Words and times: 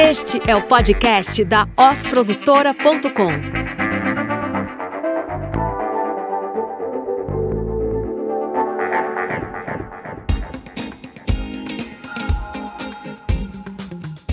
Este 0.00 0.40
é 0.46 0.54
o 0.54 0.62
podcast 0.62 1.44
da 1.44 1.66
osprodutora.com. 1.76 3.32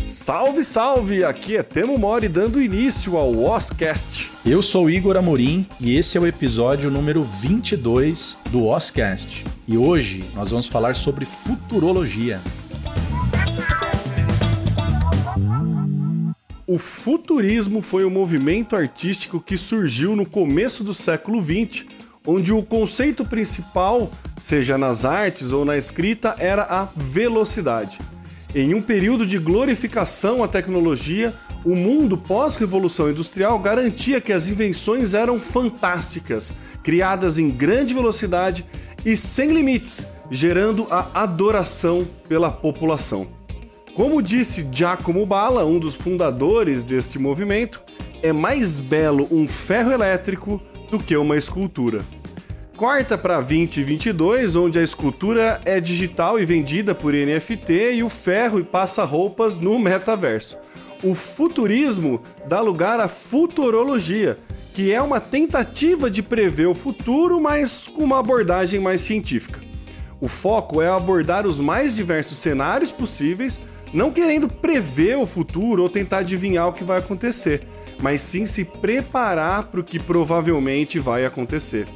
Salve, 0.04 0.64
salve! 0.64 1.24
Aqui 1.24 1.58
é 1.58 1.64
Temo 1.64 1.98
Mori 1.98 2.30
dando 2.30 2.62
início 2.62 3.18
ao 3.18 3.36
Oscast. 3.46 4.32
Eu 4.46 4.62
sou 4.62 4.88
Igor 4.88 5.18
Amorim 5.18 5.66
e 5.82 5.98
esse 5.98 6.16
é 6.16 6.22
o 6.22 6.28
episódio 6.28 6.92
número 6.92 7.24
22 7.24 8.38
do 8.52 8.66
Oscast. 8.68 9.44
E 9.68 9.76
hoje 9.76 10.24
nós 10.36 10.52
vamos 10.52 10.68
falar 10.68 10.96
sobre 10.96 11.26
futurologia. 11.26 12.40
O 16.68 16.80
futurismo 16.80 17.80
foi 17.80 18.06
um 18.06 18.10
movimento 18.10 18.76
artístico 18.76 19.40
que 19.40 19.56
surgiu 19.56 20.16
no 20.16 20.26
começo 20.26 20.84
do 20.84 20.96
século 20.96 21.40
XX, 21.40 21.86
onde 22.26 22.52
o 22.52 22.64
conceito 22.64 23.24
principal, 23.24 24.12
seja 24.36 24.76
nas 24.76 25.06
artes 25.06 25.52
ou 25.52 25.64
na 25.64 25.78
escrita, 25.78 26.36
era 26.40 26.64
a 26.64 26.86
velocidade. 26.96 28.00
Em 28.56 28.74
um 28.74 28.82
período 28.82 29.28
de 29.28 29.38
glorificação 29.38 30.44
à 30.44 30.48
tecnologia, 30.48 31.36
o 31.64 31.76
mundo 31.76 32.18
pós-revolução 32.18 33.12
industrial 33.12 33.60
garantia 33.60 34.20
que 34.20 34.34
as 34.34 34.48
invenções 34.48 35.14
eram 35.14 35.40
fantásticas, 35.40 36.52
criadas 36.82 37.38
em 37.38 37.52
grande 37.52 37.94
velocidade 37.94 38.66
e 39.06 39.16
sem 39.16 39.52
limites, 39.54 40.08
gerando 40.32 40.88
a 40.90 41.12
adoração 41.14 42.08
pela 42.28 42.50
população. 42.50 43.45
Como 43.96 44.22
disse 44.22 44.68
Giacomo 44.70 45.26
Balla, 45.26 45.64
um 45.64 45.80
dos 45.80 45.96
fundadores 45.96 46.84
deste 46.84 47.18
movimento, 47.18 47.82
é 48.22 48.34
mais 48.34 48.78
belo 48.78 49.26
um 49.32 49.48
ferro 49.48 49.90
elétrico 49.90 50.62
do 50.92 51.00
que 51.00 51.16
uma 51.16 51.38
escultura. 51.38 52.02
Corta 52.76 53.18
para 53.18 53.40
2022, 53.40 54.58
onde 54.58 54.78
a 54.78 54.84
escultura 54.84 55.62
é 55.64 55.80
digital 55.80 56.38
e 56.38 56.44
vendida 56.44 56.94
por 56.94 57.14
NFT 57.14 57.94
e 57.94 58.04
o 58.04 58.10
ferro 58.10 58.60
e 58.60 58.64
passa-roupas 58.64 59.56
no 59.56 59.80
metaverso. 59.80 60.58
O 61.02 61.16
futurismo 61.16 62.22
dá 62.50 62.60
lugar 62.60 63.00
à 63.00 63.08
futurologia, 63.08 64.38
que 64.74 64.92
é 64.92 65.02
uma 65.02 65.22
tentativa 65.22 66.12
de 66.12 66.22
prever 66.22 66.68
o 66.68 66.76
futuro, 66.76 67.40
mas 67.40 67.88
com 67.88 68.04
uma 68.04 68.20
abordagem 68.20 68.78
mais 68.78 69.00
científica. 69.00 69.62
O 70.20 70.28
foco 70.28 70.82
é 70.82 70.90
abordar 70.90 71.48
os 71.48 71.62
mais 71.62 71.96
diversos 71.96 72.38
cenários 72.40 72.92
possíveis 72.92 73.58
não 73.96 74.12
querendo 74.12 74.50
prever 74.50 75.18
o 75.18 75.26
futuro 75.26 75.82
ou 75.82 75.90
tentar 75.90 76.18
adivinhar 76.18 76.68
o 76.68 76.74
que 76.74 76.84
vai 76.84 77.00
acontecer, 77.00 77.66
mas 78.02 78.20
sim 78.20 78.46
se 78.46 78.66
preparar 78.66 79.68
para 79.68 79.80
o 79.80 79.84
que 79.84 79.98
provavelmente 79.98 81.00
vai 81.00 81.24
acontecer. 81.26 81.88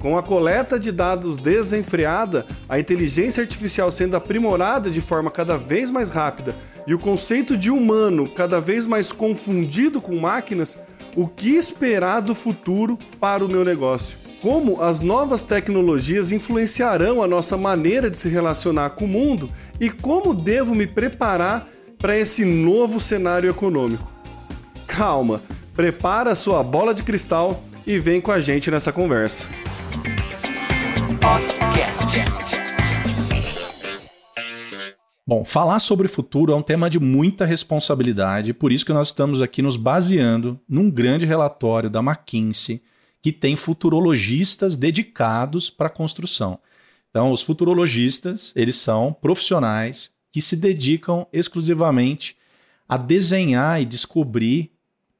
Com 0.00 0.18
a 0.18 0.24
coleta 0.24 0.76
de 0.76 0.90
dados 0.90 1.38
desenfreada, 1.38 2.44
a 2.68 2.80
inteligência 2.80 3.42
artificial 3.42 3.92
sendo 3.92 4.16
aprimorada 4.16 4.90
de 4.90 5.00
forma 5.00 5.30
cada 5.30 5.56
vez 5.56 5.88
mais 5.88 6.10
rápida 6.10 6.52
e 6.84 6.92
o 6.92 6.98
conceito 6.98 7.56
de 7.56 7.70
humano 7.70 8.28
cada 8.28 8.60
vez 8.60 8.84
mais 8.84 9.12
confundido 9.12 10.00
com 10.00 10.16
máquinas, 10.16 10.76
o 11.14 11.28
que 11.28 11.54
esperar 11.54 12.22
do 12.22 12.34
futuro 12.34 12.98
para 13.20 13.44
o 13.44 13.48
meu 13.48 13.64
negócio? 13.64 14.25
Como 14.46 14.80
as 14.80 15.00
novas 15.00 15.42
tecnologias 15.42 16.30
influenciarão 16.30 17.20
a 17.20 17.26
nossa 17.26 17.56
maneira 17.56 18.08
de 18.08 18.16
se 18.16 18.28
relacionar 18.28 18.90
com 18.90 19.04
o 19.04 19.08
mundo 19.08 19.50
e 19.80 19.90
como 19.90 20.32
devo 20.32 20.72
me 20.72 20.86
preparar 20.86 21.68
para 21.98 22.16
esse 22.16 22.44
novo 22.44 23.00
cenário 23.00 23.50
econômico. 23.50 24.08
Calma, 24.86 25.42
prepara 25.74 26.36
sua 26.36 26.62
bola 26.62 26.94
de 26.94 27.02
cristal 27.02 27.60
e 27.84 27.98
vem 27.98 28.20
com 28.20 28.30
a 28.30 28.38
gente 28.38 28.70
nessa 28.70 28.92
conversa. 28.92 29.48
Bom, 35.26 35.44
falar 35.44 35.80
sobre 35.80 36.06
futuro 36.06 36.52
é 36.52 36.54
um 36.54 36.62
tema 36.62 36.88
de 36.88 37.00
muita 37.00 37.44
responsabilidade, 37.44 38.54
por 38.54 38.70
isso 38.70 38.86
que 38.86 38.92
nós 38.92 39.08
estamos 39.08 39.42
aqui 39.42 39.60
nos 39.60 39.76
baseando 39.76 40.60
num 40.68 40.88
grande 40.88 41.26
relatório 41.26 41.90
da 41.90 41.98
McKinsey 41.98 42.80
que 43.26 43.32
tem 43.32 43.56
futurologistas 43.56 44.76
dedicados 44.76 45.68
para 45.68 45.88
a 45.88 45.90
construção. 45.90 46.60
Então, 47.10 47.32
os 47.32 47.42
futurologistas, 47.42 48.52
eles 48.54 48.76
são 48.76 49.12
profissionais 49.12 50.12
que 50.30 50.40
se 50.40 50.54
dedicam 50.54 51.26
exclusivamente 51.32 52.36
a 52.88 52.96
desenhar 52.96 53.82
e 53.82 53.84
descobrir 53.84 54.70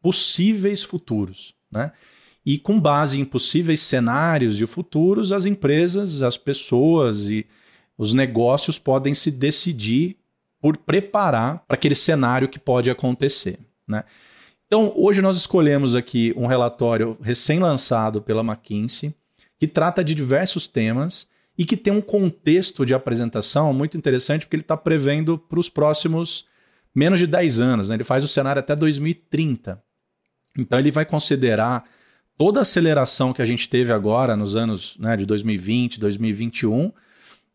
possíveis 0.01 0.85
futuros, 0.85 1.53
né? 1.69 1.91
E 2.45 2.59
com 2.59 2.79
base 2.79 3.21
em 3.21 3.25
possíveis 3.25 3.81
cenários 3.81 4.57
de 4.57 4.69
futuros, 4.69 5.33
as 5.33 5.45
empresas, 5.45 6.23
as 6.23 6.37
pessoas 6.37 7.29
e 7.29 7.45
os 7.99 8.13
negócios 8.13 8.79
podem 8.79 9.17
se 9.17 9.33
decidir 9.33 10.17
por 10.61 10.77
preparar 10.77 11.65
para 11.67 11.75
aquele 11.75 11.97
cenário 11.97 12.49
que 12.49 12.61
pode 12.61 12.89
acontecer, 12.89 13.59
né? 13.85 14.05
Então, 14.67 14.93
hoje 14.97 15.23
nós 15.23 15.37
escolhemos 15.37 15.95
aqui 15.95 16.35
um 16.37 16.47
relatório 16.47 17.17
recém-lançado 17.23 18.21
pela 18.21 18.43
McKinsey, 18.43 19.15
que 19.59 19.69
trata 19.69 20.03
de 20.03 20.15
diversos 20.15 20.67
temas 20.67 21.29
e 21.57 21.65
que 21.65 21.77
tem 21.77 21.93
um 21.93 22.01
contexto 22.01 22.85
de 22.85 22.93
apresentação 22.93 23.73
muito 23.73 23.97
interessante, 23.97 24.45
porque 24.45 24.57
ele 24.57 24.63
está 24.63 24.77
prevendo 24.77 25.39
para 25.39 25.61
os 25.61 25.69
próximos 25.69 26.47
menos 26.95 27.21
de 27.21 27.27
10 27.27 27.61
anos. 27.61 27.89
Né? 27.89 27.95
Ele 27.95 28.05
faz 28.05 28.25
o 28.25 28.29
cenário 28.29 28.59
até 28.59 28.75
2030. 28.75 29.81
Então, 30.59 30.79
ele 30.79 30.91
vai 30.91 31.05
considerar 31.05 31.85
toda 32.37 32.59
a 32.59 32.63
aceleração 32.63 33.33
que 33.33 33.41
a 33.41 33.47
gente 33.47 33.69
teve 33.69 33.93
agora 33.93 34.37
nos 34.37 34.57
anos 34.57 34.97
né, 34.99 35.17
de 35.17 35.25
2020, 35.25 36.01
2021, 36.01 36.93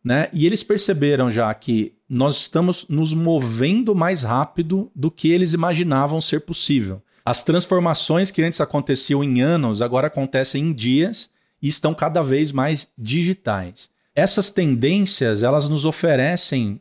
né? 0.04 0.28
E 0.32 0.46
eles 0.46 0.64
perceberam 0.64 1.30
já 1.30 1.52
que 1.54 1.94
nós 2.14 2.36
estamos 2.36 2.86
nos 2.90 3.14
movendo 3.14 3.94
mais 3.94 4.22
rápido 4.22 4.92
do 4.94 5.10
que 5.10 5.30
eles 5.30 5.54
imaginavam 5.54 6.20
ser 6.20 6.40
possível. 6.40 7.00
As 7.24 7.42
transformações 7.42 8.30
que 8.30 8.42
antes 8.42 8.60
aconteciam 8.60 9.24
em 9.24 9.40
anos 9.40 9.80
agora 9.80 10.08
acontecem 10.08 10.62
em 10.62 10.72
dias 10.74 11.30
e 11.62 11.68
estão 11.68 11.94
cada 11.94 12.22
vez 12.22 12.52
mais 12.52 12.92
digitais. 12.98 13.88
Essas 14.14 14.50
tendências, 14.50 15.42
elas 15.42 15.70
nos 15.70 15.86
oferecem 15.86 16.80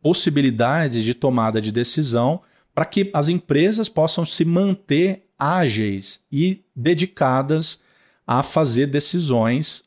possibilidades 0.00 1.04
de 1.04 1.12
tomada 1.12 1.60
de 1.60 1.70
decisão 1.70 2.40
para 2.74 2.86
que 2.86 3.10
as 3.12 3.28
empresas 3.28 3.86
possam 3.86 4.24
se 4.24 4.46
manter 4.46 5.26
ágeis 5.38 6.22
e 6.32 6.64
dedicadas 6.74 7.82
a 8.26 8.42
fazer 8.42 8.86
decisões 8.86 9.84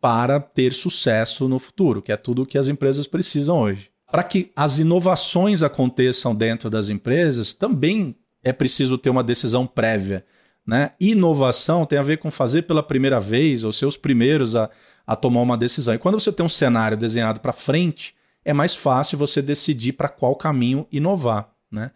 para 0.00 0.40
ter 0.40 0.72
sucesso 0.72 1.46
no 1.46 1.58
futuro, 1.58 2.00
que 2.00 2.10
é 2.10 2.16
tudo 2.16 2.44
o 2.44 2.46
que 2.46 2.56
as 2.56 2.68
empresas 2.68 3.06
precisam 3.06 3.58
hoje. 3.58 3.89
Para 4.10 4.22
que 4.22 4.50
as 4.56 4.78
inovações 4.78 5.62
aconteçam 5.62 6.34
dentro 6.34 6.68
das 6.68 6.88
empresas, 6.88 7.52
também 7.52 8.16
é 8.42 8.52
preciso 8.52 8.98
ter 8.98 9.10
uma 9.10 9.22
decisão 9.22 9.66
prévia. 9.66 10.24
Né? 10.66 10.92
Inovação 11.00 11.86
tem 11.86 11.98
a 11.98 12.02
ver 12.02 12.18
com 12.18 12.30
fazer 12.30 12.62
pela 12.62 12.82
primeira 12.82 13.20
vez, 13.20 13.64
ou 13.64 13.72
ser 13.72 13.86
os 13.86 13.96
primeiros 13.96 14.56
a, 14.56 14.70
a 15.06 15.16
tomar 15.16 15.40
uma 15.40 15.56
decisão. 15.56 15.94
E 15.94 15.98
quando 15.98 16.18
você 16.18 16.32
tem 16.32 16.44
um 16.44 16.48
cenário 16.48 16.96
desenhado 16.96 17.40
para 17.40 17.52
frente, 17.52 18.14
é 18.44 18.52
mais 18.52 18.74
fácil 18.74 19.18
você 19.18 19.40
decidir 19.42 19.92
para 19.92 20.08
qual 20.08 20.34
caminho 20.34 20.86
inovar. 20.90 21.50
Né? 21.70 21.90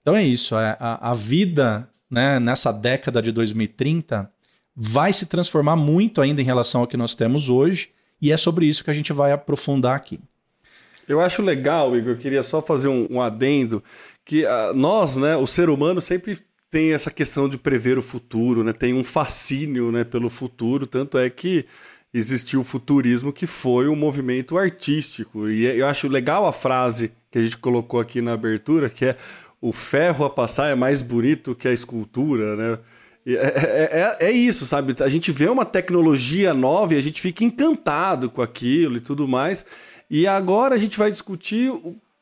Então 0.00 0.14
é 0.14 0.24
isso. 0.24 0.56
É, 0.56 0.76
a, 0.80 1.10
a 1.10 1.14
vida 1.14 1.88
né, 2.10 2.38
nessa 2.38 2.72
década 2.72 3.20
de 3.20 3.32
2030 3.32 4.30
vai 4.74 5.12
se 5.12 5.26
transformar 5.26 5.76
muito 5.76 6.20
ainda 6.20 6.40
em 6.40 6.44
relação 6.44 6.82
ao 6.82 6.86
que 6.86 6.96
nós 6.96 7.14
temos 7.14 7.48
hoje, 7.48 7.90
e 8.20 8.32
é 8.32 8.36
sobre 8.36 8.66
isso 8.66 8.82
que 8.82 8.90
a 8.90 8.94
gente 8.94 9.12
vai 9.12 9.32
aprofundar 9.32 9.96
aqui. 9.96 10.20
Eu 11.08 11.20
acho 11.20 11.42
legal, 11.42 11.96
Igor, 11.96 12.12
eu 12.12 12.18
queria 12.18 12.42
só 12.42 12.62
fazer 12.62 12.88
um, 12.88 13.06
um 13.10 13.20
adendo, 13.20 13.82
que 14.24 14.44
uh, 14.44 14.74
nós, 14.74 15.16
né, 15.16 15.36
o 15.36 15.46
ser 15.46 15.68
humano 15.68 16.00
sempre 16.00 16.38
tem 16.70 16.92
essa 16.92 17.10
questão 17.10 17.48
de 17.48 17.58
prever 17.58 17.98
o 17.98 18.02
futuro, 18.02 18.64
né, 18.64 18.72
tem 18.72 18.94
um 18.94 19.04
fascínio 19.04 19.92
né, 19.92 20.02
pelo 20.02 20.30
futuro, 20.30 20.86
tanto 20.86 21.18
é 21.18 21.28
que 21.28 21.66
existiu 22.12 22.60
o 22.60 22.64
futurismo 22.64 23.32
que 23.32 23.46
foi 23.46 23.88
um 23.88 23.96
movimento 23.96 24.56
artístico. 24.56 25.48
E 25.48 25.66
eu 25.66 25.86
acho 25.86 26.06
legal 26.06 26.46
a 26.46 26.52
frase 26.52 27.12
que 27.30 27.38
a 27.38 27.42
gente 27.42 27.58
colocou 27.58 27.98
aqui 27.98 28.20
na 28.22 28.32
abertura, 28.32 28.88
que 28.88 29.06
é 29.06 29.16
o 29.60 29.72
ferro 29.72 30.24
a 30.24 30.30
passar 30.30 30.68
é 30.68 30.74
mais 30.74 31.02
bonito 31.02 31.54
que 31.54 31.66
a 31.66 31.72
escultura, 31.72 32.54
né? 32.54 32.78
É, 33.26 33.32
é, 33.32 34.16
é, 34.20 34.26
é, 34.26 34.30
isso, 34.30 34.66
sabe? 34.66 34.94
A 35.02 35.08
gente 35.08 35.32
vê 35.32 35.48
uma 35.48 35.64
tecnologia 35.64 36.52
nova 36.52 36.92
e 36.92 36.98
a 36.98 37.00
gente 37.00 37.20
fica 37.20 37.42
encantado 37.42 38.28
com 38.28 38.42
aquilo 38.42 38.98
e 38.98 39.00
tudo 39.00 39.26
mais. 39.26 39.64
E 40.10 40.26
agora 40.26 40.74
a 40.74 40.78
gente 40.78 40.98
vai 40.98 41.10
discutir 41.10 41.72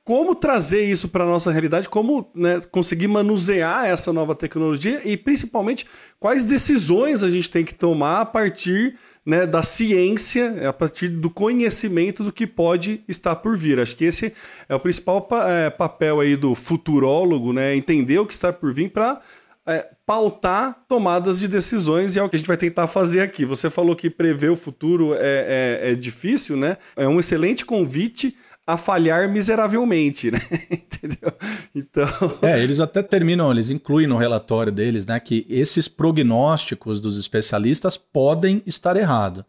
como 0.05 0.35
trazer 0.35 0.85
isso 0.85 1.09
para 1.09 1.23
a 1.23 1.27
nossa 1.27 1.53
realidade, 1.53 1.89
como 1.89 2.29
né, 2.35 2.61
conseguir 2.71 3.07
manusear 3.07 3.87
essa 3.87 4.13
nova 4.13 4.35
tecnologia 4.35 5.01
e 5.05 5.17
principalmente 5.17 5.87
quais 6.19 6.45
decisões 6.45 7.23
a 7.23 7.31
gente 7.31 7.49
tem 7.49 7.65
que 7.65 7.75
tomar 7.75 8.23
a 8.23 8.27
partir 8.27 8.97
né, 9.25 9.47
da 9.47 9.63
ciência, 9.63 10.57
é 10.59 10.67
a 10.67 10.73
partir 10.73 11.09
do 11.09 11.31
conhecimento 11.31 12.25
do 12.25 12.33
que 12.33 12.47
pode 12.47 13.05
estar 13.07 13.37
por 13.37 13.57
vir. 13.57 13.79
Acho 13.79 13.95
que 13.95 14.05
esse 14.05 14.33
é 14.69 14.75
o 14.75 14.81
principal 14.81 15.23
pa 15.23 15.49
é, 15.49 15.71
papel 15.71 16.19
aí 16.19 16.35
do 16.35 16.57
futurólogo, 16.57 17.53
né, 17.53 17.77
entender 17.77 18.19
o 18.19 18.27
que 18.27 18.33
está 18.33 18.53
por 18.53 18.75
vir 18.75 18.91
para 18.91 19.21
é, 19.67 19.91
pautar 20.05 20.85
tomadas 20.89 21.39
de 21.39 21.47
decisões 21.47 22.17
e 22.17 22.19
é 22.19 22.23
o 22.23 22.29
que 22.29 22.37
a 22.37 22.39
gente 22.39 22.49
vai 22.49 22.57
tentar 22.57 22.87
fazer 22.87 23.21
aqui. 23.21 23.45
Você 23.45 23.71
falou 23.71 23.95
que 23.95 24.11
prever 24.11 24.51
o 24.51 24.57
futuro 24.57 25.15
é, 25.15 25.81
é, 25.83 25.93
é 25.93 25.95
difícil, 25.95 26.57
né? 26.57 26.77
É 26.97 27.07
um 27.07 27.21
excelente 27.21 27.65
convite 27.65 28.37
a 28.67 28.77
falhar 28.77 29.29
miseravelmente, 29.29 30.31
né? 30.33 30.41
Entendeu? 30.71 31.33
Então. 31.75 32.09
É, 32.43 32.63
eles 32.63 32.81
até 32.81 33.03
terminam, 33.03 33.51
eles 33.51 33.71
incluem 33.71 34.07
no 34.07 34.17
relatório 34.17 34.73
deles, 34.73 35.07
né, 35.07 35.19
que 35.19 35.47
esses 35.49 35.89
prognósticos 35.89 37.01
dos 37.01 37.19
especialistas 37.19 37.97
podem 37.97 38.63
estar 38.67 38.97
errados. 38.97 39.45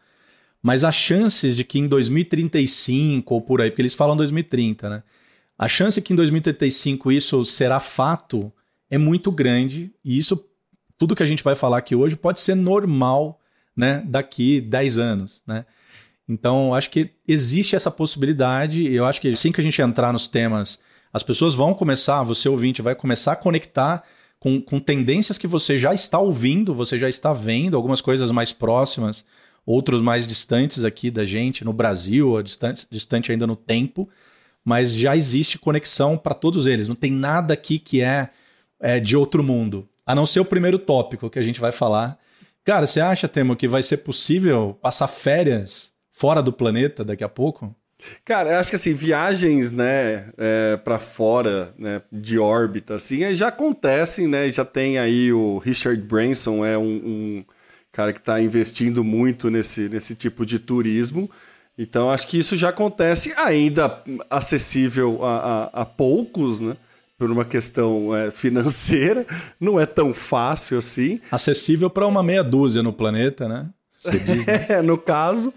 Mas 0.61 0.83
as 0.83 0.95
chances 0.95 1.55
de 1.55 1.63
que 1.63 1.77
em 1.77 1.87
2035 1.87 3.33
ou 3.33 3.41
por 3.41 3.61
aí, 3.61 3.69
porque 3.69 3.81
eles 3.81 3.95
falam 3.95 4.15
2030, 4.15 4.89
né? 4.89 5.03
A 5.57 5.67
chance 5.67 6.01
que 6.01 6.13
em 6.13 6.15
2035 6.15 7.11
isso 7.11 7.43
será 7.45 7.79
fato 7.79 8.51
é 8.93 8.97
muito 8.99 9.31
grande 9.31 9.91
e 10.05 10.19
isso, 10.19 10.47
tudo 10.99 11.15
que 11.15 11.23
a 11.23 11.25
gente 11.25 11.43
vai 11.43 11.55
falar 11.55 11.79
aqui 11.79 11.95
hoje, 11.95 12.15
pode 12.15 12.39
ser 12.39 12.53
normal, 12.53 13.39
né, 13.75 14.03
daqui 14.05 14.61
10 14.61 14.99
anos, 14.99 15.41
né? 15.47 15.65
Então, 16.29 16.75
acho 16.75 16.91
que 16.91 17.09
existe 17.27 17.75
essa 17.75 17.89
possibilidade. 17.89 18.85
Eu 18.93 19.03
acho 19.05 19.19
que 19.19 19.29
assim 19.29 19.51
que 19.51 19.59
a 19.59 19.63
gente 19.63 19.81
entrar 19.81 20.13
nos 20.13 20.27
temas, 20.27 20.79
as 21.11 21.23
pessoas 21.23 21.55
vão 21.55 21.73
começar, 21.73 22.21
você 22.21 22.47
ouvinte, 22.47 22.83
vai 22.83 22.93
começar 22.93 23.31
a 23.31 23.35
conectar 23.35 24.03
com, 24.39 24.61
com 24.61 24.79
tendências 24.79 25.39
que 25.39 25.47
você 25.47 25.79
já 25.79 25.91
está 25.91 26.19
ouvindo, 26.19 26.71
você 26.75 26.99
já 26.99 27.09
está 27.09 27.33
vendo, 27.33 27.75
algumas 27.75 27.99
coisas 27.99 28.29
mais 28.29 28.53
próximas, 28.53 29.25
outros 29.65 30.01
mais 30.01 30.27
distantes 30.27 30.83
aqui 30.83 31.09
da 31.09 31.25
gente, 31.25 31.65
no 31.65 31.73
Brasil, 31.73 32.41
distante, 32.43 32.85
distante 32.91 33.31
ainda 33.31 33.47
no 33.47 33.55
tempo, 33.55 34.07
mas 34.63 34.95
já 34.95 35.17
existe 35.17 35.57
conexão 35.57 36.15
para 36.15 36.35
todos 36.35 36.67
eles. 36.67 36.87
Não 36.87 36.95
tem 36.95 37.11
nada 37.11 37.55
aqui 37.55 37.79
que 37.79 38.01
é, 38.01 38.29
é 38.83 38.99
de 38.99 39.15
outro 39.15 39.41
mundo, 39.41 39.87
a 40.05 40.13
não 40.13 40.25
ser 40.25 40.41
o 40.41 40.45
primeiro 40.45 40.77
tópico 40.77 41.29
que 41.29 41.39
a 41.39 41.41
gente 41.41 41.61
vai 41.61 41.71
falar. 41.71 42.19
Cara, 42.65 42.85
você 42.85 42.99
acha, 42.99 43.29
Temo, 43.29 43.55
que 43.55 43.67
vai 43.67 43.81
ser 43.81 43.97
possível 43.97 44.77
passar 44.81 45.07
férias 45.07 45.93
fora 46.11 46.43
do 46.43 46.51
planeta 46.51 47.03
daqui 47.03 47.23
a 47.23 47.29
pouco? 47.29 47.73
Cara, 48.25 48.51
eu 48.51 48.57
acho 48.57 48.69
que 48.69 48.75
assim, 48.75 48.93
viagens, 48.93 49.71
né, 49.71 50.29
é, 50.37 50.75
para 50.75 50.99
fora, 50.99 51.73
né, 51.77 52.01
de 52.11 52.37
órbita, 52.37 52.95
assim, 52.95 53.33
já 53.33 53.47
acontecem, 53.47 54.27
né, 54.27 54.49
já 54.49 54.65
tem 54.65 54.99
aí 54.99 55.31
o 55.31 55.57
Richard 55.59 56.01
Branson, 56.01 56.65
é 56.65 56.77
um, 56.77 56.83
um 56.83 57.45
cara 57.93 58.11
que 58.11 58.19
está 58.19 58.41
investindo 58.41 59.01
muito 59.05 59.49
nesse, 59.49 59.87
nesse 59.87 60.15
tipo 60.15 60.45
de 60.45 60.59
turismo, 60.59 61.31
então 61.77 62.11
acho 62.11 62.27
que 62.27 62.37
isso 62.37 62.57
já 62.57 62.69
acontece, 62.69 63.33
ainda 63.37 64.03
acessível 64.29 65.23
a, 65.23 65.37
a, 65.37 65.81
a 65.83 65.85
poucos, 65.85 66.59
né, 66.59 66.75
por 67.23 67.31
uma 67.31 67.45
questão 67.45 68.13
é, 68.13 68.31
financeira, 68.31 69.25
não 69.57 69.79
é 69.79 69.85
tão 69.85 70.13
fácil 70.13 70.77
assim. 70.77 71.21
Acessível 71.31 71.89
para 71.89 72.05
uma 72.05 72.21
meia 72.21 72.43
dúzia 72.43 72.83
no 72.83 72.91
planeta, 72.91 73.47
né? 73.47 73.69
Diz, 74.03 74.45
né? 74.45 74.65
é, 74.67 74.81
no 74.81 74.97
caso, 74.97 75.53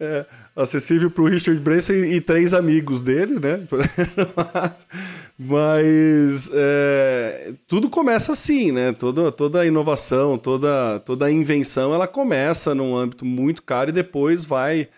é, 0.00 0.24
acessível 0.56 1.10
para 1.10 1.22
o 1.22 1.28
Richard 1.28 1.60
Branson 1.60 1.92
e, 1.92 2.14
e, 2.14 2.20
três 2.22 2.54
amigos 2.54 3.02
dele, 3.02 3.38
né? 3.38 3.60
Mas 5.38 6.50
é, 6.54 7.52
tudo 7.68 7.90
começa 7.90 8.32
assim, 8.32 8.72
né? 8.72 8.94
Toda, 8.94 9.30
toda 9.30 9.66
inovação, 9.66 10.38
toda, 10.38 11.00
toda 11.00 11.30
invenção, 11.30 11.92
ela 11.92 12.08
começa 12.08 12.74
num 12.74 12.96
âmbito 12.96 13.26
muito 13.26 13.62
caro 13.62 13.90
e 13.90 13.92
depois 13.92 14.42
vai 14.42 14.88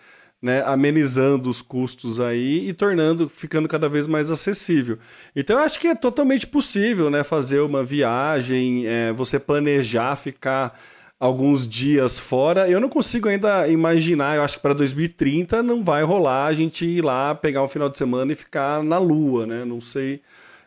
né, 0.43 0.61
amenizando 0.65 1.49
os 1.49 1.61
custos 1.61 2.19
aí 2.19 2.67
e 2.67 2.73
tornando, 2.73 3.29
ficando 3.29 3.65
cada 3.65 3.87
vez 3.87 4.07
mais 4.07 4.29
acessível. 4.29 4.99
Então 5.33 5.57
eu 5.57 5.63
acho 5.63 5.79
que 5.79 5.87
é 5.87 5.95
totalmente 5.95 6.45
possível, 6.45 7.09
né? 7.09 7.23
Fazer 7.23 7.61
uma 7.61 7.81
viagem, 7.81 8.85
é, 8.85 9.13
você 9.13 9.39
planejar 9.39 10.17
ficar 10.17 10.77
alguns 11.17 11.65
dias 11.65 12.19
fora. 12.19 12.69
Eu 12.69 12.81
não 12.81 12.89
consigo 12.89 13.29
ainda 13.29 13.69
imaginar, 13.69 14.35
eu 14.35 14.43
acho 14.43 14.57
que 14.57 14.61
para 14.61 14.73
2030 14.73 15.63
não 15.63 15.81
vai 15.81 16.03
rolar 16.03 16.47
a 16.47 16.53
gente 16.53 16.85
ir 16.85 17.01
lá, 17.01 17.33
pegar 17.33 17.63
um 17.63 17.67
final 17.69 17.87
de 17.87 17.97
semana 17.97 18.33
e 18.33 18.35
ficar 18.35 18.83
na 18.83 18.97
Lua, 18.97 19.47
né? 19.47 19.63
Não 19.63 19.79
sei 19.79 20.21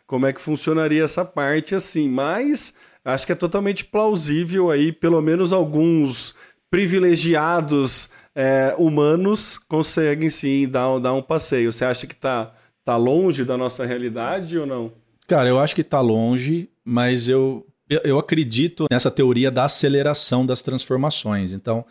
como 0.07 0.25
é 0.25 0.33
que 0.33 0.41
funcionaria 0.41 1.03
essa 1.03 1.23
parte 1.23 1.75
assim, 1.75 2.09
mas 2.09 2.73
acho 3.05 3.27
que 3.27 3.31
é 3.31 3.35
totalmente 3.35 3.85
plausível 3.85 4.71
aí, 4.71 4.91
pelo 4.91 5.21
menos 5.21 5.53
alguns 5.53 6.33
privilegiados 6.71 8.09
é, 8.39 8.75
humanos 8.77 9.57
conseguem 9.57 10.29
sim 10.29 10.69
dar, 10.69 10.99
dar 10.99 11.13
um 11.13 11.23
passeio. 11.23 11.73
Você 11.73 11.83
acha 11.83 12.05
que 12.05 12.15
tá, 12.15 12.53
tá 12.85 12.95
longe 12.95 13.43
da 13.43 13.57
nossa 13.57 13.83
realidade 13.83 14.59
ou 14.59 14.67
não? 14.67 14.91
Cara, 15.27 15.49
eu 15.49 15.57
acho 15.57 15.73
que 15.73 15.83
tá 15.83 15.99
longe, 15.99 16.69
mas 16.85 17.27
eu 17.27 17.65
eu 18.03 18.19
acredito 18.19 18.85
nessa 18.91 19.09
teoria 19.09 19.49
da 19.49 19.63
aceleração 19.63 20.45
das 20.45 20.61
transformações. 20.61 21.53
Então, 21.53 21.85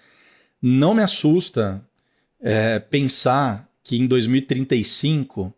não 0.61 0.93
me 0.93 1.03
assusta 1.03 1.83
é, 2.39 2.79
pensar 2.79 3.67
que 3.83 3.97
em 3.97 4.07
2035 4.07 5.55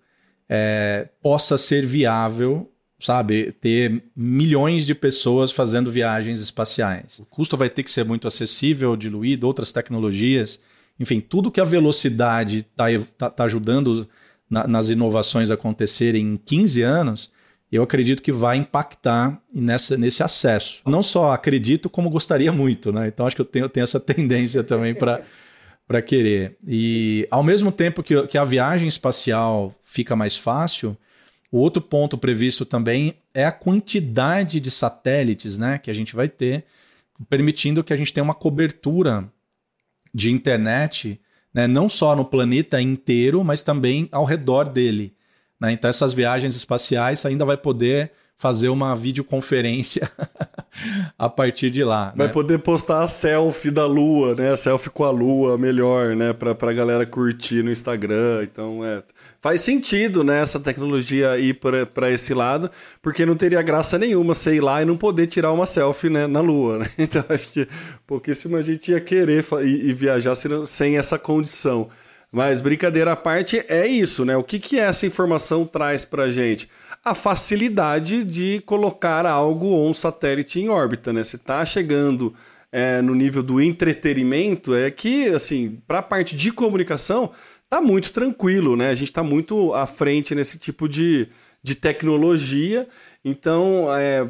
é, 0.48 1.08
possa 1.20 1.58
ser 1.58 1.84
viável, 1.84 2.70
sabe, 3.00 3.50
ter 3.50 4.00
milhões 4.14 4.86
de 4.86 4.94
pessoas 4.94 5.50
fazendo 5.50 5.90
viagens 5.90 6.40
espaciais. 6.40 7.18
O 7.18 7.26
custo 7.26 7.56
vai 7.56 7.68
ter 7.68 7.82
que 7.82 7.90
ser 7.90 8.04
muito 8.04 8.28
acessível, 8.28 8.96
diluído, 8.96 9.44
outras 9.44 9.72
tecnologias, 9.72 10.60
enfim, 10.98 11.20
tudo 11.20 11.50
que 11.50 11.60
a 11.60 11.64
velocidade 11.64 12.66
está 12.70 12.86
tá, 13.16 13.30
tá 13.30 13.44
ajudando 13.44 14.08
na, 14.48 14.66
nas 14.66 14.88
inovações 14.88 15.50
acontecerem 15.50 16.34
em 16.34 16.36
15 16.36 16.82
anos 16.82 17.32
eu 17.70 17.82
acredito 17.82 18.22
que 18.22 18.32
vai 18.32 18.56
impactar 18.56 19.40
nessa, 19.54 19.96
nesse 19.96 20.22
acesso. 20.22 20.82
Não 20.86 21.02
só 21.02 21.32
acredito, 21.32 21.90
como 21.90 22.08
gostaria 22.08 22.50
muito, 22.50 22.90
né? 22.90 23.08
Então 23.08 23.26
acho 23.26 23.36
que 23.36 23.42
eu 23.42 23.46
tenho, 23.46 23.68
tenho 23.68 23.84
essa 23.84 24.00
tendência 24.00 24.64
também 24.64 24.94
para 24.94 26.02
querer. 26.02 26.56
E 26.66 27.28
ao 27.30 27.42
mesmo 27.42 27.70
tempo 27.70 28.02
que, 28.02 28.26
que 28.26 28.38
a 28.38 28.44
viagem 28.44 28.88
espacial 28.88 29.74
fica 29.84 30.16
mais 30.16 30.36
fácil, 30.36 30.96
o 31.52 31.58
outro 31.58 31.82
ponto 31.82 32.16
previsto 32.16 32.64
também 32.64 33.14
é 33.34 33.44
a 33.44 33.52
quantidade 33.52 34.60
de 34.60 34.70
satélites 34.70 35.58
né, 35.58 35.78
que 35.78 35.90
a 35.90 35.94
gente 35.94 36.16
vai 36.16 36.28
ter, 36.28 36.64
permitindo 37.28 37.84
que 37.84 37.92
a 37.92 37.96
gente 37.96 38.12
tenha 38.12 38.24
uma 38.24 38.34
cobertura 38.34 39.30
de 40.14 40.30
internet, 40.30 41.20
né, 41.52 41.66
não 41.66 41.88
só 41.88 42.14
no 42.14 42.24
planeta 42.24 42.80
inteiro, 42.80 43.42
mas 43.42 43.62
também 43.62 44.08
ao 44.12 44.24
redor 44.24 44.68
dele. 44.68 45.14
Né? 45.60 45.72
Então, 45.72 45.88
essas 45.88 46.12
viagens 46.12 46.56
espaciais 46.56 47.24
ainda 47.26 47.44
vai 47.44 47.56
poder 47.56 48.12
fazer 48.38 48.68
uma 48.68 48.94
videoconferência 48.94 50.08
a 51.18 51.28
partir 51.28 51.70
de 51.72 51.82
lá. 51.82 52.12
Vai 52.16 52.28
né? 52.28 52.32
poder 52.32 52.60
postar 52.60 53.02
a 53.02 53.06
selfie 53.08 53.68
da 53.68 53.84
lua, 53.84 54.36
né? 54.36 54.52
A 54.52 54.56
selfie 54.56 54.90
com 54.90 55.04
a 55.04 55.10
lua 55.10 55.58
melhor, 55.58 56.14
né? 56.14 56.32
Pra, 56.32 56.54
pra 56.54 56.72
galera 56.72 57.04
curtir 57.04 57.64
no 57.64 57.70
Instagram. 57.70 58.44
Então, 58.44 58.84
é. 58.84 59.02
Faz 59.40 59.60
sentido, 59.60 60.22
né? 60.22 60.40
Essa 60.40 60.60
tecnologia 60.60 61.36
ir 61.36 61.58
para 61.92 62.12
esse 62.12 62.32
lado, 62.32 62.70
porque 63.02 63.26
não 63.26 63.36
teria 63.36 63.60
graça 63.60 63.98
nenhuma 63.98 64.34
você 64.34 64.54
ir 64.54 64.60
lá 64.60 64.80
e 64.80 64.84
não 64.84 64.96
poder 64.96 65.26
tirar 65.26 65.52
uma 65.52 65.66
selfie 65.66 66.08
né, 66.08 66.28
na 66.28 66.40
lua, 66.40 66.78
né? 66.78 66.86
Então, 66.96 67.24
acho 67.28 67.48
que 67.48 67.66
pouquíssima 68.06 68.62
gente 68.62 68.92
ia 68.92 69.00
querer 69.00 69.44
ir, 69.62 69.88
ir 69.88 69.94
viajar 69.94 70.34
sem 70.64 70.96
essa 70.96 71.18
condição. 71.18 71.88
Mas 72.30 72.60
brincadeira 72.60 73.12
à 73.12 73.16
parte, 73.16 73.64
é 73.68 73.86
isso, 73.86 74.24
né? 74.24 74.36
O 74.36 74.44
que, 74.44 74.58
que 74.58 74.78
essa 74.78 75.06
informação 75.06 75.64
traz 75.64 76.04
pra 76.04 76.30
gente? 76.30 76.68
A 77.08 77.14
facilidade 77.14 78.22
de 78.22 78.60
colocar 78.66 79.24
algo 79.24 79.68
ou 79.68 79.88
um 79.88 79.94
satélite 79.94 80.60
em 80.60 80.68
órbita, 80.68 81.10
né? 81.10 81.24
Você 81.24 81.38
tá 81.38 81.64
chegando 81.64 82.34
é, 82.70 83.00
no 83.00 83.14
nível 83.14 83.42
do 83.42 83.62
entretenimento, 83.62 84.74
é 84.74 84.90
que, 84.90 85.26
assim, 85.28 85.80
para 85.86 86.00
a 86.00 86.02
parte 86.02 86.36
de 86.36 86.52
comunicação, 86.52 87.30
tá 87.66 87.80
muito 87.80 88.12
tranquilo, 88.12 88.76
né? 88.76 88.90
A 88.90 88.94
gente 88.94 89.10
tá 89.10 89.22
muito 89.22 89.72
à 89.72 89.86
frente 89.86 90.34
nesse 90.34 90.58
tipo 90.58 90.86
de, 90.86 91.28
de 91.62 91.74
tecnologia. 91.74 92.86
Então, 93.24 93.86
é, 93.96 94.26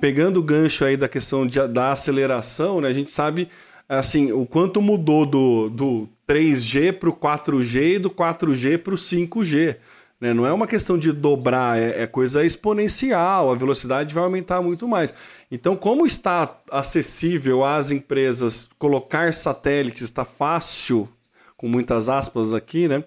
pegando 0.00 0.40
o 0.40 0.42
gancho 0.42 0.84
aí 0.84 0.96
da 0.96 1.08
questão 1.08 1.46
de, 1.46 1.64
da 1.68 1.92
aceleração, 1.92 2.80
né? 2.80 2.88
A 2.88 2.92
gente 2.92 3.12
sabe 3.12 3.48
assim, 3.88 4.32
o 4.32 4.44
quanto 4.44 4.82
mudou 4.82 5.24
do, 5.24 5.68
do 5.68 6.08
3G 6.28 6.92
para 6.92 7.08
o 7.08 7.12
4G 7.12 7.94
e 7.94 7.98
do 8.00 8.10
4G 8.10 8.78
para 8.78 8.94
o 8.94 8.96
5G. 8.96 9.76
Né? 10.20 10.32
Não 10.32 10.46
é 10.46 10.52
uma 10.52 10.66
questão 10.66 10.98
de 10.98 11.12
dobrar, 11.12 11.78
é, 11.78 12.02
é, 12.02 12.06
coisa 12.06 12.44
exponencial, 12.44 13.50
a 13.50 13.54
velocidade 13.54 14.14
vai 14.14 14.24
aumentar 14.24 14.62
muito 14.62 14.88
mais. 14.88 15.12
Então, 15.50 15.76
como 15.76 16.06
está 16.06 16.58
acessível 16.70 17.64
às 17.64 17.90
empresas 17.90 18.68
colocar 18.78 19.34
satélites, 19.34 20.02
está 20.02 20.24
fácil, 20.24 21.08
com 21.56 21.68
muitas 21.68 22.08
aspas 22.08 22.54
aqui, 22.54 22.88
né? 22.88 23.04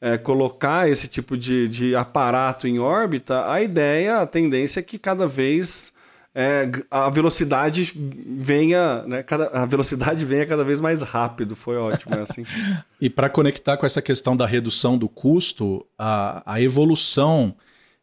É, 0.00 0.18
colocar 0.18 0.90
esse 0.90 1.06
tipo 1.06 1.36
de, 1.36 1.68
de 1.68 1.94
aparato 1.94 2.66
em 2.66 2.80
órbita, 2.80 3.48
a 3.48 3.62
ideia, 3.62 4.20
a 4.20 4.26
tendência 4.26 4.80
é 4.80 4.82
que 4.82 4.98
cada 4.98 5.28
vez 5.28 5.92
é, 6.34 6.70
a 6.90 7.10
velocidade 7.10 7.92
venha, 7.94 9.02
né, 9.02 9.22
cada, 9.22 9.48
a 9.48 9.66
velocidade 9.66 10.24
venha 10.24 10.46
cada 10.46 10.64
vez 10.64 10.80
mais 10.80 11.02
rápido. 11.02 11.54
Foi 11.54 11.76
ótimo, 11.76 12.14
é 12.14 12.20
assim. 12.20 12.44
e 13.00 13.10
para 13.10 13.28
conectar 13.28 13.76
com 13.76 13.84
essa 13.84 14.00
questão 14.00 14.34
da 14.34 14.46
redução 14.46 14.96
do 14.96 15.08
custo, 15.08 15.86
a, 15.98 16.42
a 16.54 16.60
evolução 16.60 17.54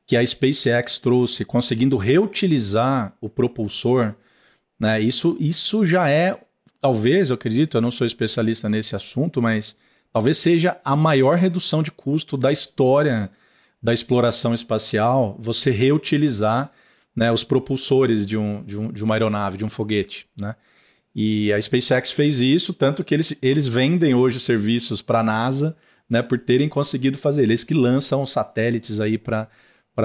que 0.05 0.15
a 0.15 0.25
SpaceX 0.25 0.97
trouxe, 0.97 1.43
conseguindo 1.43 1.97
reutilizar 1.97 3.13
o 3.19 3.29
propulsor, 3.29 4.13
né, 4.79 5.01
isso, 5.01 5.35
isso 5.39 5.85
já 5.85 6.09
é, 6.09 6.39
talvez, 6.79 7.29
eu 7.29 7.35
acredito, 7.35 7.77
eu 7.77 7.81
não 7.81 7.91
sou 7.91 8.05
especialista 8.05 8.69
nesse 8.69 8.95
assunto, 8.95 9.41
mas 9.41 9.75
talvez 10.13 10.37
seja 10.37 10.79
a 10.85 10.95
maior 10.95 11.37
redução 11.37 11.81
de 11.81 11.91
custo 11.91 12.37
da 12.37 12.51
história 12.51 13.29
da 13.81 13.93
exploração 13.93 14.53
espacial, 14.53 15.35
você 15.39 15.71
reutilizar 15.71 16.71
né, 17.19 17.29
os 17.33 17.43
propulsores 17.43 18.25
de, 18.25 18.37
um, 18.37 18.63
de, 18.63 18.79
um, 18.79 18.89
de 18.93 19.03
uma 19.03 19.13
aeronave, 19.13 19.57
de 19.57 19.65
um 19.65 19.69
foguete. 19.69 20.25
Né? 20.39 20.55
E 21.13 21.51
a 21.51 21.61
SpaceX 21.61 22.13
fez 22.13 22.39
isso, 22.39 22.73
tanto 22.73 23.03
que 23.03 23.13
eles, 23.13 23.35
eles 23.41 23.67
vendem 23.67 24.15
hoje 24.15 24.39
serviços 24.39 25.01
para 25.01 25.19
a 25.19 25.23
NASA 25.23 25.75
né, 26.09 26.21
por 26.21 26.39
terem 26.39 26.69
conseguido 26.69 27.17
fazer. 27.17 27.43
Eles 27.43 27.65
que 27.65 27.73
lançam 27.73 28.25
satélites 28.25 29.01
aí 29.01 29.17
para 29.17 29.49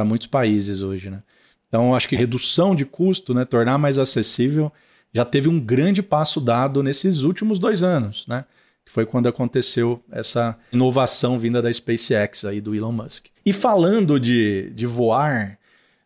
muitos 0.05 0.27
países 0.27 0.83
hoje. 0.83 1.09
Né? 1.09 1.23
Então, 1.69 1.95
acho 1.95 2.09
que 2.09 2.17
redução 2.17 2.75
de 2.75 2.85
custo, 2.85 3.33
né, 3.33 3.45
tornar 3.45 3.79
mais 3.79 3.97
acessível, 3.97 4.73
já 5.13 5.25
teve 5.25 5.49
um 5.49 5.61
grande 5.61 6.03
passo 6.03 6.41
dado 6.41 6.83
nesses 6.83 7.21
últimos 7.21 7.61
dois 7.61 7.85
anos, 7.85 8.27
né? 8.27 8.45
que 8.85 8.91
foi 8.91 9.07
quando 9.07 9.29
aconteceu 9.29 10.03
essa 10.11 10.59
inovação 10.73 11.39
vinda 11.39 11.63
da 11.63 11.73
SpaceX 11.73 12.45
aí 12.45 12.61
do 12.61 12.75
Elon 12.75 12.91
Musk. 12.91 13.27
E 13.47 13.53
falando 13.53 14.19
de, 14.19 14.73
de 14.75 14.85
voar, 14.85 15.61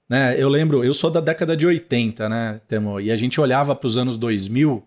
né? 0.09 0.41
Eu 0.41 0.49
lembro, 0.49 0.85
eu 0.85 0.95
sou 0.95 1.11
da 1.11 1.21
década 1.21 1.57
de 1.57 1.67
80, 1.67 2.29
né, 2.29 2.61
Temo? 2.67 3.01
E 3.01 3.11
a 3.11 3.17
gente 3.17 3.41
olhava 3.41 3.75
para 3.77 3.87
os 3.87 3.99
anos 3.99 4.17
2000, 4.17 4.85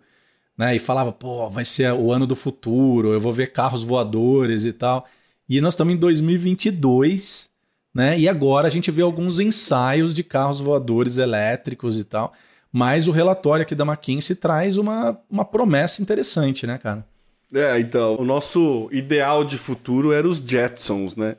né, 0.57 0.75
e 0.75 0.79
falava, 0.79 1.11
pô, 1.11 1.49
vai 1.49 1.65
ser 1.65 1.93
o 1.93 2.11
ano 2.11 2.27
do 2.27 2.35
futuro, 2.35 3.13
eu 3.13 3.19
vou 3.19 3.33
ver 3.33 3.51
carros 3.51 3.83
voadores 3.83 4.65
e 4.65 4.73
tal. 4.73 5.07
E 5.47 5.59
nós 5.61 5.73
estamos 5.73 5.93
em 5.93 5.97
2022, 5.97 7.49
né? 7.93 8.17
E 8.17 8.27
agora 8.29 8.67
a 8.67 8.71
gente 8.71 8.89
vê 8.91 9.01
alguns 9.01 9.39
ensaios 9.39 10.13
de 10.13 10.23
carros 10.23 10.59
voadores 10.59 11.17
elétricos 11.17 11.99
e 11.99 12.03
tal. 12.03 12.33
Mas 12.71 13.07
o 13.07 13.11
relatório 13.11 13.63
aqui 13.63 13.75
da 13.75 13.83
McKinsey 13.83 14.35
traz 14.35 14.77
uma, 14.77 15.19
uma 15.29 15.43
promessa 15.43 16.01
interessante, 16.01 16.65
né, 16.65 16.77
cara? 16.77 17.05
É, 17.53 17.77
então, 17.79 18.15
o 18.15 18.23
nosso 18.23 18.87
ideal 18.93 19.43
de 19.43 19.57
futuro 19.57 20.13
era 20.13 20.25
os 20.25 20.37
Jetsons, 20.37 21.17
né? 21.17 21.35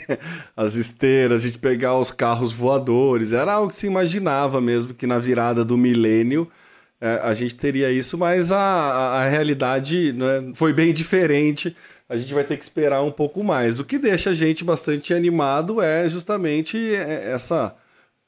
As 0.54 0.74
esteiras, 0.74 1.42
a 1.42 1.46
gente 1.46 1.58
pegar 1.58 1.98
os 1.98 2.10
carros 2.10 2.52
voadores, 2.52 3.32
era 3.32 3.54
algo 3.54 3.72
que 3.72 3.78
se 3.78 3.86
imaginava 3.86 4.60
mesmo 4.60 4.92
que 4.92 5.06
na 5.06 5.18
virada 5.18 5.64
do 5.64 5.78
milênio 5.78 6.50
é, 7.00 7.20
a 7.22 7.32
gente 7.34 7.56
teria 7.56 7.90
isso, 7.90 8.16
mas 8.18 8.52
a, 8.52 8.58
a, 8.58 9.28
realidade 9.28 10.12
né, 10.12 10.52
foi 10.54 10.72
bem 10.72 10.92
diferente. 10.92 11.74
A 12.08 12.16
gente 12.16 12.32
vai 12.34 12.44
ter 12.44 12.56
que 12.56 12.62
esperar 12.62 13.02
um 13.02 13.10
pouco 13.10 13.42
mais. 13.42 13.80
O 13.80 13.84
que 13.84 13.98
deixa 13.98 14.30
a 14.30 14.34
gente 14.34 14.62
bastante 14.64 15.14
animado 15.14 15.80
é 15.80 16.08
justamente 16.08 16.78
é, 16.94 17.32
essa 17.32 17.74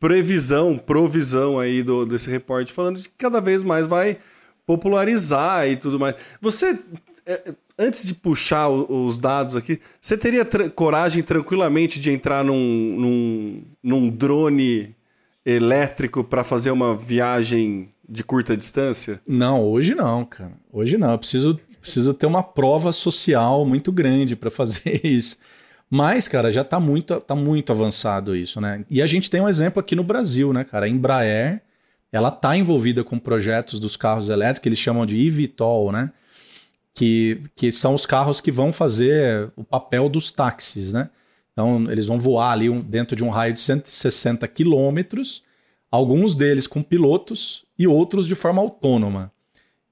previsão, 0.01 0.79
provisão 0.79 1.59
aí 1.59 1.83
do, 1.83 2.05
desse 2.05 2.31
repórter 2.31 2.75
falando 2.75 3.03
que 3.03 3.11
cada 3.17 3.41
vez 3.41 3.63
mais 3.63 3.87
vai 3.87 4.19
popularizar 4.67 5.69
e 5.69 5.77
tudo 5.77 5.99
mais. 5.99 6.17
Você 6.41 6.79
antes 7.79 8.07
de 8.07 8.15
puxar 8.15 8.69
os 8.69 9.19
dados 9.19 9.57
aqui, 9.57 9.81
você 10.01 10.17
teria 10.17 10.45
tra 10.45 10.71
coragem 10.71 11.23
tranquilamente 11.23 12.01
de 12.01 12.11
entrar 12.11 12.45
num, 12.45 12.55
num, 12.99 13.63
num 13.83 14.09
drone 14.09 14.95
elétrico 15.45 16.25
para 16.25 16.43
fazer 16.43 16.71
uma 16.71 16.97
viagem 16.97 17.91
de 18.09 18.23
curta 18.23 18.57
distância? 18.57 19.21
Não, 19.27 19.63
hoje 19.65 19.95
não, 19.95 20.25
cara. 20.25 20.53
Hoje 20.73 20.97
não. 20.97 21.13
Eu 21.13 21.19
preciso, 21.19 21.61
preciso 21.81 22.15
ter 22.15 22.27
uma 22.27 22.43
prova 22.43 22.93
social 22.93 23.65
muito 23.67 23.91
grande 23.91 24.37
para 24.37 24.51
fazer 24.51 25.01
isso. 25.05 25.39
Mas, 25.89 26.27
cara, 26.27 26.51
já 26.51 26.63
está 26.63 26.81
muito, 26.81 27.21
tá 27.21 27.35
muito 27.35 27.71
avançado 27.71 28.35
isso, 28.35 28.61
né? 28.61 28.85
E 28.91 29.01
a 29.01 29.07
gente 29.07 29.31
tem 29.31 29.41
um 29.41 29.49
exemplo 29.49 29.79
aqui 29.79 29.95
no 29.95 30.03
Brasil, 30.03 30.53
né, 30.53 30.65
cara? 30.65 30.87
A 30.87 30.89
Embraer, 30.89 31.63
ela 32.11 32.29
está 32.29 32.57
envolvida 32.57 33.05
com 33.05 33.19
projetos 33.19 33.79
dos 33.79 33.97
carros 33.97 34.29
elétricos 34.29 34.59
que 34.59 34.69
eles 34.69 34.79
chamam 34.81 35.07
de 35.07 35.25
eVTOL, 35.25 35.93
né? 35.93 36.11
Que, 36.97 37.43
que 37.55 37.71
são 37.71 37.95
os 37.95 38.07
carros 38.07 38.41
que 38.41 38.51
vão 38.51 38.73
fazer 38.73 39.53
o 39.55 39.63
papel 39.63 40.09
dos 40.09 40.33
táxis, 40.33 40.95
né? 40.95 41.11
Então, 41.53 41.85
eles 41.91 42.07
vão 42.07 42.19
voar 42.19 42.53
ali 42.53 42.71
um, 42.71 42.81
dentro 42.81 43.15
de 43.15 43.23
um 43.23 43.29
raio 43.29 43.53
de 43.53 43.61
160 43.61 44.49
quilômetros, 44.49 45.45
alguns 45.91 46.35
deles 46.35 46.67
com 46.67 46.83
pilotos 46.83 47.67
e 47.79 47.87
outros 47.87 48.27
de 48.27 48.35
forma 48.35 48.63
autônoma. 48.63 49.31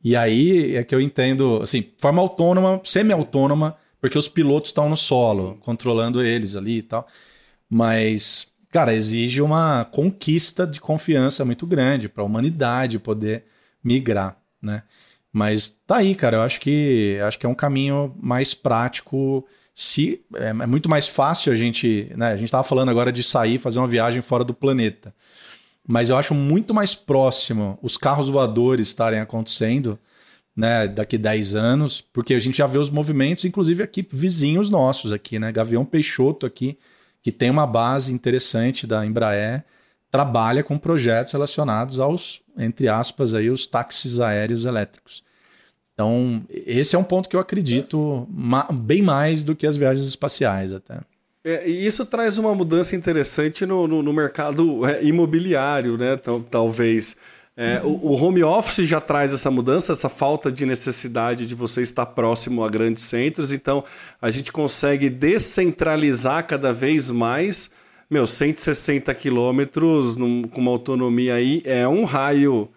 E 0.03 0.17
aí 0.17 0.77
é 0.77 0.83
que 0.83 0.95
eu 0.95 1.01
entendo, 1.01 1.57
assim, 1.63 1.85
forma 1.99 2.23
autônoma, 2.23 2.81
semi-autônoma, 2.83 3.77
porque 4.01 4.19
os 4.19 4.29
pilotos 4.29 4.71
estão 4.71 4.89
no 4.89 4.97
solo, 4.97 5.59
controlando 5.61 6.23
eles 6.23 6.57
ali 6.57 6.79
e 6.79 6.83
tal. 6.83 7.07
Mas, 7.69 8.51
cara, 8.71 8.95
exige 8.95 9.43
uma 9.43 9.85
conquista 9.85 10.67
de 10.67 10.81
confiança 10.81 11.45
muito 11.45 11.67
grande 11.67 12.09
para 12.09 12.23
a 12.23 12.27
humanidade 12.27 12.99
poder 12.99 13.45
migrar, 13.83 14.39
né? 14.61 14.83
Mas 15.35 15.81
tá 15.85 15.97
aí, 15.97 16.15
cara. 16.15 16.37
Eu 16.37 16.43
acho 16.43 16.61
que 16.61 17.19
acho 17.27 17.37
que 17.41 17.45
é 17.45 17.49
um 17.49 17.57
caminho 17.57 18.15
mais 18.23 18.55
prático. 18.55 19.45
Se 19.75 20.25
é, 20.37 20.51
é 20.51 20.53
muito 20.53 20.89
mais 20.89 21.09
fácil 21.09 21.53
a 21.53 21.57
gente, 21.57 22.13
né? 22.17 22.29
A 22.29 22.37
gente 22.37 22.45
estava 22.45 22.63
falando 22.63 22.89
agora 22.89 23.11
de 23.11 23.21
sair, 23.25 23.59
fazer 23.59 23.81
uma 23.81 23.89
viagem 23.89 24.23
fora 24.23 24.45
do 24.45 24.55
planeta. 24.55 25.13
Mas 25.85 26.09
eu 26.09 26.17
acho 26.17 26.37
muito 26.37 26.73
mais 26.73 26.95
próximo 26.95 27.77
os 27.83 27.97
carros 27.97 28.29
voadores 28.29 28.87
estarem 28.87 29.19
acontecendo, 29.19 29.99
né, 30.57 30.87
daqui 30.87 31.19
10 31.19 31.57
anos, 31.57 32.01
porque 32.01 32.33
a 32.33 32.39
gente 32.39 32.57
já 32.57 32.67
vê 32.67 32.79
os 32.79 32.89
movimentos, 32.89 33.45
inclusive 33.45 33.83
aqui 33.83 34.07
vizinhos 34.09 34.71
nossos 34.71 35.13
aqui, 35.13 35.41
né? 35.41 35.51
Gavião 35.51 35.85
Peixoto 35.85 36.47
aqui, 36.47 36.79
que 37.21 37.33
tem 37.33 37.51
uma 37.51 37.67
base 37.67 38.13
interessante 38.13 38.87
da 38.87 39.05
Embraer, 39.05 39.65
trabalha 40.15 40.63
com 40.63 40.79
projetos 40.79 41.33
relacionados 41.33 41.99
aos, 41.99 42.41
entre 42.57 42.87
aspas, 42.87 43.35
aí, 43.35 43.51
os 43.51 43.67
táxis 43.67 44.21
aéreos 44.21 44.65
elétricos. 44.65 45.25
Então, 45.93 46.41
esse 46.49 46.95
é 46.95 46.99
um 46.99 47.03
ponto 47.03 47.29
que 47.29 47.35
eu 47.35 47.41
acredito 47.41 48.25
ma 48.31 48.63
bem 48.71 49.03
mais 49.03 49.43
do 49.43 49.57
que 49.57 49.67
as 49.67 49.77
viagens 49.77 50.07
espaciais 50.07 50.73
até. 50.73 51.01
É, 51.45 51.69
e 51.69 51.85
isso 51.85 52.07
traz 52.07 52.39
uma 52.39 52.55
mudança 52.55 52.95
interessante 52.95 53.67
no, 53.67 53.89
no, 53.89 54.05
no 54.05 54.13
mercado 54.13 54.87
é, 54.87 55.03
imobiliário, 55.03 55.99
né? 55.99 56.17
talvez. 56.49 57.17
É, 57.57 57.81
o, 57.83 57.89
o, 57.89 58.15
home 58.15 58.45
office 58.45 58.87
já 58.87 59.01
traz 59.01 59.35
essa 59.35 59.51
mudança, 59.51 59.91
essa 59.91 60.09
falta 60.09 60.51
de 60.51 60.65
necessidade 60.65 61.45
de 61.45 61.57
você 61.57 61.83
estar 61.83 62.07
próximo 62.07 62.63
a 62.63 62.69
grandes 62.69 63.03
centros, 63.03 63.51
então 63.51 63.83
a 64.23 64.31
gente 64.31 64.53
consegue 64.53 65.11
descentralizar 65.11 66.47
cada 66.47 66.73
vez 66.73 67.11
mais 67.11 67.69
meu, 68.11 68.27
160 68.27 69.15
quilômetros 69.15 70.15
com 70.17 70.61
uma 70.61 70.71
autonomia 70.71 71.35
aí 71.35 71.63
é 71.65 71.87
um 71.89 72.05
raio 72.05 72.71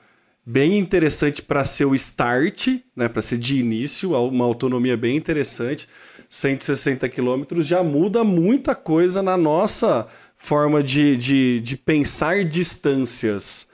bem 0.46 0.78
interessante 0.78 1.42
para 1.42 1.66
ser 1.66 1.86
o 1.86 1.94
start, 1.94 2.70
né, 2.96 3.10
para 3.10 3.22
ser 3.22 3.38
de 3.38 3.60
início, 3.60 4.14
uma 4.14 4.46
autonomia 4.46 4.96
bem 4.96 5.18
interessante. 5.18 5.90
160 6.30 7.08
quilômetros 7.10 7.68
já 7.68 7.84
muda 7.84 8.24
muita 8.24 8.74
coisa 8.74 9.22
na 9.22 9.36
nossa 9.36 10.08
forma 10.36 10.82
de, 10.82 11.18
de, 11.18 11.60
de 11.62 11.76
pensar 11.76 12.46
distâncias. 12.46 13.68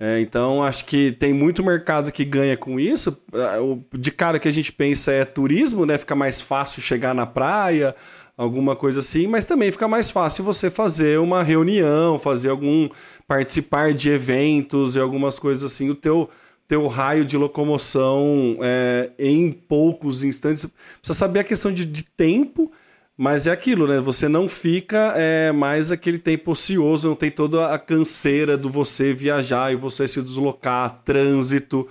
É, 0.00 0.20
então, 0.20 0.62
acho 0.62 0.84
que 0.84 1.10
tem 1.12 1.32
muito 1.32 1.64
mercado 1.64 2.12
que 2.12 2.24
ganha 2.24 2.56
com 2.56 2.78
isso. 2.78 3.20
É, 3.32 3.98
de 3.98 4.12
cara 4.12 4.38
que 4.38 4.46
a 4.46 4.50
gente 4.50 4.70
pensa 4.70 5.10
é 5.10 5.24
turismo, 5.24 5.84
né? 5.84 5.98
Fica 5.98 6.14
mais 6.14 6.40
fácil 6.40 6.80
chegar 6.80 7.14
na 7.14 7.26
praia, 7.26 7.96
alguma 8.38 8.76
coisa 8.76 9.00
assim, 9.00 9.26
mas 9.26 9.44
também 9.44 9.72
fica 9.72 9.88
mais 9.88 10.10
fácil 10.10 10.44
você 10.44 10.70
fazer 10.70 11.18
uma 11.18 11.42
reunião, 11.42 12.20
fazer 12.20 12.50
algum 12.50 12.88
participar 13.26 13.92
de 13.92 14.10
eventos 14.10 14.94
e 14.94 15.00
algumas 15.00 15.40
coisas 15.40 15.64
assim, 15.64 15.90
o 15.90 15.94
teu 15.94 16.30
teu 16.68 16.86
raio 16.86 17.24
de 17.24 17.34
locomoção 17.34 18.58
é, 18.60 19.10
em 19.18 19.50
poucos 19.50 20.22
instantes. 20.22 20.66
Precisa 21.00 21.18
saber 21.18 21.40
a 21.40 21.44
questão 21.44 21.72
de, 21.72 21.86
de, 21.86 22.04
tempo, 22.04 22.70
mas 23.16 23.46
é 23.46 23.50
aquilo, 23.50 23.86
né? 23.86 23.98
Você 24.00 24.28
não 24.28 24.46
fica 24.46 25.14
é, 25.16 25.50
mais 25.50 25.90
aquele 25.90 26.18
tempo 26.18 26.52
ocioso, 26.52 27.08
não 27.08 27.16
tem 27.16 27.30
toda 27.30 27.72
a 27.72 27.78
canseira 27.78 28.54
do 28.54 28.68
você 28.68 29.14
viajar 29.14 29.72
e 29.72 29.76
você 29.76 30.06
se 30.06 30.20
deslocar, 30.20 31.00
trânsito. 31.06 31.88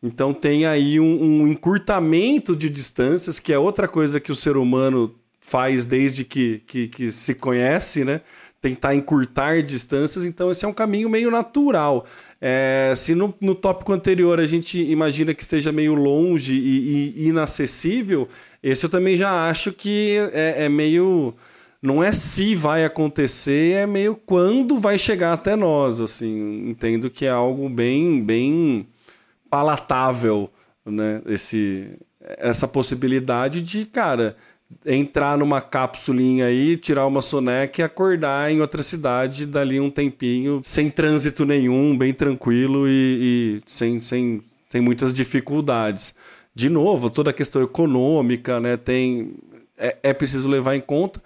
Então 0.00 0.32
tem 0.32 0.64
aí 0.64 1.00
um, 1.00 1.42
um 1.42 1.48
encurtamento 1.48 2.54
de 2.54 2.70
distâncias, 2.70 3.40
que 3.40 3.52
é 3.52 3.58
outra 3.58 3.88
coisa 3.88 4.20
que 4.20 4.30
o 4.30 4.36
ser 4.36 4.56
humano 4.56 5.12
faz 5.40 5.84
desde 5.84 6.24
que, 6.24 6.62
que, 6.66 6.88
que 6.88 7.10
se 7.10 7.34
conhece, 7.34 8.04
né? 8.04 8.20
Tentar 8.60 8.94
encurtar 8.94 9.62
distâncias, 9.62 10.24
então 10.24 10.50
esse 10.50 10.64
é 10.64 10.68
um 10.68 10.72
caminho 10.72 11.08
meio 11.08 11.30
natural. 11.30 12.04
É, 12.40 12.92
se 12.94 13.14
no, 13.14 13.34
no 13.40 13.54
tópico 13.54 13.92
anterior 13.92 14.38
a 14.38 14.46
gente 14.46 14.78
imagina 14.78 15.32
que 15.32 15.42
esteja 15.42 15.72
meio 15.72 15.94
longe 15.94 16.52
e, 16.52 17.14
e 17.16 17.28
inacessível, 17.28 18.28
esse 18.62 18.84
eu 18.84 18.90
também 18.90 19.16
já 19.16 19.48
acho 19.48 19.72
que 19.72 20.18
é, 20.32 20.64
é 20.66 20.68
meio 20.68 21.34
não 21.82 22.04
é 22.04 22.12
se 22.12 22.54
vai 22.54 22.84
acontecer, 22.84 23.74
é 23.74 23.86
meio 23.86 24.14
quando 24.14 24.78
vai 24.78 24.98
chegar 24.98 25.32
até 25.32 25.56
nós, 25.56 26.00
assim. 26.00 26.68
Entendo 26.68 27.08
que 27.10 27.24
é 27.24 27.30
algo 27.30 27.68
bem, 27.68 28.22
bem 28.22 28.86
palatável, 29.48 30.50
né? 30.84 31.22
Esse, 31.26 31.98
essa 32.20 32.68
possibilidade 32.68 33.62
de, 33.62 33.86
cara, 33.86 34.36
entrar 34.84 35.36
numa 35.36 35.60
cápsulinha 35.60 36.46
aí, 36.46 36.76
tirar 36.76 37.06
uma 37.06 37.20
soneca 37.20 37.80
e 37.80 37.84
acordar 37.84 38.50
em 38.50 38.60
outra 38.60 38.82
cidade 38.82 39.46
dali 39.46 39.80
um 39.80 39.90
tempinho, 39.90 40.60
sem 40.62 40.90
trânsito 40.90 41.44
nenhum, 41.44 41.96
bem 41.96 42.14
tranquilo 42.14 42.88
e, 42.88 43.60
e 43.60 43.62
sem, 43.66 44.00
sem, 44.00 44.42
sem 44.68 44.80
muitas 44.80 45.12
dificuldades. 45.12 46.14
De 46.54 46.68
novo, 46.68 47.10
toda 47.10 47.30
a 47.30 47.34
questão 47.34 47.62
econômica, 47.62 48.58
né? 48.58 48.76
Tem, 48.76 49.34
é, 49.76 49.96
é 50.02 50.12
preciso 50.12 50.48
levar 50.48 50.74
em 50.74 50.80
conta 50.80 51.20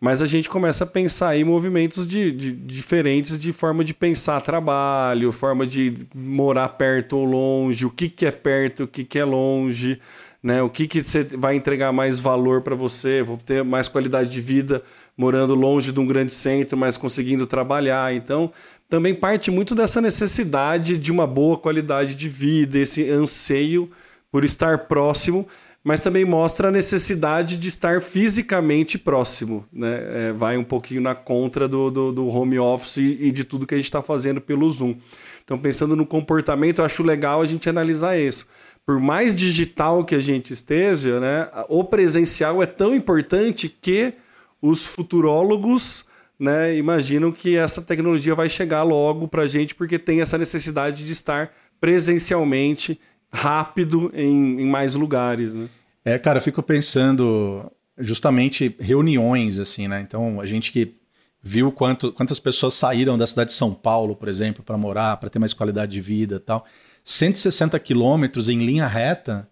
mas 0.00 0.22
a 0.22 0.26
gente 0.26 0.48
começa 0.48 0.84
a 0.84 0.86
pensar 0.86 1.36
em 1.36 1.42
movimentos 1.42 2.06
de, 2.06 2.30
de, 2.30 2.52
diferentes 2.52 3.38
de 3.38 3.52
forma 3.52 3.82
de 3.82 3.92
pensar 3.92 4.40
trabalho, 4.40 5.32
forma 5.32 5.66
de 5.66 5.92
morar 6.14 6.68
perto 6.70 7.16
ou 7.16 7.24
longe, 7.24 7.84
o 7.84 7.90
que, 7.90 8.08
que 8.08 8.24
é 8.24 8.30
perto, 8.30 8.84
o 8.84 8.88
que, 8.88 9.02
que 9.04 9.18
é 9.18 9.24
longe, 9.24 10.00
né? 10.42 10.62
O 10.62 10.70
que, 10.70 10.86
que 10.86 11.02
você 11.02 11.24
vai 11.24 11.56
entregar 11.56 11.92
mais 11.92 12.18
valor 12.18 12.62
para 12.62 12.74
você, 12.74 13.22
vou 13.22 13.36
ter 13.36 13.64
mais 13.64 13.88
qualidade 13.88 14.30
de 14.30 14.40
vida 14.40 14.82
morando 15.16 15.54
longe 15.54 15.92
de 15.92 15.98
um 15.98 16.06
grande 16.06 16.32
centro, 16.32 16.76
mas 16.76 16.96
conseguindo 16.96 17.46
trabalhar. 17.46 18.14
Então, 18.14 18.52
também 18.88 19.14
parte 19.14 19.50
muito 19.50 19.74
dessa 19.74 20.00
necessidade 20.00 20.96
de 20.96 21.10
uma 21.10 21.26
boa 21.26 21.58
qualidade 21.58 22.14
de 22.14 22.28
vida, 22.28 22.78
esse 22.78 23.10
anseio 23.10 23.90
por 24.30 24.44
estar 24.44 24.86
próximo 24.86 25.46
mas 25.88 26.02
também 26.02 26.22
mostra 26.22 26.68
a 26.68 26.70
necessidade 26.70 27.56
de 27.56 27.68
estar 27.68 28.02
fisicamente 28.02 28.98
próximo. 28.98 29.64
Né? 29.72 30.28
É, 30.28 30.32
vai 30.32 30.58
um 30.58 30.62
pouquinho 30.64 31.00
na 31.00 31.14
contra 31.14 31.66
do, 31.68 31.90
do, 31.90 32.12
do 32.12 32.28
home 32.28 32.58
office 32.58 32.98
e, 32.98 33.30
de 33.30 33.42
tudo 33.42 33.66
que 33.66 33.74
a 33.74 33.78
gente 33.78 33.86
está 33.86 34.02
fazendo 34.02 34.38
pelo 34.38 34.70
Zoom. 34.70 34.96
Então, 35.42 35.56
pensando 35.58 35.96
no 35.96 36.04
comportamento, 36.04 36.80
eu 36.80 36.84
acho 36.84 37.02
legal 37.02 37.40
a 37.40 37.46
gente 37.46 37.70
analisar 37.70 38.18
isso. 38.18 38.46
Por 38.88 38.98
mais 38.98 39.36
digital 39.36 40.02
que 40.02 40.14
a 40.14 40.20
gente 40.20 40.50
esteja, 40.50 41.20
né, 41.20 41.46
o 41.68 41.84
presencial 41.84 42.62
é 42.62 42.66
tão 42.66 42.94
importante 42.94 43.68
que 43.68 44.14
os 44.62 44.86
futurólogos 44.86 46.06
né, 46.40 46.74
imaginam 46.74 47.30
que 47.30 47.54
essa 47.54 47.82
tecnologia 47.82 48.34
vai 48.34 48.48
chegar 48.48 48.82
logo 48.84 49.28
para 49.28 49.42
a 49.42 49.46
gente, 49.46 49.74
porque 49.74 49.98
tem 49.98 50.22
essa 50.22 50.38
necessidade 50.38 51.04
de 51.04 51.12
estar 51.12 51.52
presencialmente 51.78 52.98
rápido 53.30 54.10
em, 54.14 54.62
em 54.62 54.66
mais 54.66 54.94
lugares, 54.94 55.52
né? 55.52 55.68
É, 56.02 56.18
cara, 56.18 56.38
eu 56.38 56.42
fico 56.42 56.62
pensando 56.62 57.70
justamente 57.98 58.74
reuniões, 58.80 59.58
assim, 59.58 59.86
né? 59.86 60.00
Então, 60.00 60.40
a 60.40 60.46
gente 60.46 60.72
que 60.72 60.94
viu 61.42 61.70
quanto, 61.70 62.10
quantas 62.10 62.40
pessoas 62.40 62.72
saíram 62.72 63.18
da 63.18 63.26
cidade 63.26 63.50
de 63.50 63.56
São 63.56 63.74
Paulo, 63.74 64.16
por 64.16 64.28
exemplo, 64.28 64.64
para 64.64 64.78
morar, 64.78 65.18
para 65.18 65.28
ter 65.28 65.38
mais 65.38 65.52
qualidade 65.52 65.92
de 65.92 66.00
vida 66.00 66.36
e 66.36 66.40
tal. 66.40 66.64
160 67.08 67.78
quilômetros 67.78 68.50
em 68.50 68.58
linha 68.58 68.86
reta, 68.86 69.48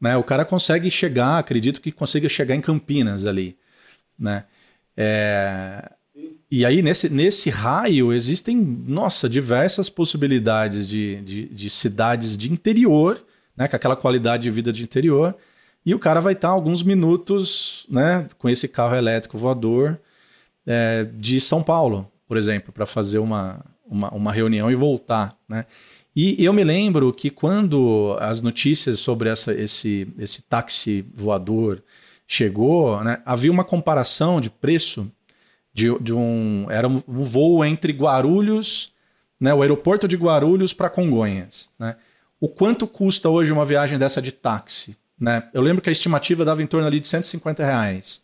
né? 0.00 0.16
O 0.16 0.22
cara 0.22 0.46
consegue 0.46 0.90
chegar, 0.90 1.38
acredito 1.38 1.78
que 1.78 1.92
consiga 1.92 2.26
chegar 2.26 2.54
em 2.54 2.60
Campinas 2.62 3.26
ali, 3.26 3.54
né? 4.18 4.44
É... 4.96 5.90
E 6.50 6.64
aí, 6.64 6.80
nesse, 6.80 7.10
nesse 7.10 7.50
raio, 7.50 8.14
existem, 8.14 8.56
nossa, 8.56 9.28
diversas 9.28 9.90
possibilidades 9.90 10.88
de, 10.88 11.20
de, 11.20 11.46
de, 11.48 11.68
cidades 11.68 12.38
de 12.38 12.50
interior, 12.50 13.22
né, 13.54 13.68
com 13.68 13.76
aquela 13.76 13.96
qualidade 13.96 14.44
de 14.44 14.50
vida 14.50 14.72
de 14.72 14.82
interior, 14.82 15.36
e 15.84 15.94
o 15.94 15.98
cara 15.98 16.20
vai 16.20 16.32
estar 16.32 16.48
alguns 16.48 16.82
minutos 16.82 17.84
né, 17.90 18.26
com 18.38 18.48
esse 18.48 18.68
carro 18.68 18.94
elétrico 18.94 19.36
voador 19.36 20.00
é, 20.64 21.06
de 21.12 21.40
São 21.42 21.62
Paulo, 21.62 22.10
por 22.26 22.38
exemplo, 22.38 22.72
para 22.72 22.86
fazer 22.86 23.18
uma, 23.18 23.62
uma, 23.84 24.08
uma, 24.10 24.32
reunião 24.32 24.70
e 24.70 24.74
voltar. 24.74 25.36
Né? 25.48 25.66
E, 26.16 26.42
eu 26.42 26.50
me 26.54 26.64
lembro 26.64 27.12
que 27.12 27.28
quando 27.28 28.16
as 28.18 28.40
notícias 28.40 28.98
sobre 28.98 29.28
essa, 29.28 29.52
esse, 29.52 30.08
esse 30.18 30.40
táxi 30.40 31.04
voador 31.14 31.82
chegou, 32.26 33.04
né, 33.04 33.20
havia 33.26 33.52
uma 33.52 33.62
comparação 33.62 34.40
de 34.40 34.48
preço 34.48 35.12
de, 35.74 35.96
de 36.00 36.14
um. 36.14 36.66
Era 36.70 36.88
um, 36.88 37.02
voo 37.06 37.62
entre 37.62 37.92
Guarulhos, 37.92 38.94
né, 39.38 39.52
o 39.52 39.60
aeroporto 39.60 40.08
de 40.08 40.16
Guarulhos 40.16 40.72
para 40.72 40.88
Congonhas. 40.88 41.68
Né? 41.78 41.94
O 42.40 42.48
quanto 42.48 42.86
custa 42.86 43.28
hoje 43.28 43.52
uma 43.52 43.66
viagem 43.66 43.98
dessa 43.98 44.22
de 44.22 44.32
táxi? 44.32 44.96
Né? 45.20 45.46
Eu 45.52 45.60
lembro 45.60 45.82
que 45.82 45.90
a 45.90 45.92
estimativa 45.92 46.46
dava 46.46 46.62
em 46.62 46.66
torno 46.66 46.86
ali 46.86 46.98
de 46.98 47.08
150 47.08 47.62
reais. 47.62 48.22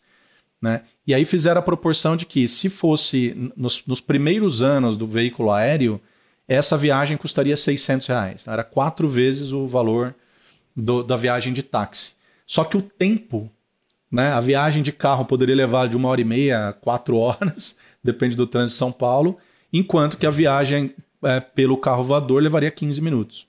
Né? 0.59 0.81
E 1.05 1.13
aí 1.13 1.25
fizeram 1.25 1.59
a 1.59 1.63
proporção 1.63 2.17
de 2.17 2.25
que, 2.25 2.47
se 2.47 2.69
fosse 2.69 3.51
nos, 3.55 3.85
nos 3.85 4.01
primeiros 4.01 4.63
anos 4.63 4.97
do 4.97 5.05
veículo 5.05 5.51
aéreo, 5.51 6.01
essa 6.47 6.77
viagem 6.77 7.17
custaria 7.17 7.55
600 7.55 8.07
reais. 8.07 8.47
Era 8.47 8.63
quatro 8.63 9.07
vezes 9.07 9.51
o 9.51 9.67
valor 9.67 10.13
do, 10.75 11.03
da 11.03 11.15
viagem 11.15 11.53
de 11.53 11.63
táxi. 11.63 12.13
Só 12.45 12.63
que 12.63 12.77
o 12.77 12.81
tempo 12.81 13.49
né? 14.13 14.31
A 14.31 14.39
viagem 14.39 14.83
de 14.83 14.91
carro 14.91 15.25
poderia 15.25 15.55
levar 15.55 15.89
de 15.89 15.97
uma 15.97 16.07
hora 16.07 16.21
e 16.21 16.23
meia, 16.23 16.71
quatro 16.81 17.17
horas, 17.17 17.75
depende 18.03 18.35
do 18.35 18.45
trânsito 18.45 18.75
de 18.75 18.77
São 18.77 18.91
Paulo, 18.91 19.39
enquanto 19.73 20.17
que 20.17 20.27
a 20.27 20.29
viagem 20.29 20.93
é, 21.23 21.39
pelo 21.39 21.75
carro 21.75 22.03
voador 22.03 22.43
levaria 22.43 22.69
15 22.69 23.01
minutos. 23.01 23.47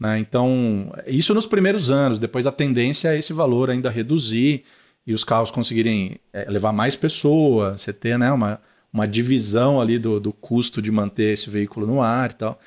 Né? 0.00 0.18
Então, 0.20 0.90
isso 1.06 1.34
nos 1.34 1.46
primeiros 1.46 1.90
anos, 1.90 2.18
depois 2.18 2.46
a 2.46 2.52
tendência 2.52 3.14
é 3.14 3.18
esse 3.18 3.34
valor 3.34 3.68
ainda 3.68 3.90
reduzir 3.90 4.64
e 5.06 5.12
os 5.12 5.22
carros 5.22 5.50
conseguirem 5.50 6.18
é, 6.32 6.46
levar 6.48 6.72
mais 6.72 6.96
pessoas, 6.96 7.82
você 7.82 7.92
ter 7.92 8.18
né, 8.18 8.32
uma, 8.32 8.58
uma 8.98 9.08
divisão 9.08 9.80
ali 9.80 9.98
do, 9.98 10.20
do 10.20 10.32
custo 10.32 10.82
de 10.82 10.92
manter 10.92 11.32
esse 11.32 11.48
veículo 11.48 11.86
no 11.86 12.02
ar 12.02 12.30
e 12.30 12.34
tal. 12.34 12.60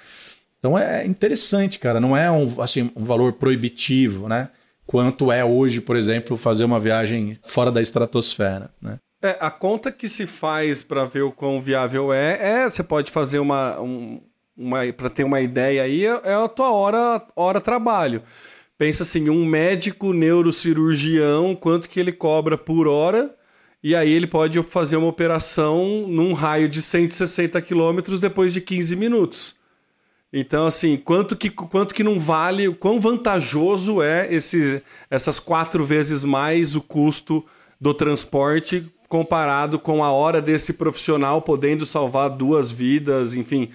Então 0.59 0.77
é 0.77 1.05
interessante, 1.05 1.79
cara. 1.79 1.99
Não 1.99 2.15
é 2.15 2.31
um, 2.31 2.61
assim, 2.61 2.91
um 2.95 3.03
valor 3.03 3.33
proibitivo, 3.33 4.27
né? 4.27 4.49
quanto 4.91 5.31
é 5.31 5.43
hoje, 5.45 5.79
por 5.79 5.95
exemplo, 5.95 6.35
fazer 6.35 6.65
uma 6.65 6.77
viagem 6.77 7.39
fora 7.43 7.71
da 7.71 7.81
estratosfera. 7.81 8.69
Né? 8.81 8.97
É, 9.23 9.37
a 9.39 9.49
conta 9.49 9.89
que 9.89 10.09
se 10.09 10.27
faz 10.27 10.83
para 10.83 11.05
ver 11.05 11.21
o 11.21 11.31
quão 11.31 11.61
viável 11.61 12.11
é, 12.11 12.63
é 12.63 12.69
você 12.69 12.83
pode 12.83 13.09
fazer 13.09 13.39
uma, 13.39 13.79
um, 13.79 14.21
uma 14.57 14.91
para 14.91 15.09
ter 15.09 15.23
uma 15.23 15.39
ideia 15.39 15.83
aí, 15.83 16.05
é, 16.05 16.21
é 16.25 16.33
a 16.33 16.47
tua 16.49 16.73
hora, 16.73 17.25
hora 17.37 17.61
trabalho. 17.61 18.21
Pensa 18.77 19.03
assim, 19.03 19.29
um 19.29 19.45
médico 19.45 20.11
neurocirurgião, 20.11 21.55
quanto 21.55 21.87
que 21.87 21.97
ele 21.97 22.11
cobra 22.11 22.57
por 22.57 22.85
hora, 22.85 23.33
e 23.83 23.95
aí 23.95 24.11
ele 24.11 24.27
pode 24.27 24.61
fazer 24.63 24.97
uma 24.97 25.07
operação 25.07 26.05
num 26.07 26.33
raio 26.33 26.69
de 26.69 26.81
160 26.81 27.61
quilômetros 27.61 28.19
depois 28.19 28.53
de 28.53 28.61
15 28.61 28.95
minutos. 28.95 29.55
Então, 30.33 30.65
assim, 30.65 30.95
quanto 30.95 31.35
que, 31.35 31.49
quanto 31.49 31.93
que 31.93 32.03
não 32.03 32.19
vale, 32.19 32.73
quão 32.75 32.99
vantajoso 32.99 34.01
é 34.01 34.33
esse, 34.33 34.81
essas 35.09 35.39
quatro 35.39 35.83
vezes 35.83 36.23
mais 36.23 36.75
o 36.75 36.81
custo 36.81 37.43
do 37.79 37.93
transporte 37.93 38.89
comparado 39.09 39.77
com 39.77 40.03
a 40.03 40.11
hora 40.11 40.41
desse 40.41 40.73
profissional 40.73 41.41
podendo 41.41 41.85
salvar 41.85 42.29
duas 42.29 42.71
vidas, 42.71 43.33
enfim. 43.33 43.71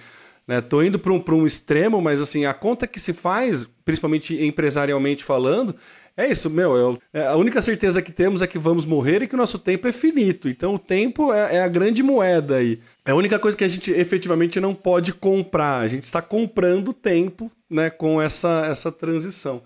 Né? 0.47 0.63
Tô 0.63 0.83
indo 0.83 0.99
para 0.99 1.13
um, 1.13 1.23
um 1.33 1.47
extremo, 1.47 2.01
mas 2.01 2.23
assim, 2.23 2.47
a 2.47 2.55
conta 2.55 2.87
que 2.87 2.99
se 2.99 3.13
faz, 3.13 3.69
principalmente 3.85 4.43
empresarialmente 4.43 5.23
falando, 5.23 5.77
é 6.17 6.31
isso, 6.31 6.49
meu. 6.49 6.99
É, 7.13 7.21
é, 7.21 7.27
a 7.27 7.37
única 7.37 7.61
certeza 7.61 8.01
que 8.01 8.11
temos 8.11 8.41
é 8.41 8.47
que 8.47 8.59
vamos 8.59 8.87
morrer 8.87 9.23
e 9.23 9.27
que 9.27 9.35
o 9.35 9.39
nosso 9.39 9.59
tempo 9.59 9.87
é 9.87 9.93
finito. 9.93 10.49
Então 10.49 10.75
o 10.75 10.79
tempo 10.79 11.33
é, 11.33 11.57
é 11.57 11.63
a 11.63 11.69
grande 11.69 12.03
moeda 12.03 12.57
aí. 12.57 12.81
É 13.05 13.11
a 13.11 13.15
única 13.15 13.39
coisa 13.39 13.57
que 13.57 13.65
a 13.65 13.69
gente 13.69 13.91
efetivamente 13.91 14.59
não 14.59 14.75
pode 14.75 15.13
comprar. 15.13 15.81
A 15.81 15.89
gente 15.89 16.05
está 16.05 16.23
comprando 16.23 16.93
tempo 16.93 17.51
né, 17.69 17.91
com 17.91 18.21
essa, 18.21 18.67
essa 18.67 18.91
transição. 18.91 19.63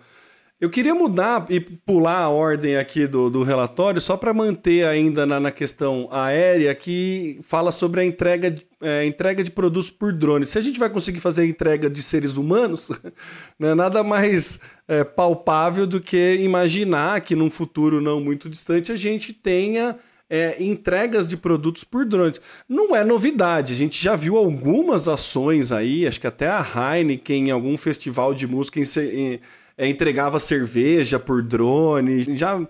Eu 0.60 0.68
queria 0.68 0.94
mudar 0.94 1.46
e 1.48 1.58
pular 1.58 2.18
a 2.18 2.28
ordem 2.28 2.76
aqui 2.76 3.06
do, 3.06 3.30
do 3.30 3.42
relatório, 3.42 3.98
só 3.98 4.14
para 4.14 4.34
manter 4.34 4.86
ainda 4.86 5.24
na, 5.24 5.40
na, 5.40 5.50
questão 5.50 6.06
aérea, 6.12 6.74
que 6.74 7.40
fala 7.42 7.72
sobre 7.72 8.02
a 8.02 8.04
entrega, 8.04 8.54
é, 8.78 9.06
entrega 9.06 9.42
de 9.42 9.50
produtos 9.50 9.90
por 9.90 10.12
drone. 10.12 10.44
Se 10.44 10.58
a 10.58 10.60
gente 10.60 10.78
vai 10.78 10.90
conseguir 10.90 11.18
fazer 11.18 11.42
a 11.42 11.46
entrega 11.46 11.88
de 11.88 12.02
seres 12.02 12.36
humanos, 12.36 12.90
não 13.58 13.70
é 13.70 13.74
nada 13.74 14.04
mais 14.04 14.60
é, 14.86 15.02
palpável 15.02 15.86
do 15.86 15.98
que 15.98 16.36
imaginar 16.42 17.22
que 17.22 17.34
num 17.34 17.48
futuro 17.48 17.98
não 17.98 18.20
muito 18.20 18.46
distante 18.50 18.92
a 18.92 18.96
gente 18.96 19.32
tenha 19.32 19.96
é, 20.28 20.62
entregas 20.62 21.26
de 21.26 21.38
produtos 21.38 21.84
por 21.84 22.04
drones. 22.04 22.38
Não 22.68 22.94
é 22.94 23.02
novidade, 23.02 23.72
a 23.72 23.76
gente 23.76 24.02
já 24.02 24.14
viu 24.14 24.36
algumas 24.36 25.08
ações 25.08 25.72
aí, 25.72 26.06
acho 26.06 26.20
que 26.20 26.26
até 26.26 26.48
a 26.48 26.60
Heineken 26.60 27.48
em 27.48 27.50
algum 27.50 27.78
festival 27.78 28.34
de 28.34 28.46
música 28.46 28.78
em, 28.78 28.84
em 29.10 29.40
é, 29.80 29.88
entregava 29.88 30.38
cerveja 30.38 31.18
por 31.18 31.42
drone. 31.42 32.36
Já 32.36 32.60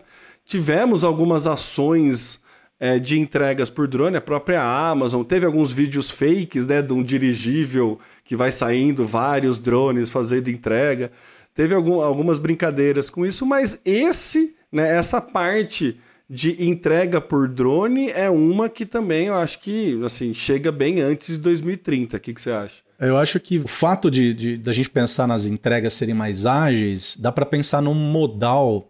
tivemos 0.45 1.03
algumas 1.03 1.45
ações 1.45 2.41
é, 2.79 3.01
de 3.01 3.19
entregas 3.19 3.69
por 3.69 3.89
drone, 3.89 4.17
a 4.17 4.21
própria 4.21 4.63
Amazon 4.63 5.25
teve 5.25 5.45
alguns 5.45 5.73
vídeos 5.73 6.09
fakes, 6.09 6.67
né, 6.69 6.81
de 6.81 6.93
um 6.93 7.03
dirigível 7.03 7.99
que 8.25 8.37
vai 8.37 8.53
saindo 8.53 9.05
vários 9.05 9.59
drones 9.59 10.09
fazendo 10.09 10.49
entrega. 10.49 11.11
Teve 11.53 11.75
algum, 11.75 12.01
algumas 12.01 12.39
brincadeiras 12.39 13.11
com 13.11 13.27
isso, 13.27 13.45
mas 13.45 13.81
esse, 13.85 14.55
né, 14.71 14.97
essa 14.97 15.21
parte 15.21 16.01
de 16.31 16.65
entrega 16.65 17.21
por 17.21 17.49
drone 17.49 18.09
é 18.11 18.31
uma 18.31 18.69
que 18.69 18.87
também 18.87 19.27
eu 19.27 19.35
acho 19.35 19.59
que 19.59 20.01
assim 20.05 20.33
chega 20.33 20.71
bem 20.71 21.01
antes 21.01 21.31
de 21.31 21.39
2030. 21.39 22.17
O 22.17 22.21
que, 22.21 22.33
que 22.33 22.41
você 22.41 22.53
acha? 22.53 22.83
Eu 23.01 23.17
acho 23.17 23.41
que 23.41 23.59
o 23.59 23.67
fato 23.67 24.09
de, 24.09 24.33
de 24.33 24.57
da 24.57 24.73
gente 24.73 24.89
pensar 24.89 25.27
nas 25.27 25.45
entregas 25.45 25.93
serem 25.93 26.15
mais 26.15 26.47
ágeis, 26.47 27.17
dá 27.19 27.33
para 27.33 27.45
pensar 27.45 27.83
num 27.83 27.95
modal 27.95 28.89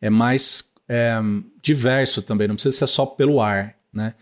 é 0.00 0.08
mais 0.08 0.64
é, 0.88 1.16
diverso 1.60 2.22
também, 2.22 2.46
não 2.46 2.54
precisa 2.54 2.76
ser 2.76 2.86
só 2.86 3.04
pelo 3.04 3.40
ar, 3.40 3.74
né? 3.92 4.14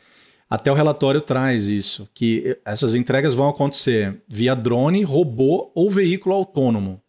Até 0.48 0.70
o 0.70 0.74
relatório 0.74 1.20
traz 1.20 1.66
isso, 1.66 2.08
que 2.14 2.56
essas 2.64 2.94
entregas 2.94 3.34
vão 3.34 3.48
acontecer 3.48 4.22
via 4.28 4.54
drone, 4.54 5.02
robô 5.02 5.70
ou 5.74 5.90
veículo 5.90 6.34
autônomo. 6.34 7.02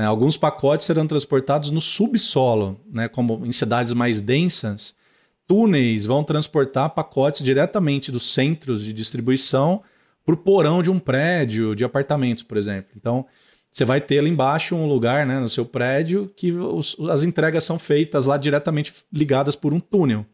Né? 0.00 0.06
Alguns 0.06 0.38
pacotes 0.38 0.86
serão 0.86 1.06
transportados 1.06 1.70
no 1.70 1.78
subsolo, 1.82 2.80
né? 2.90 3.06
como 3.06 3.44
em 3.44 3.52
cidades 3.52 3.92
mais 3.92 4.18
densas. 4.18 4.94
Túneis 5.46 6.06
vão 6.06 6.24
transportar 6.24 6.88
pacotes 6.94 7.44
diretamente 7.44 8.10
dos 8.10 8.32
centros 8.32 8.82
de 8.82 8.94
distribuição 8.94 9.82
para 10.24 10.32
o 10.32 10.38
porão 10.38 10.82
de 10.82 10.90
um 10.90 10.98
prédio 10.98 11.76
de 11.76 11.84
apartamentos, 11.84 12.42
por 12.42 12.56
exemplo. 12.56 12.92
Então, 12.96 13.26
você 13.70 13.84
vai 13.84 14.00
ter 14.00 14.20
ali 14.20 14.30
embaixo 14.30 14.74
um 14.74 14.88
lugar 14.88 15.26
né, 15.26 15.38
no 15.38 15.50
seu 15.50 15.66
prédio 15.66 16.32
que 16.34 16.50
os, 16.50 16.96
as 17.10 17.22
entregas 17.22 17.64
são 17.64 17.78
feitas 17.78 18.24
lá 18.24 18.38
diretamente 18.38 18.94
ligadas 19.12 19.54
por 19.54 19.74
um 19.74 19.80
túnel 19.80 20.24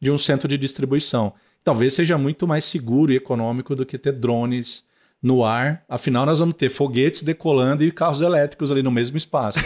de 0.00 0.10
um 0.10 0.16
centro 0.16 0.48
de 0.48 0.56
distribuição. 0.56 1.34
Talvez 1.62 1.92
seja 1.92 2.16
muito 2.16 2.48
mais 2.48 2.64
seguro 2.64 3.12
e 3.12 3.16
econômico 3.16 3.76
do 3.76 3.84
que 3.84 3.98
ter 3.98 4.12
drones 4.12 4.86
no 5.22 5.44
ar. 5.44 5.84
Afinal, 5.88 6.26
nós 6.26 6.40
vamos 6.40 6.56
ter 6.56 6.68
foguetes 6.68 7.22
decolando 7.22 7.84
e 7.84 7.92
carros 7.92 8.20
elétricos 8.20 8.72
ali 8.72 8.82
no 8.82 8.90
mesmo 8.90 9.16
espaço. 9.16 9.60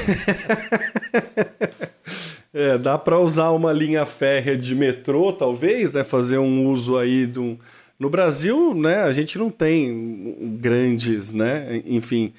é, 2.52 2.76
dá 2.76 2.98
para 2.98 3.18
usar 3.18 3.50
uma 3.50 3.72
linha 3.72 4.04
férrea 4.04 4.56
de 4.56 4.74
metrô, 4.74 5.32
talvez, 5.32 5.92
né? 5.92 6.04
Fazer 6.04 6.38
um 6.38 6.66
uso 6.70 6.98
aí 6.98 7.26
de 7.26 7.40
um... 7.40 7.56
No 7.98 8.10
Brasil, 8.10 8.74
né, 8.74 9.04
a 9.04 9.10
gente 9.10 9.38
não 9.38 9.48
tem 9.48 10.58
grandes, 10.60 11.32
né? 11.32 11.82
Enfim, 11.86 12.34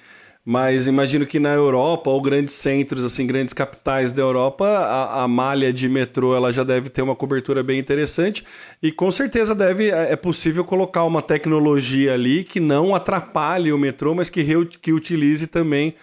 mas 0.50 0.88
imagino 0.88 1.26
que 1.26 1.42
na 1.42 1.54
Europa, 1.54 2.10
ou 2.10 2.22
grandes 2.22 2.56
centros, 2.56 3.04
assim, 3.04 3.28
grandes 3.28 3.54
capitais 3.54 4.14
da 4.14 4.22
Europa, 4.22 4.66
a, 4.66 5.24
a, 5.24 5.28
malha 5.28 5.74
de 5.74 5.90
metrô 5.90 6.34
ela 6.34 6.54
já 6.54 6.64
deve 6.64 6.88
ter 6.88 7.02
uma 7.02 7.18
cobertura 7.18 7.62
bem 7.62 7.78
interessante. 7.78 8.46
E 8.82 8.90
com 8.90 9.12
certeza 9.12 9.54
deve 9.54 9.92
é, 9.92 10.14
é 10.14 10.16
possível 10.16 10.64
colocar 10.64 11.04
uma 11.04 11.22
tecnologia 11.22 12.14
ali 12.14 12.46
que 12.46 12.62
não 12.62 12.96
atrapalhe 12.96 13.74
o 13.74 13.78
metrô, 13.78 14.16
mas 14.16 14.30
que, 14.30 14.42
que 14.82 14.94
utilize 14.94 15.48
também 15.48 15.96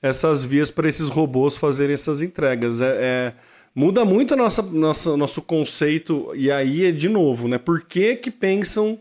essas 0.00 0.46
vias 0.46 0.70
para 0.70 0.88
esses 0.88 1.10
robôs 1.10 1.58
fazerem 1.58 1.92
essas 1.92 2.22
entregas. 2.22 2.80
É, 2.80 2.96
é, 2.98 3.32
muda 3.74 4.02
muito 4.02 4.34
nossa, 4.34 4.62
nossa, 4.62 5.14
nosso 5.14 5.42
conceito, 5.42 6.32
e 6.34 6.50
aí 6.50 6.86
é 6.86 6.90
de 6.90 7.10
novo, 7.10 7.46
né? 7.48 7.58
Por 7.58 7.82
que, 7.82 8.16
que 8.16 8.30
pensam 8.30 8.98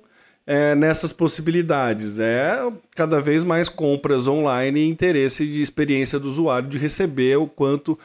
é, 0.49 0.73
nessas 0.73 1.13
possibilidades. 1.13 2.17
É 2.17 2.59
cada 2.95 3.21
vez 3.21 3.43
mais 3.43 3.69
compras 3.69 4.27
online 4.27 4.79
e 4.79 4.89
interesse 4.89 5.45
de 5.45 5.61
experiência 5.61 6.17
do 6.17 6.27
usuário 6.27 6.67
de 6.67 6.79
receber 6.79 7.37
o 7.37 7.45
quanto 7.45 7.97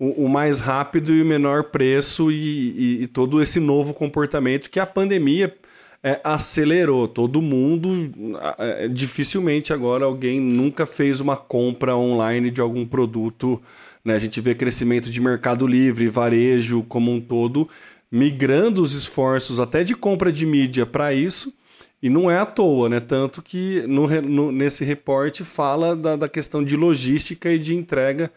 o, 0.00 0.24
o 0.24 0.28
mais 0.28 0.58
rápido 0.58 1.14
e 1.14 1.22
o 1.22 1.24
menor 1.24 1.64
preço 1.64 2.32
e, 2.32 2.34
e, 2.34 3.02
e, 3.04 3.06
todo 3.06 3.40
esse 3.40 3.60
novo 3.60 3.94
comportamento 3.94 4.68
que 4.68 4.80
a 4.80 4.86
pandemia 4.86 5.54
é, 6.02 6.20
acelerou. 6.24 7.06
Todo 7.06 7.40
mundo, 7.40 8.10
é, 8.58 8.88
dificilmente 8.88 9.72
agora 9.72 10.04
alguém 10.04 10.40
nunca 10.40 10.84
fez 10.84 11.20
uma 11.20 11.36
compra 11.36 11.94
online 11.96 12.50
de 12.50 12.60
algum 12.60 12.84
produto. 12.84 13.62
Né? 14.04 14.16
A 14.16 14.18
gente 14.18 14.40
vê 14.40 14.56
crescimento 14.56 15.08
de 15.08 15.20
mercado 15.20 15.68
livre, 15.68 16.08
varejo 16.08 16.82
como 16.88 17.12
um 17.12 17.20
todo, 17.20 17.68
migrando 18.10 18.82
os 18.82 18.92
esforços 18.92 19.60
até 19.60 19.84
de 19.84 19.94
compra 19.94 20.32
de 20.32 20.44
mídia 20.44 20.84
para 20.84 21.14
isso 21.14 21.54
e 22.02 22.10
não 22.10 22.28
é 22.28 22.38
à 22.38 22.44
toa, 22.44 22.88
né? 22.88 22.98
Tanto 22.98 23.40
que 23.40 23.84
no, 23.86 24.08
no, 24.20 24.50
nesse 24.50 24.84
reporte 24.84 25.44
fala 25.44 25.94
da, 25.94 26.16
da, 26.16 26.28
questão 26.28 26.64
de 26.64 26.76
logística 26.76 27.50
e 27.52 27.58
de 27.58 27.76
entrega 27.76 28.30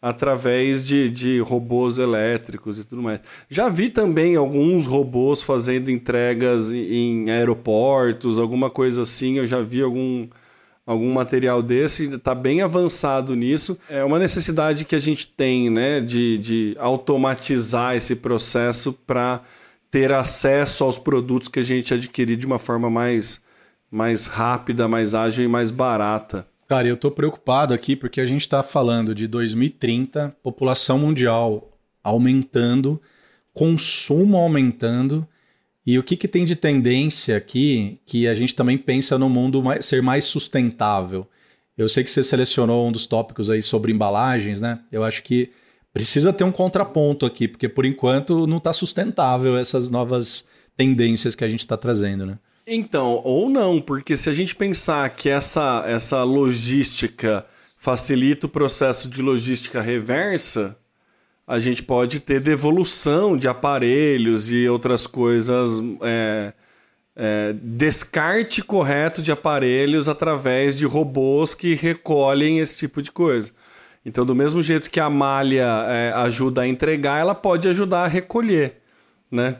através 0.00 0.86
de, 0.86 1.10
de 1.10 1.40
robôs 1.40 1.98
elétricos 1.98 2.78
e 2.78 2.84
tudo 2.84 3.02
mais. 3.02 3.20
Já 3.50 3.68
vi 3.68 3.90
também 3.90 4.36
alguns 4.36 4.86
robôs 4.86 5.42
fazendo 5.42 5.90
entregas 5.90 6.72
em 6.72 7.30
aeroportos, 7.30 8.38
alguma 8.38 8.70
coisa 8.70 9.02
assim. 9.02 9.36
Eu 9.36 9.46
já 9.46 9.60
vi 9.60 9.82
algum, 9.82 10.26
algum 10.86 11.12
material 11.12 11.62
desse, 11.62 12.14
está 12.14 12.34
bem 12.34 12.62
avançado 12.62 13.36
nisso. 13.36 13.78
É 13.90 14.02
uma 14.02 14.18
necessidade 14.18 14.86
que 14.86 14.94
a 14.94 14.98
gente 14.98 15.26
tem, 15.26 15.68
né, 15.68 16.00
de, 16.00 16.38
de 16.38 16.76
automatizar 16.78 17.94
esse 17.94 18.16
processo 18.16 18.94
para 19.06 19.42
ter 19.90 20.12
acesso 20.12 20.84
aos 20.84 20.98
produtos 20.98 21.48
que 21.48 21.58
a 21.58 21.62
gente 21.62 21.92
adquirir 21.92 22.36
de 22.36 22.46
uma 22.46 22.58
forma 22.58 22.88
mais, 22.88 23.42
mais 23.90 24.26
rápida, 24.26 24.86
mais 24.86 25.14
ágil 25.14 25.44
e 25.44 25.48
mais 25.48 25.70
barata. 25.70 26.46
Cara, 26.68 26.86
eu 26.86 26.94
estou 26.94 27.10
preocupado 27.10 27.74
aqui 27.74 27.96
porque 27.96 28.20
a 28.20 28.26
gente 28.26 28.42
está 28.42 28.62
falando 28.62 29.14
de 29.14 29.26
2030, 29.26 30.36
população 30.42 30.98
mundial 30.98 31.76
aumentando, 32.02 33.00
consumo 33.52 34.36
aumentando. 34.36 35.26
E 35.84 35.98
o 35.98 36.02
que, 36.02 36.16
que 36.16 36.28
tem 36.28 36.44
de 36.44 36.54
tendência 36.54 37.36
aqui 37.36 37.98
que 38.06 38.28
a 38.28 38.34
gente 38.34 38.54
também 38.54 38.78
pensa 38.78 39.18
no 39.18 39.28
mundo 39.28 39.62
mais, 39.62 39.84
ser 39.84 40.00
mais 40.00 40.24
sustentável? 40.24 41.26
Eu 41.76 41.88
sei 41.88 42.04
que 42.04 42.10
você 42.10 42.22
selecionou 42.22 42.86
um 42.86 42.92
dos 42.92 43.06
tópicos 43.06 43.50
aí 43.50 43.62
sobre 43.62 43.90
embalagens, 43.90 44.60
né? 44.60 44.80
Eu 44.92 45.02
acho 45.02 45.22
que 45.24 45.50
precisa 45.92 46.32
ter 46.32 46.44
um 46.44 46.52
contraponto 46.52 47.26
aqui, 47.26 47.48
porque 47.48 47.68
por 47.68 47.84
enquanto 47.84 48.46
não 48.46 48.58
está 48.58 48.72
sustentável 48.72 49.56
essas 49.56 49.90
novas 49.90 50.46
tendências 50.76 51.34
que 51.34 51.44
a 51.44 51.48
gente 51.48 51.60
está 51.60 51.76
trazendo, 51.76 52.24
né? 52.24 52.38
Então, 52.66 53.20
ou 53.24 53.50
não, 53.50 53.80
porque 53.80 54.16
se 54.16 54.28
a 54.28 54.32
gente 54.32 54.54
pensar 54.54 55.08
que 55.10 55.28
essa, 55.28 55.82
essa 55.86 56.22
logística 56.22 57.44
facilita 57.76 58.46
o 58.46 58.50
processo 58.50 59.08
de 59.08 59.20
logística 59.20 59.80
reversa, 59.80 60.76
a 61.46 61.58
gente 61.58 61.82
pode 61.82 62.20
ter 62.20 62.40
devolução 62.40 63.36
de 63.36 63.48
aparelhos 63.48 64.52
e 64.52 64.68
outras 64.68 65.06
coisas. 65.06 65.82
É, 66.02 66.52
é, 67.16 67.54
descarte 67.60 68.62
correto 68.62 69.20
de 69.20 69.32
aparelhos 69.32 70.08
através 70.08 70.76
de 70.76 70.86
robôs 70.86 71.54
que 71.54 71.74
recolhem 71.74 72.60
esse 72.60 72.78
tipo 72.78 73.02
de 73.02 73.10
coisa. 73.10 73.50
Então, 74.04 74.24
do 74.24 74.34
mesmo 74.34 74.62
jeito 74.62 74.90
que 74.90 74.98
a 74.98 75.10
malha 75.10 75.84
é, 75.88 76.12
ajuda 76.16 76.62
a 76.62 76.68
entregar, 76.68 77.20
ela 77.20 77.34
pode 77.34 77.68
ajudar 77.68 78.04
a 78.04 78.06
recolher, 78.06 78.78
né? 79.30 79.56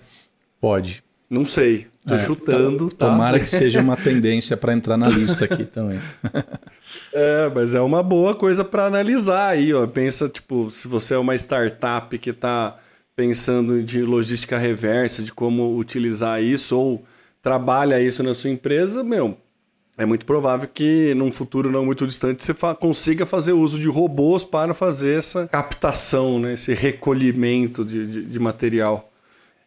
Pode. 0.61 1.05
Não 1.29 1.47
sei. 1.47 1.87
Tô 2.07 2.15
é, 2.15 2.19
chutando. 2.19 2.91
Tá? 2.91 3.09
Tomara 3.09 3.39
que 3.39 3.47
seja 3.47 3.81
uma 3.81 3.97
tendência 3.99 4.57
para 4.57 4.73
entrar 4.73 4.97
na 4.97 5.09
lista 5.09 5.45
aqui 5.45 5.65
também. 5.65 6.01
é, 7.13 7.51
mas 7.55 7.75
é 7.75 7.81
uma 7.81 8.03
boa 8.03 8.35
coisa 8.35 8.65
para 8.65 8.87
analisar 8.87 9.51
aí, 9.51 9.73
ó. 9.73 9.87
Pensa, 9.87 10.29
tipo, 10.29 10.71
se 10.71 10.89
você 10.89 11.15
é 11.15 11.19
uma 11.19 11.35
startup 11.35 12.19
que 12.19 12.31
está 12.31 12.79
pensando 13.15 13.83
de 13.83 14.03
logística 14.03 14.59
reversa, 14.59 15.23
de 15.23 15.33
como 15.33 15.77
utilizar 15.77 16.43
isso, 16.43 16.77
ou 16.79 17.05
trabalha 17.43 18.01
isso 18.01 18.23
na 18.23 18.33
sua 18.33 18.51
empresa, 18.51 19.05
meu, 19.05 19.37
é 19.99 20.07
muito 20.07 20.25
provável 20.25 20.69
que 20.73 21.13
num 21.15 21.31
futuro 21.31 21.71
não 21.71 21.85
muito 21.85 22.07
distante 22.07 22.43
você 22.43 22.55
fa 22.55 22.75
consiga 22.75 23.27
fazer 23.27 23.53
uso 23.53 23.79
de 23.79 23.89
robôs 23.89 24.45
para 24.45 24.73
fazer 24.73 25.19
essa 25.19 25.47
captação, 25.49 26.39
né, 26.39 26.55
esse 26.55 26.73
recolhimento 26.73 27.85
de, 27.85 28.07
de, 28.07 28.25
de 28.25 28.39
material. 28.39 29.11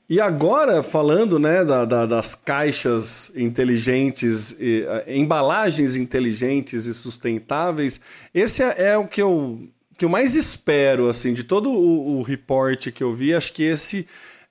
E 0.09 0.19
agora, 0.19 0.83
falando 0.83 1.39
né, 1.39 1.63
da, 1.63 1.86
da, 1.86 2.05
das 2.05 2.36
caixas 2.36 3.31
inteligentes, 3.36 4.55
e, 4.59 4.83
uh, 4.83 5.09
embalagens 5.09 5.95
inteligentes 5.95 6.86
e 6.86 6.93
sustentáveis, 6.93 8.01
esse 8.33 8.62
é, 8.62 8.89
é, 8.89 8.97
o 8.97 9.07
que 9.07 9.21
eu, 9.21 9.67
que 9.97 10.03
eu 10.03 10.09
mais 10.09 10.36
espero, 10.36 11.07
assim, 11.07 11.33
de 11.33 11.43
todo 11.43 11.71
o, 11.71 12.17
o 12.17 12.21
report 12.21 12.91
que 12.91 13.01
eu 13.01 13.13
vi, 13.13 13.33
acho 13.33 13.53
que 13.53 13.63
esse 13.63 14.05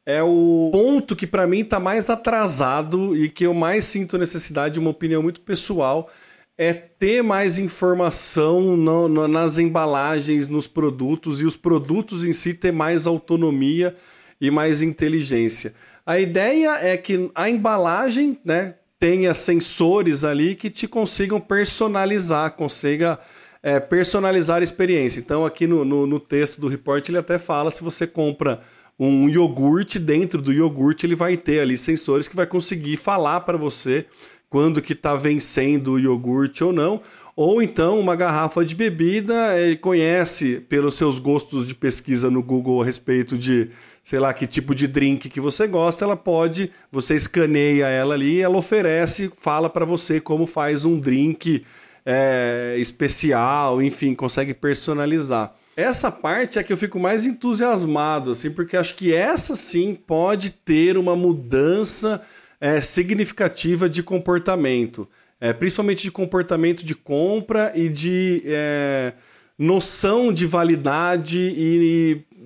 é 0.04 0.22
o 0.22 0.70
ponto 0.72 1.14
que 1.14 1.26
para 1.26 1.46
mim 1.46 1.60
está 1.60 1.78
mais 1.78 2.10
atrasado 2.10 3.16
e 3.16 3.28
que 3.28 3.46
eu 3.46 3.54
mais 3.54 3.84
sinto 3.84 4.18
necessidade 4.18 4.74
de 4.74 4.80
uma 4.80 4.90
opinião 4.90 5.22
muito 5.22 5.40
pessoal 5.40 6.10
é 6.58 6.72
ter 6.72 7.22
mais 7.22 7.58
informação 7.58 8.76
no, 8.76 9.08
no, 9.08 9.26
nas 9.26 9.58
embalagens, 9.58 10.48
nos 10.48 10.66
produtos 10.66 11.40
e 11.40 11.46
os 11.46 11.56
produtos 11.56 12.24
em 12.24 12.32
si 12.32 12.54
ter 12.54 12.72
mais 12.72 13.06
autonomia 13.06 13.96
e 14.40 14.50
mais 14.50 14.82
inteligência. 14.82 15.74
A 16.04 16.18
ideia 16.18 16.78
é 16.80 16.96
que 16.96 17.30
a 17.34 17.48
embalagem, 17.48 18.38
né, 18.44 18.74
tenha 18.98 19.34
sensores 19.34 20.24
ali 20.24 20.54
que 20.54 20.68
te 20.68 20.86
consigam 20.86 21.40
personalizar, 21.40 22.52
consiga 22.52 23.18
é, 23.62 23.80
personalizar 23.80 24.60
a 24.60 24.64
experiência. 24.64 25.20
Então, 25.20 25.46
aqui 25.46 25.66
no, 25.66 25.84
no, 25.84 26.06
no 26.06 26.20
texto 26.20 26.60
do 26.60 26.68
report, 26.68 27.08
ele 27.08 27.18
até 27.18 27.38
fala 27.38 27.70
se 27.70 27.82
você 27.82 28.06
compra 28.06 28.60
um 29.08 29.28
iogurte, 29.28 29.98
dentro 29.98 30.40
do 30.40 30.52
iogurte 30.52 31.06
ele 31.06 31.14
vai 31.14 31.36
ter 31.36 31.60
ali 31.60 31.76
sensores 31.76 32.28
que 32.28 32.36
vai 32.36 32.46
conseguir 32.46 32.96
falar 32.96 33.40
para 33.40 33.58
você 33.58 34.06
quando 34.48 34.82
que 34.82 34.92
está 34.92 35.14
vencendo 35.14 35.92
o 35.92 35.98
iogurte 35.98 36.62
ou 36.62 36.72
não. 36.72 37.00
Ou 37.34 37.62
então 37.62 37.98
uma 37.98 38.14
garrafa 38.14 38.62
de 38.64 38.74
bebida, 38.74 39.58
ele 39.58 39.76
conhece 39.76 40.62
pelos 40.68 40.94
seus 40.94 41.18
gostos 41.18 41.66
de 41.66 41.74
pesquisa 41.74 42.30
no 42.30 42.42
Google 42.42 42.82
a 42.82 42.84
respeito 42.84 43.38
de, 43.38 43.70
sei 44.04 44.20
lá, 44.20 44.34
que 44.34 44.46
tipo 44.46 44.74
de 44.74 44.86
drink 44.86 45.30
que 45.30 45.40
você 45.40 45.66
gosta, 45.66 46.04
ela 46.04 46.16
pode, 46.16 46.70
você 46.90 47.16
escaneia 47.16 47.86
ela 47.86 48.14
ali, 48.14 48.40
ela 48.40 48.58
oferece, 48.58 49.32
fala 49.38 49.70
para 49.70 49.86
você 49.86 50.20
como 50.20 50.46
faz 50.46 50.84
um 50.84 51.00
drink 51.00 51.64
é, 52.04 52.76
especial, 52.78 53.82
enfim, 53.82 54.14
consegue 54.14 54.52
personalizar. 54.52 55.54
Essa 55.76 56.10
parte 56.10 56.58
é 56.58 56.62
que 56.62 56.72
eu 56.72 56.76
fico 56.76 56.98
mais 56.98 57.24
entusiasmado, 57.24 58.32
assim, 58.32 58.50
porque 58.50 58.76
acho 58.76 58.94
que 58.94 59.14
essa 59.14 59.54
sim 59.54 59.94
pode 59.94 60.50
ter 60.50 60.98
uma 60.98 61.16
mudança 61.16 62.20
é, 62.60 62.80
significativa 62.80 63.88
de 63.88 64.02
comportamento 64.02 65.08
é, 65.42 65.52
principalmente 65.52 66.02
de 66.04 66.10
comportamento 66.12 66.84
de 66.84 66.94
compra 66.94 67.72
e 67.74 67.88
de 67.88 68.42
é, 68.44 69.12
noção 69.58 70.32
de 70.32 70.46
validade 70.46 71.36
e, 71.36 72.22
e 72.38 72.40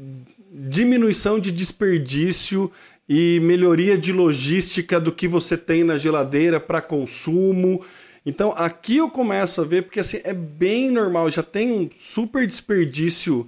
diminuição 0.51 1.39
de 1.39 1.53
desperdício 1.53 2.73
e 3.07 3.39
melhoria 3.43 3.99
de 3.99 4.15
logística 4.15 4.99
do 4.99 5.12
que 5.12 5.29
você 5.29 5.59
tem 5.59 5.85
na 5.85 5.99
geladeira 5.99 6.59
para 6.59 6.81
consumo. 6.81 7.85
Então 8.27 8.53
aqui 8.57 8.97
eu 8.97 9.09
começo 9.09 9.61
a 9.61 9.65
ver, 9.65 9.83
porque 9.83 10.01
assim, 10.01 10.19
é 10.25 10.35
bem 10.35 10.91
normal, 10.91 11.31
já 11.31 11.45
tem 11.45 11.73
um 11.73 11.89
super 11.97 12.45
desperdício 12.45 13.47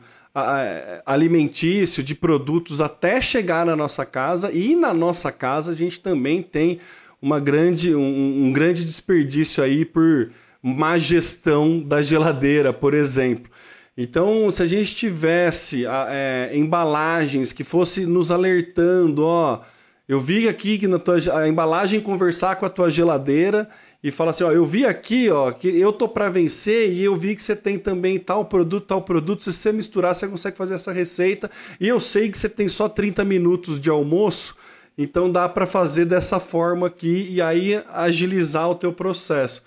alimentício 1.05 2.01
de 2.01 2.14
produtos 2.14 2.81
até 2.81 3.21
chegar 3.21 3.67
na 3.67 3.75
nossa 3.75 4.07
casa 4.07 4.53
e 4.53 4.77
na 4.77 4.95
nossa 4.95 5.33
casa 5.33 5.73
a 5.73 5.75
gente 5.75 5.99
também 5.99 6.45
tem 6.45 6.79
uma 7.21 7.41
grande, 7.41 7.93
um, 7.93 8.45
um 8.47 8.53
grande 8.53 8.85
desperdício 8.85 9.64
aí 9.64 9.85
por 9.85 10.31
má 10.62 10.97
gestão 10.97 11.81
da 11.81 12.01
geladeira, 12.01 12.73
por 12.73 12.95
exemplo. 12.95 13.51
Então, 13.97 14.49
se 14.49 14.62
a 14.62 14.67
gente 14.67 14.95
tivesse 14.95 15.85
é, 15.87 16.53
embalagens 16.55 17.53
que 17.53 17.64
fosse 17.64 18.07
nos 18.07 18.31
alertando, 18.31 19.25
ó, 19.25 19.61
eu 20.09 20.21
vi 20.21 20.49
aqui 20.49 20.79
que 20.79 20.87
na 20.87 21.01
tua 21.01 21.19
a 21.37 21.49
embalagem 21.49 22.01
conversar 22.01 22.57
com 22.57 22.64
a 22.64 22.71
tua 22.71 22.91
geladeira 22.91 23.69
e 24.03 24.13
fala 24.13 24.31
assim, 24.31 24.45
ó, 24.45 24.53
eu 24.53 24.65
vi 24.65 24.87
aqui, 24.87 25.29
ó, 25.29 25.51
que 25.51 25.69
eu 25.69 25.93
tô 25.93 26.09
para 26.09 26.31
vencer 26.31 26.93
e 26.93 27.03
eu 27.03 27.17
vi 27.17 27.35
que 27.35 27.43
você 27.43 27.57
tem 27.57 27.77
também 27.79 28.19
tal 28.19 28.45
produto, 28.45 28.87
tal 28.87 29.03
produto, 29.03 29.43
se 29.43 29.53
você 29.53 29.73
misturar, 29.73 30.15
você 30.15 30.29
consegue 30.29 30.57
fazer 30.57 30.75
essa 30.75 30.93
receita. 30.93 31.51
E 31.81 31.89
eu 31.89 31.99
sei 31.99 32.31
que 32.31 32.39
você 32.39 32.49
tem 32.49 32.69
só 32.69 32.89
30 32.89 33.25
minutos 33.25 33.81
de 33.81 33.91
almoço, 33.91 34.55
então 34.97 35.31
dá 35.31 35.49
para 35.49 35.67
fazer 35.67 36.05
dessa 36.05 36.39
forma 36.39 36.87
aqui 36.87 37.29
e 37.31 37.43
aí 37.43 37.83
agilizar 37.89 38.71
o 38.71 38.75
teu 38.77 38.93
processo. 38.93 39.63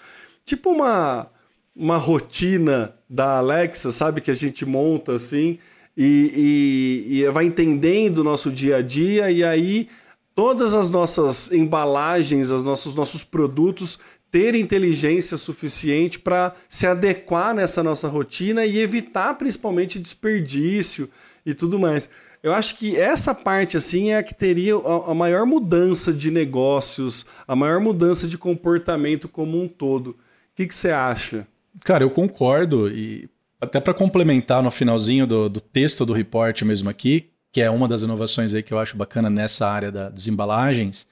Tipo 0.45 0.71
uma 0.71 1.29
uma 1.73 1.97
rotina 1.97 2.93
da 3.09 3.37
Alexa, 3.37 3.91
sabe 3.91 4.19
que 4.19 4.29
a 4.29 4.33
gente 4.33 4.65
monta 4.65 5.13
assim 5.13 5.57
e, 5.95 7.07
e, 7.09 7.19
e 7.19 7.31
vai 7.31 7.45
entendendo 7.45 8.19
o 8.19 8.23
nosso 8.23 8.51
dia 8.51 8.77
a 8.77 8.81
dia 8.81 9.31
e 9.31 9.43
aí 9.43 9.87
todas 10.35 10.73
as 10.73 10.89
nossas 10.89 11.51
embalagens, 11.51 12.51
os 12.51 12.63
nossos 12.63 12.93
nossos 12.93 13.23
produtos 13.23 13.99
ter 14.31 14.55
inteligência 14.55 15.35
suficiente 15.35 16.17
para 16.17 16.55
se 16.69 16.87
adequar 16.87 17.53
nessa 17.53 17.83
nossa 17.83 18.07
rotina 18.07 18.65
e 18.65 18.79
evitar 18.79 19.33
principalmente 19.33 19.99
desperdício 19.99 21.09
e 21.45 21.53
tudo 21.53 21.77
mais. 21.77 22.09
Eu 22.41 22.53
acho 22.53 22.77
que 22.77 22.97
essa 22.97 23.35
parte 23.35 23.77
assim 23.77 24.11
é 24.11 24.17
a 24.17 24.23
que 24.23 24.33
teria 24.33 24.73
a, 24.75 25.13
maior 25.13 25.45
mudança 25.45 26.11
de 26.11 26.31
negócios, 26.31 27.25
a 27.47 27.55
maior 27.55 27.79
mudança 27.79 28.27
de 28.27 28.37
comportamento 28.37 29.27
como 29.27 29.61
um 29.61 29.67
todo. 29.67 30.11
O 30.11 30.15
que, 30.55 30.65
que 30.65 30.73
você 30.73 30.89
acha? 30.89 31.45
Cara, 31.83 32.03
eu 32.03 32.09
concordo 32.09 32.89
e 32.89 33.29
até 33.59 33.79
para 33.79 33.93
complementar 33.93 34.63
no 34.63 34.71
finalzinho 34.71 35.27
do, 35.27 35.47
do, 35.49 35.61
texto 35.61 36.03
do 36.03 36.13
report 36.13 36.63
mesmo 36.63 36.89
aqui, 36.89 37.29
que 37.51 37.61
é 37.61 37.69
uma 37.69 37.87
das 37.87 38.01
inovações 38.01 38.55
aí 38.55 38.63
que 38.63 38.73
eu 38.73 38.79
acho 38.79 38.97
bacana 38.97 39.29
nessa 39.29 39.67
área 39.67 39.91
da, 39.91 40.09
das 40.09 40.27
embalagens, 40.27 41.07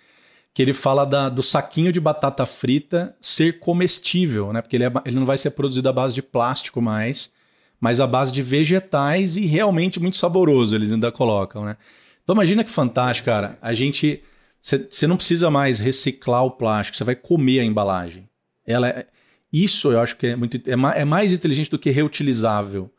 que 0.53 0.61
ele 0.61 0.73
fala 0.73 1.05
da, 1.05 1.29
do 1.29 1.43
saquinho 1.43 1.91
de 1.91 1.99
batata 1.99 2.45
frita 2.45 3.15
ser 3.21 3.59
comestível, 3.59 4.51
né? 4.51 4.61
Porque 4.61 4.75
ele, 4.75 4.85
é, 4.85 4.91
ele 5.05 5.15
não 5.15 5.25
vai 5.25 5.37
ser 5.37 5.51
produzido 5.51 5.87
à 5.87 5.93
base 5.93 6.15
de 6.15 6.21
plástico 6.21 6.81
mais, 6.81 7.31
mas 7.79 8.01
à 8.01 8.07
base 8.07 8.31
de 8.31 8.41
vegetais 8.41 9.37
e 9.37 9.45
realmente 9.45 9.99
muito 9.99 10.17
saboroso, 10.17 10.75
eles 10.75 10.91
ainda 10.91 11.11
colocam, 11.11 11.63
né? 11.63 11.77
Então 12.23 12.35
imagina 12.35 12.63
que 12.63 12.71
fantástico, 12.71 13.25
cara. 13.25 13.57
A 13.61 13.73
gente. 13.73 14.23
Você 14.61 15.07
não 15.07 15.15
precisa 15.15 15.49
mais 15.49 15.79
reciclar 15.79 16.43
o 16.43 16.51
plástico, 16.51 16.97
você 16.97 17.03
vai 17.05 17.15
comer 17.15 17.61
a 17.61 17.63
embalagem. 17.63 18.27
Ela 18.67 18.89
é, 18.89 19.07
isso 19.51 19.91
eu 19.91 20.01
acho 20.01 20.17
que 20.17 20.27
é, 20.27 20.35
muito, 20.35 20.57
é, 20.57 21.01
é 21.01 21.05
mais 21.05 21.31
inteligente 21.31 21.71
do 21.71 21.79
que 21.79 21.89
reutilizável, 21.89 22.91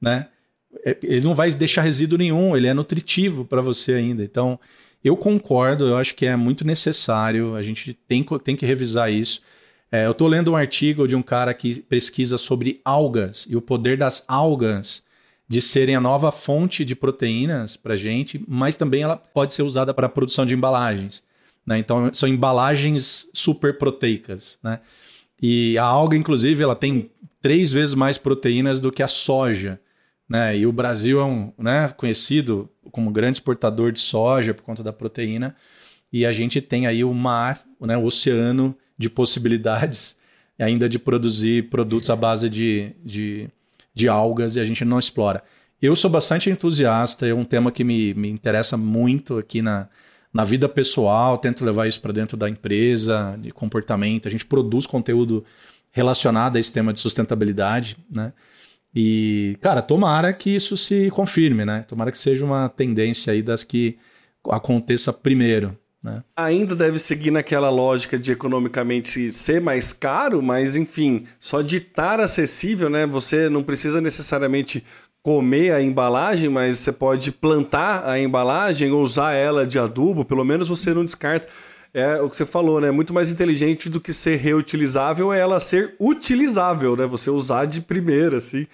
né? 0.00 0.28
É, 0.84 0.96
ele 1.02 1.20
não 1.20 1.34
vai 1.34 1.52
deixar 1.52 1.82
resíduo 1.82 2.16
nenhum, 2.18 2.56
ele 2.56 2.66
é 2.66 2.74
nutritivo 2.74 3.44
para 3.44 3.60
você 3.60 3.92
ainda. 3.92 4.24
Então, 4.24 4.58
eu 5.04 5.16
concordo, 5.16 5.86
eu 5.86 5.96
acho 5.96 6.14
que 6.14 6.26
é 6.26 6.36
muito 6.36 6.64
necessário, 6.64 7.54
a 7.54 7.62
gente 7.62 7.94
tem, 8.06 8.24
tem 8.42 8.56
que 8.56 8.66
revisar 8.66 9.12
isso. 9.12 9.42
É, 9.90 10.06
eu 10.06 10.12
estou 10.12 10.28
lendo 10.28 10.52
um 10.52 10.56
artigo 10.56 11.06
de 11.06 11.14
um 11.14 11.22
cara 11.22 11.52
que 11.52 11.80
pesquisa 11.80 12.38
sobre 12.38 12.80
algas 12.84 13.46
e 13.48 13.56
o 13.56 13.60
poder 13.60 13.98
das 13.98 14.24
algas 14.26 15.04
de 15.48 15.60
serem 15.60 15.94
a 15.94 16.00
nova 16.00 16.32
fonte 16.32 16.84
de 16.84 16.96
proteínas 16.96 17.76
para 17.76 17.94
gente, 17.94 18.42
mas 18.48 18.76
também 18.76 19.02
ela 19.02 19.16
pode 19.16 19.52
ser 19.52 19.62
usada 19.62 19.92
para 19.92 20.06
a 20.06 20.10
produção 20.10 20.46
de 20.46 20.54
embalagens. 20.54 21.22
Né? 21.66 21.78
Então 21.78 22.08
são 22.14 22.28
embalagens 22.28 23.28
super 23.34 23.76
proteicas. 23.76 24.58
Né? 24.62 24.80
E 25.42 25.76
a 25.76 25.84
alga, 25.84 26.16
inclusive, 26.16 26.62
ela 26.62 26.74
tem 26.74 27.10
três 27.42 27.70
vezes 27.70 27.94
mais 27.94 28.16
proteínas 28.16 28.80
do 28.80 28.90
que 28.90 29.02
a 29.02 29.08
soja. 29.08 29.78
Né? 30.32 30.56
E 30.56 30.66
o 30.66 30.72
Brasil 30.72 31.20
é 31.20 31.24
um, 31.26 31.52
né, 31.58 31.90
conhecido 31.90 32.66
como 32.90 33.10
grande 33.10 33.36
exportador 33.36 33.92
de 33.92 34.00
soja 34.00 34.54
por 34.54 34.62
conta 34.62 34.82
da 34.82 34.90
proteína. 34.90 35.54
E 36.10 36.24
a 36.24 36.32
gente 36.32 36.58
tem 36.62 36.86
aí 36.86 37.04
o 37.04 37.12
mar, 37.12 37.62
né, 37.78 37.98
o 37.98 38.04
oceano 38.04 38.74
de 38.96 39.10
possibilidades 39.10 40.16
ainda 40.58 40.88
de 40.88 40.98
produzir 40.98 41.68
produtos 41.68 42.08
à 42.08 42.16
base 42.16 42.48
de, 42.48 42.92
de, 43.04 43.46
de 43.94 44.08
algas 44.08 44.56
e 44.56 44.60
a 44.60 44.64
gente 44.64 44.86
não 44.86 44.98
explora. 44.98 45.44
Eu 45.82 45.94
sou 45.94 46.10
bastante 46.10 46.48
entusiasta, 46.48 47.26
é 47.26 47.34
um 47.34 47.44
tema 47.44 47.70
que 47.70 47.84
me, 47.84 48.14
me 48.14 48.30
interessa 48.30 48.74
muito 48.74 49.36
aqui 49.36 49.60
na, 49.60 49.86
na 50.32 50.46
vida 50.46 50.66
pessoal, 50.66 51.36
tento 51.36 51.62
levar 51.62 51.88
isso 51.88 52.00
para 52.00 52.12
dentro 52.12 52.38
da 52.38 52.48
empresa, 52.48 53.36
de 53.38 53.50
comportamento. 53.50 54.28
A 54.28 54.30
gente 54.30 54.46
produz 54.46 54.86
conteúdo 54.86 55.44
relacionado 55.90 56.56
a 56.56 56.60
esse 56.60 56.72
tema 56.72 56.90
de 56.90 57.00
sustentabilidade, 57.00 57.98
né? 58.10 58.32
E, 58.94 59.56
cara, 59.60 59.80
tomara 59.80 60.32
que 60.32 60.50
isso 60.50 60.76
se 60.76 61.10
confirme, 61.10 61.64
né? 61.64 61.84
Tomara 61.88 62.12
que 62.12 62.18
seja 62.18 62.44
uma 62.44 62.68
tendência 62.68 63.32
aí 63.32 63.42
das 63.42 63.64
que 63.64 63.96
aconteça 64.50 65.12
primeiro. 65.12 65.76
Né? 66.02 66.22
Ainda 66.36 66.74
deve 66.74 66.98
seguir 66.98 67.30
naquela 67.30 67.70
lógica 67.70 68.18
de 68.18 68.32
economicamente 68.32 69.32
ser 69.32 69.60
mais 69.60 69.92
caro, 69.92 70.42
mas 70.42 70.74
enfim, 70.76 71.26
só 71.38 71.62
de 71.62 71.76
estar 71.76 72.18
acessível, 72.20 72.90
né? 72.90 73.06
Você 73.06 73.48
não 73.48 73.62
precisa 73.62 74.00
necessariamente 74.00 74.84
comer 75.22 75.72
a 75.72 75.80
embalagem, 75.80 76.48
mas 76.48 76.78
você 76.78 76.90
pode 76.90 77.30
plantar 77.30 78.08
a 78.08 78.18
embalagem 78.18 78.90
ou 78.90 79.02
usar 79.02 79.34
ela 79.34 79.64
de 79.64 79.78
adubo, 79.78 80.24
pelo 80.24 80.44
menos 80.44 80.68
você 80.68 80.92
não 80.92 81.04
descarta. 81.04 81.46
É 81.94 82.20
o 82.20 82.30
que 82.30 82.36
você 82.36 82.46
falou, 82.46 82.80
né? 82.80 82.90
Muito 82.90 83.12
mais 83.12 83.30
inteligente 83.30 83.90
do 83.90 84.00
que 84.00 84.12
ser 84.12 84.36
reutilizável 84.36 85.32
é 85.32 85.38
ela 85.38 85.60
ser 85.60 85.94
utilizável, 86.00 86.96
né? 86.96 87.04
Você 87.06 87.30
usar 87.30 87.66
de 87.66 87.82
primeira, 87.82 88.38
assim. 88.38 88.66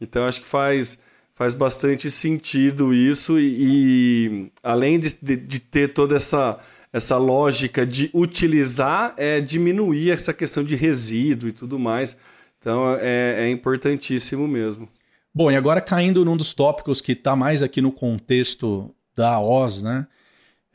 Então 0.00 0.26
acho 0.26 0.40
que 0.42 0.46
faz 0.46 0.98
faz 1.34 1.52
bastante 1.52 2.10
sentido 2.10 2.94
isso 2.94 3.38
e, 3.38 3.56
e 3.58 4.52
além 4.62 4.98
de, 4.98 5.14
de, 5.20 5.36
de 5.36 5.60
ter 5.60 5.92
toda 5.92 6.16
essa 6.16 6.58
essa 6.92 7.18
lógica 7.18 7.84
de 7.84 8.10
utilizar 8.14 9.12
é 9.18 9.38
diminuir 9.38 10.10
essa 10.10 10.32
questão 10.32 10.64
de 10.64 10.74
resíduo 10.74 11.48
e 11.48 11.52
tudo 11.52 11.78
mais. 11.78 12.16
Então 12.58 12.96
é, 12.98 13.44
é 13.46 13.50
importantíssimo 13.50 14.48
mesmo. 14.48 14.88
Bom, 15.34 15.50
e 15.50 15.56
agora 15.56 15.80
caindo 15.80 16.24
num 16.24 16.36
dos 16.36 16.54
tópicos 16.54 17.02
que 17.02 17.12
está 17.12 17.36
mais 17.36 17.62
aqui 17.62 17.82
no 17.82 17.92
contexto 17.92 18.94
da 19.14 19.38
OZ, 19.40 19.82
né? 19.82 20.06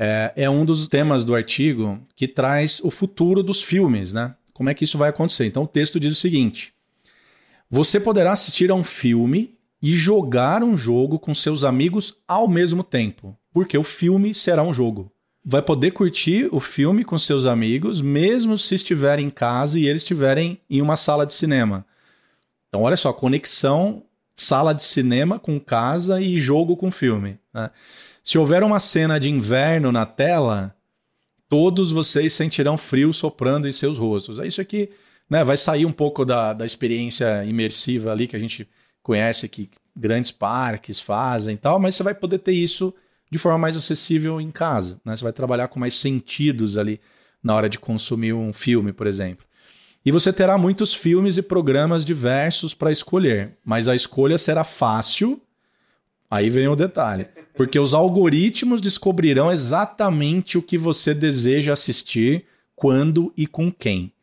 É, 0.03 0.33
é, 0.35 0.49
um 0.49 0.65
dos 0.65 0.87
temas 0.87 1.23
do 1.23 1.35
artigo 1.35 1.99
que 2.15 2.27
traz 2.27 2.79
o 2.83 2.89
futuro 2.89 3.43
dos 3.43 3.61
filmes, 3.61 4.13
né? 4.13 4.33
Como 4.53 4.69
é 4.69 4.73
que 4.73 4.83
isso 4.83 4.97
vai 4.97 5.09
acontecer? 5.09 5.45
Então 5.45 5.63
o 5.63 5.67
texto 5.67 5.99
diz 5.99 6.13
o 6.13 6.19
seguinte: 6.19 6.73
você 7.69 7.99
poderá 7.99 8.31
assistir 8.31 8.71
a 8.71 8.75
um 8.75 8.83
filme 8.83 9.55
e 9.81 9.95
jogar 9.95 10.63
um 10.63 10.75
jogo 10.75 11.19
com 11.19 11.33
seus 11.33 11.63
amigos 11.63 12.21
ao 12.27 12.47
mesmo 12.47 12.83
tempo, 12.83 13.37
porque 13.53 13.77
o 13.77 13.83
filme 13.83 14.33
será 14.33 14.63
um 14.63 14.73
jogo 14.73 15.11
vai 15.43 15.61
poder 15.61 15.91
curtir 15.91 16.47
o 16.51 16.59
filme 16.59 17.03
com 17.03 17.17
seus 17.17 17.45
amigos, 17.45 17.99
mesmo 17.99 18.57
se 18.57 18.75
estiverem 18.75 19.27
em 19.27 19.29
casa 19.29 19.79
e 19.79 19.87
eles 19.87 20.03
estiverem 20.03 20.59
em 20.69 20.81
uma 20.81 20.95
sala 20.95 21.25
de 21.25 21.33
cinema. 21.33 21.85
Então, 22.69 22.83
olha 22.83 22.95
só, 22.95 23.11
conexão 23.11 24.03
sala 24.35 24.73
de 24.73 24.83
cinema 24.83 25.39
com 25.39 25.59
casa 25.59 26.21
e 26.21 26.37
jogo 26.37 26.77
com 26.77 26.89
filme. 26.89 27.37
Né? 27.53 27.69
Se 28.23 28.37
houver 28.37 28.63
uma 28.63 28.79
cena 28.79 29.19
de 29.19 29.29
inverno 29.29 29.91
na 29.91 30.05
tela, 30.05 30.75
todos 31.49 31.91
vocês 31.91 32.33
sentirão 32.33 32.77
frio 32.77 33.11
soprando 33.11 33.67
em 33.67 33.71
seus 33.71 33.97
rostos. 33.97 34.39
É 34.39 34.47
isso 34.47 34.61
aqui, 34.61 34.89
né? 35.29 35.43
Vai 35.43 35.57
sair 35.57 35.85
um 35.85 35.91
pouco 35.91 36.23
da, 36.23 36.53
da 36.53 36.65
experiência 36.65 37.43
imersiva 37.45 38.11
ali 38.11 38.27
que 38.27 38.35
a 38.35 38.39
gente 38.39 38.69
conhece 39.01 39.49
que 39.49 39.69
grandes 39.95 40.31
parques 40.31 40.99
fazem 40.99 41.55
e 41.55 41.57
tal, 41.57 41.79
mas 41.79 41.95
você 41.95 42.03
vai 42.03 42.13
poder 42.13 42.39
ter 42.39 42.53
isso 42.53 42.93
de 43.31 43.37
forma 43.37 43.57
mais 43.57 43.77
acessível 43.77 44.39
em 44.39 44.51
casa. 44.51 44.99
Né? 45.03 45.15
Você 45.15 45.23
vai 45.23 45.33
trabalhar 45.33 45.67
com 45.69 45.79
mais 45.79 45.93
sentidos 45.93 46.77
ali 46.77 46.99
na 47.41 47.55
hora 47.55 47.69
de 47.69 47.79
consumir 47.79 48.33
um 48.33 48.53
filme, 48.53 48.93
por 48.93 49.07
exemplo. 49.07 49.45
E 50.05 50.11
você 50.11 50.33
terá 50.33 50.57
muitos 50.57 50.93
filmes 50.93 51.37
e 51.37 51.41
programas 51.41 52.03
diversos 52.03 52.73
para 52.73 52.91
escolher, 52.91 53.57
mas 53.63 53.87
a 53.87 53.95
escolha 53.95 54.37
será 54.37 54.63
fácil. 54.63 55.39
Aí 56.31 56.49
vem 56.49 56.69
o 56.69 56.77
detalhe, 56.77 57.27
porque 57.53 57.77
os 57.77 57.93
algoritmos 57.93 58.79
descobrirão 58.79 59.51
exatamente 59.51 60.57
o 60.57 60.61
que 60.61 60.77
você 60.77 61.13
deseja 61.13 61.73
assistir, 61.73 62.45
quando 62.73 63.33
e 63.35 63.45
com 63.45 63.69
quem. 63.69 64.13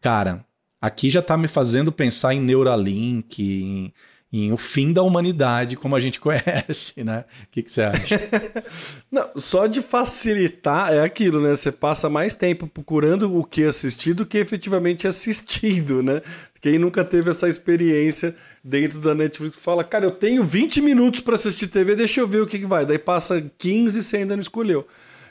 Cara, 0.00 0.42
aqui 0.80 1.10
já 1.10 1.20
está 1.20 1.36
me 1.36 1.46
fazendo 1.46 1.92
pensar 1.92 2.32
em 2.32 2.40
Neuralink, 2.40 3.42
em 3.42 3.92
em 4.32 4.52
o 4.52 4.56
fim 4.56 4.92
da 4.92 5.02
humanidade 5.02 5.76
como 5.76 5.96
a 5.96 6.00
gente 6.00 6.20
conhece, 6.20 7.02
né? 7.02 7.24
O 7.44 7.46
que, 7.50 7.62
que 7.62 7.72
você 7.72 7.82
acha? 7.82 8.20
Não, 9.10 9.28
só 9.36 9.66
de 9.66 9.82
facilitar 9.82 10.92
é 10.92 11.02
aquilo, 11.02 11.40
né? 11.40 11.50
Você 11.50 11.72
passa 11.72 12.08
mais 12.08 12.34
tempo 12.34 12.66
procurando 12.66 13.36
o 13.36 13.44
que 13.44 13.64
assistir 13.64 14.14
do 14.14 14.24
que 14.24 14.38
efetivamente 14.38 15.08
assistindo, 15.08 16.02
né? 16.02 16.22
Quem 16.60 16.78
nunca 16.78 17.04
teve 17.04 17.30
essa 17.30 17.48
experiência 17.48 18.36
dentro 18.62 18.98
da 18.98 19.14
Netflix 19.14 19.58
fala, 19.58 19.82
cara, 19.82 20.04
eu 20.04 20.10
tenho 20.10 20.44
20 20.44 20.80
minutos 20.80 21.20
para 21.20 21.34
assistir 21.34 21.68
TV, 21.68 21.96
deixa 21.96 22.20
eu 22.20 22.26
ver 22.26 22.42
o 22.42 22.46
que, 22.46 22.58
que 22.58 22.66
vai. 22.66 22.84
Daí 22.84 22.98
passa 22.98 23.50
15 23.58 23.98
e 23.98 24.02
você 24.02 24.18
ainda 24.18 24.36
não 24.36 24.42
escolheu. 24.42 24.86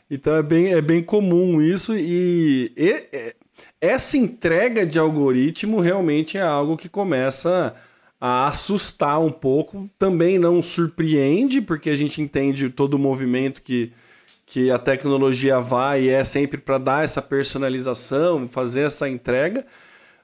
Então 0.10 0.36
é 0.36 0.44
bem, 0.44 0.74
é 0.74 0.82
bem 0.82 1.04
comum 1.04 1.62
isso 1.62 1.96
e, 1.96 2.72
e, 2.76 3.08
e 3.12 3.36
essa 3.80 4.18
entrega 4.18 4.86
de 4.86 4.98
algoritmo 4.98 5.80
realmente 5.80 6.38
é 6.38 6.42
algo 6.42 6.76
que 6.76 6.89
começa 6.89 7.76
a 8.20 8.48
assustar 8.48 9.22
um 9.22 9.32
pouco. 9.32 9.89
Também 9.98 10.38
não 10.39 10.62
surpreende, 10.62 11.62
porque 11.62 11.89
a 11.89 11.96
gente 11.96 12.22
entende 12.22 12.70
todo 12.70 12.96
o 12.96 13.00
movimento 13.00 13.62
que, 13.62 13.94
que 14.46 14.72
a 14.72 14.80
tecnologia 14.80 15.60
vai 15.60 16.04
e 16.04 16.10
é 16.10 16.24
sempre 16.24 16.60
para 16.60 16.78
dar 16.78 17.06
essa 17.06 17.22
personalização, 17.22 18.48
fazer 18.48 18.82
essa 18.82 19.08
entrega. 19.08 19.65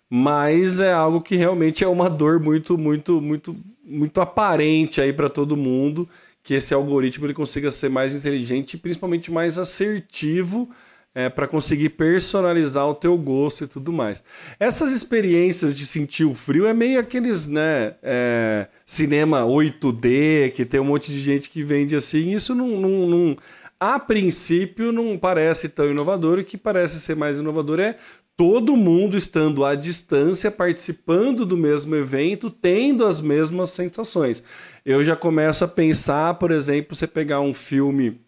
Mas 0.09 0.79
é 0.79 0.93
algo 0.93 1.21
que 1.21 1.35
realmente 1.35 1.83
é 1.83 1.87
uma 1.87 2.09
dor 2.09 2.39
muito, 2.39 2.77
muito, 2.77 3.19
muito, 3.19 3.55
muito 3.83 4.21
aparente 4.21 5.01
aí 5.01 5.11
para 5.11 5.29
todo 5.29 5.57
mundo 5.57 6.07
que 6.45 6.53
esse 6.53 6.75
algoritmo 6.75 7.25
ele 7.25 7.33
consiga 7.33 7.71
ser 7.71 7.89
mais 7.89 8.13
inteligente 8.13 8.75
e 8.75 8.77
principalmente 8.77 9.31
mais 9.31 9.57
assertivo 9.57 10.69
é, 11.15 11.27
para 11.27 11.47
conseguir 11.47 11.89
personalizar 11.89 12.87
o 12.87 12.93
teu 12.93 13.17
gosto 13.17 13.63
e 13.63 13.67
tudo 13.67 13.91
mais. 13.91 14.21
Essas 14.59 14.91
experiências 14.91 15.73
de 15.73 15.85
sentir 15.87 16.25
o 16.25 16.35
frio 16.35 16.67
é 16.67 16.73
meio 16.73 16.99
aqueles, 16.99 17.47
né, 17.47 17.95
é, 18.03 18.67
cinema 18.85 19.41
8D, 19.41 20.51
que 20.51 20.65
tem 20.65 20.79
um 20.79 20.83
monte 20.85 21.11
de 21.11 21.19
gente 21.19 21.49
que 21.49 21.63
vende 21.63 21.95
assim, 21.95 22.35
isso 22.35 22.53
não, 22.53 22.67
não, 22.79 23.07
não, 23.07 23.37
a 23.79 23.97
princípio 23.97 24.91
não 24.91 25.17
parece 25.17 25.69
tão 25.69 25.89
inovador, 25.89 26.37
o 26.37 26.43
que 26.43 26.57
parece 26.57 26.99
ser 26.99 27.15
mais 27.15 27.39
inovador 27.39 27.79
é 27.79 27.97
todo 28.37 28.75
mundo 28.75 29.15
estando 29.15 29.63
à 29.63 29.75
distância, 29.75 30.51
participando 30.51 31.45
do 31.45 31.57
mesmo 31.57 31.95
evento, 31.95 32.49
tendo 32.49 33.05
as 33.05 33.21
mesmas 33.21 33.69
sensações. 33.69 34.43
Eu 34.85 35.03
já 35.03 35.15
começo 35.15 35.63
a 35.63 35.67
pensar, 35.67 36.33
por 36.35 36.51
exemplo, 36.51 36.95
você 36.95 37.07
pegar 37.07 37.39
um 37.39 37.53
filme 37.53 38.19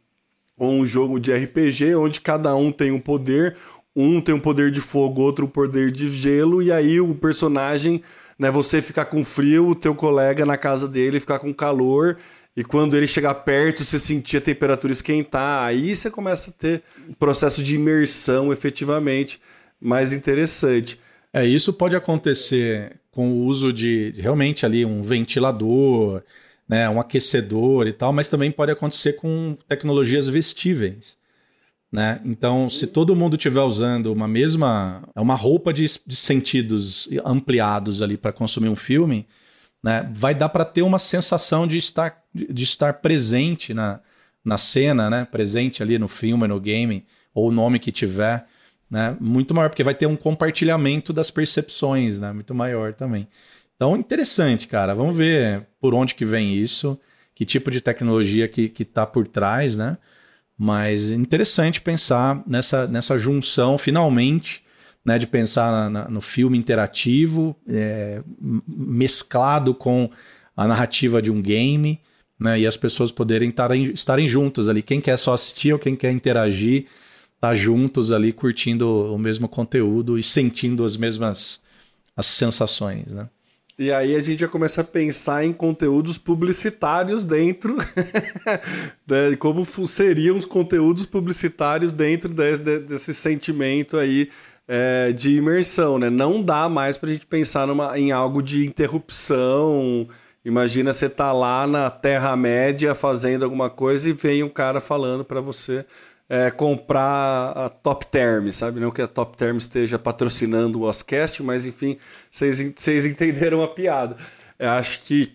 ou 0.57 0.71
um 0.71 0.85
jogo 0.85 1.19
de 1.19 1.33
RPG 1.33 1.93
onde 1.95 2.21
cada 2.21 2.55
um 2.55 2.71
tem 2.71 2.91
um 2.91 2.99
poder, 2.99 3.55
um 3.95 4.21
tem 4.21 4.33
um 4.33 4.39
poder 4.39 4.71
de 4.71 4.79
fogo, 4.79 5.21
outro 5.21 5.45
um 5.45 5.49
poder 5.49 5.91
de 5.91 6.07
gelo, 6.07 6.63
e 6.63 6.71
aí 6.71 7.01
o 7.01 7.13
personagem, 7.13 8.01
né, 8.39 8.49
você 8.49 8.81
ficar 8.81 9.05
com 9.05 9.23
frio, 9.23 9.69
o 9.69 9.75
teu 9.75 9.93
colega 9.93 10.45
na 10.45 10.57
casa 10.57 10.87
dele 10.87 11.19
ficar 11.19 11.39
com 11.39 11.53
calor, 11.53 12.17
e 12.55 12.63
quando 12.63 12.97
ele 12.97 13.07
chegar 13.07 13.35
perto, 13.35 13.83
você 13.83 13.99
sentir 13.99 14.37
a 14.37 14.41
temperatura 14.41 14.91
esquentar, 14.93 15.63
aí 15.63 15.95
você 15.95 16.09
começa 16.09 16.49
a 16.49 16.53
ter 16.53 16.81
um 17.07 17.13
processo 17.13 17.61
de 17.61 17.75
imersão 17.75 18.51
efetivamente 18.51 19.39
mais 19.79 20.13
interessante. 20.13 20.99
É, 21.33 21.45
isso 21.45 21.73
pode 21.73 21.95
acontecer 21.95 22.99
com 23.11 23.31
o 23.31 23.45
uso 23.45 23.73
de 23.73 24.13
realmente 24.17 24.65
ali 24.65 24.85
um 24.85 25.01
ventilador, 25.01 26.23
né, 26.67 26.89
um 26.89 26.99
aquecedor 26.99 27.87
e 27.87 27.93
tal, 27.93 28.11
mas 28.11 28.29
também 28.29 28.51
pode 28.51 28.71
acontecer 28.71 29.13
com 29.13 29.57
tecnologias 29.67 30.27
vestíveis. 30.27 31.17
Né? 31.91 32.19
Então, 32.25 32.69
se 32.69 32.85
todo 32.87 33.15
mundo 33.15 33.37
estiver 33.37 33.61
usando 33.61 34.11
uma 34.11 34.27
mesma, 34.27 35.03
uma 35.15 35.35
roupa 35.35 35.73
de, 35.73 35.85
de 36.05 36.15
sentidos 36.15 37.07
ampliados 37.23 38.01
ali 38.01 38.17
para 38.17 38.33
consumir 38.33 38.67
um 38.67 38.75
filme, 38.75 39.25
né, 39.81 40.09
vai 40.13 40.35
dar 40.35 40.49
para 40.49 40.65
ter 40.65 40.81
uma 40.81 40.99
sensação 40.99 41.65
de 41.65 41.77
estar, 41.77 42.23
de 42.33 42.63
estar 42.63 42.95
presente 42.95 43.73
na, 43.73 44.01
na 44.43 44.57
cena, 44.57 45.09
né, 45.09 45.25
presente 45.25 45.81
ali 45.81 45.97
no 45.97 46.07
filme, 46.07 46.47
no 46.47 46.59
game, 46.59 47.05
ou 47.33 47.49
o 47.49 47.53
nome 47.53 47.79
que 47.79 47.91
tiver, 47.91 48.45
né, 48.89 49.15
muito 49.19 49.53
maior, 49.53 49.69
porque 49.69 49.83
vai 49.83 49.95
ter 49.95 50.05
um 50.05 50.15
compartilhamento 50.15 51.11
das 51.11 51.29
percepções, 51.29 52.19
né, 52.19 52.31
muito 52.31 52.53
maior 52.55 52.93
também. 52.93 53.27
Então, 53.75 53.95
interessante, 53.95 54.67
cara. 54.67 54.95
Vamos 54.95 55.15
ver 55.15 55.67
por 55.79 55.93
onde 55.93 56.15
que 56.15 56.25
vem 56.25 56.55
isso, 56.55 56.99
que 57.35 57.45
tipo 57.45 57.69
de 57.69 57.79
tecnologia 57.79 58.47
que 58.47 58.71
está 58.79 59.05
por 59.05 59.27
trás, 59.27 59.77
né? 59.77 59.97
Mas 60.57 61.11
interessante 61.11 61.79
pensar 61.79 62.41
nessa, 62.47 62.87
nessa 62.87 63.15
junção, 63.19 63.77
finalmente, 63.77 64.63
né, 65.05 65.19
de 65.19 65.27
pensar 65.27 65.71
na, 65.71 65.89
na, 65.89 66.09
no 66.09 66.19
filme 66.19 66.57
interativo, 66.57 67.55
é, 67.69 68.23
mesclado 68.67 69.75
com 69.75 70.09
a 70.55 70.67
narrativa 70.67 71.21
de 71.21 71.31
um 71.31 71.39
game, 71.39 72.01
né, 72.39 72.59
e 72.59 72.65
as 72.65 72.75
pessoas 72.75 73.11
poderem 73.11 73.51
tarem, 73.51 73.83
estarem 73.83 74.27
juntos 74.27 74.67
ali. 74.67 74.81
Quem 74.81 74.99
quer 74.99 75.17
só 75.17 75.33
assistir 75.33 75.71
ou 75.71 75.79
quem 75.79 75.95
quer 75.95 76.11
interagir, 76.11 76.87
tá 77.39 77.53
juntos 77.53 78.11
ali 78.11 78.33
curtindo 78.33 79.13
o 79.13 79.17
mesmo 79.17 79.47
conteúdo 79.47 80.17
e 80.17 80.23
sentindo 80.23 80.83
as 80.83 80.97
mesmas 80.97 81.61
as 82.15 82.25
sensações, 82.25 83.05
né? 83.07 83.29
E 83.79 83.91
aí 83.91 84.15
a 84.15 84.19
gente 84.19 84.39
já 84.39 84.47
começa 84.47 84.81
a 84.81 84.83
pensar 84.83 85.45
em 85.45 85.53
conteúdos 85.53 86.17
publicitários 86.17 87.23
dentro, 87.23 87.77
né, 89.05 89.35
como 89.37 89.63
seriam 89.85 90.35
os 90.35 90.45
conteúdos 90.45 91.05
publicitários 91.05 91.91
dentro 91.91 92.33
de, 92.33 92.57
de, 92.57 92.79
desse 92.79 93.13
sentimento 93.13 93.97
aí 93.97 94.31
é, 94.67 95.11
de 95.11 95.35
imersão, 95.35 95.99
né? 95.99 96.09
Não 96.09 96.41
dá 96.41 96.67
mais 96.67 96.97
para 96.97 97.09
a 97.09 97.13
gente 97.13 97.27
pensar 97.27 97.67
numa, 97.67 97.97
em 97.99 98.11
algo 98.11 98.41
de 98.41 98.65
interrupção. 98.65 100.07
Imagina 100.43 100.91
você 100.91 101.07
tá 101.07 101.31
lá 101.31 101.67
na 101.67 101.91
Terra 101.91 102.35
Média 102.35 102.95
fazendo 102.95 103.45
alguma 103.45 103.69
coisa 103.69 104.09
e 104.09 104.13
vem 104.13 104.41
um 104.41 104.49
cara 104.49 104.81
falando 104.81 105.23
para 105.23 105.39
você 105.39 105.85
é, 106.29 106.51
comprar 106.51 107.51
a 107.51 107.69
Top 107.69 108.05
Term, 108.07 108.49
sabe? 108.51 108.79
Não 108.79 108.91
que 108.91 109.01
a 109.01 109.07
Top 109.07 109.37
Term 109.37 109.57
esteja 109.57 109.97
patrocinando 109.97 110.79
o 110.79 110.83
Oscast, 110.83 111.41
mas 111.41 111.65
enfim, 111.65 111.97
vocês 112.29 113.05
entenderam 113.05 113.63
a 113.63 113.67
piada. 113.67 114.17
Eu 114.59 114.69
acho 114.71 115.01
que 115.03 115.33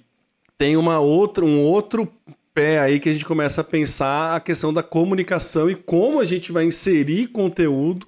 tem 0.59 0.77
uma 0.77 0.99
outra, 1.01 1.45
um 1.45 1.61
outro 1.61 2.09
pé 2.55 2.79
aí 2.79 3.01
que 3.01 3.09
a 3.09 3.13
gente 3.13 3.25
começa 3.25 3.63
a 3.63 3.65
pensar 3.65 4.37
a 4.37 4.41
questão 4.41 4.73
da 4.73 4.83
comunicação 4.83 5.71
e 5.71 5.75
como 5.75 6.21
a 6.21 6.25
gente 6.25 6.53
vai 6.53 6.65
inserir 6.65 7.29
conteúdo 7.29 8.07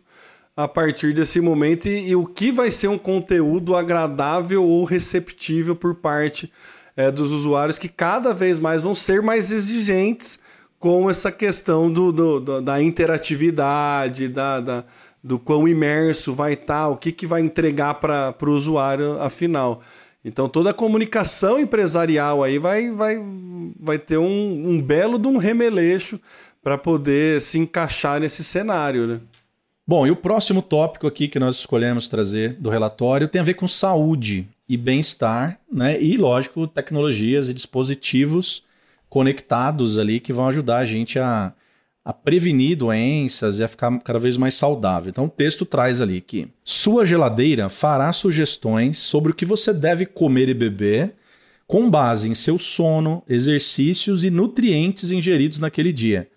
a 0.56 0.68
partir 0.68 1.12
desse 1.12 1.40
momento 1.40 1.88
e, 1.88 2.10
e 2.10 2.16
o 2.16 2.26
que 2.26 2.52
vai 2.52 2.70
ser 2.70 2.88
um 2.88 2.98
conteúdo 2.98 3.74
agradável 3.74 4.62
ou 4.62 4.84
receptível 4.84 5.74
por 5.74 5.96
parte 5.96 6.52
é, 6.96 7.10
dos 7.10 7.32
usuários 7.32 7.78
que 7.78 7.88
cada 7.88 8.32
vez 8.32 8.58
mais 8.58 8.82
vão 8.82 8.94
ser 8.94 9.22
mais 9.22 9.50
exigentes 9.50 10.38
com 10.84 11.08
essa 11.08 11.32
questão 11.32 11.90
do, 11.90 12.12
do, 12.12 12.40
do 12.40 12.60
da 12.60 12.82
interatividade, 12.82 14.28
da, 14.28 14.60
da, 14.60 14.84
do 15.22 15.38
quão 15.38 15.66
imerso 15.66 16.34
vai 16.34 16.52
estar, 16.52 16.82
tá, 16.82 16.88
o 16.88 16.96
que, 16.98 17.10
que 17.10 17.26
vai 17.26 17.40
entregar 17.40 17.94
para 17.94 18.36
o 18.42 18.50
usuário 18.50 19.18
afinal. 19.18 19.80
Então 20.22 20.46
toda 20.46 20.68
a 20.68 20.74
comunicação 20.74 21.58
empresarial 21.58 22.44
aí 22.44 22.58
vai, 22.58 22.90
vai, 22.90 23.18
vai 23.80 23.98
ter 23.98 24.18
um, 24.18 24.72
um 24.72 24.78
belo 24.78 25.18
de 25.18 25.26
um 25.26 25.38
remeleixo 25.38 26.20
para 26.62 26.76
poder 26.76 27.40
se 27.40 27.58
encaixar 27.58 28.20
nesse 28.20 28.44
cenário. 28.44 29.06
Né? 29.06 29.20
Bom, 29.86 30.06
e 30.06 30.10
o 30.10 30.16
próximo 30.16 30.60
tópico 30.60 31.06
aqui 31.06 31.28
que 31.28 31.38
nós 31.38 31.56
escolhemos 31.56 32.08
trazer 32.08 32.56
do 32.60 32.68
relatório 32.68 33.26
tem 33.26 33.40
a 33.40 33.44
ver 33.44 33.54
com 33.54 33.66
saúde 33.66 34.46
e 34.68 34.76
bem-estar, 34.76 35.58
né? 35.72 35.98
E, 35.98 36.18
lógico, 36.18 36.66
tecnologias 36.66 37.48
e 37.48 37.54
dispositivos 37.54 38.64
conectados 39.14 39.96
ali 39.96 40.18
que 40.18 40.32
vão 40.32 40.48
ajudar 40.48 40.78
a 40.78 40.84
gente 40.84 41.20
a, 41.20 41.52
a 42.04 42.12
prevenir 42.12 42.76
doenças 42.76 43.60
e 43.60 43.62
a 43.62 43.68
ficar 43.68 43.96
cada 44.00 44.18
vez 44.18 44.36
mais 44.36 44.54
saudável. 44.54 45.08
Então 45.08 45.26
o 45.26 45.30
texto 45.30 45.64
traz 45.64 46.00
ali 46.00 46.20
que 46.20 46.48
sua 46.64 47.06
geladeira 47.06 47.68
fará 47.68 48.12
sugestões 48.12 48.98
sobre 48.98 49.30
o 49.30 49.34
que 49.34 49.44
você 49.44 49.72
deve 49.72 50.04
comer 50.04 50.48
e 50.48 50.54
beber 50.54 51.14
com 51.64 51.88
base 51.88 52.28
em 52.28 52.34
seu 52.34 52.58
sono, 52.58 53.22
exercícios 53.28 54.24
e 54.24 54.30
nutrientes 54.30 55.12
ingeridos 55.12 55.60
naquele 55.60 55.92
dia. 55.92 56.28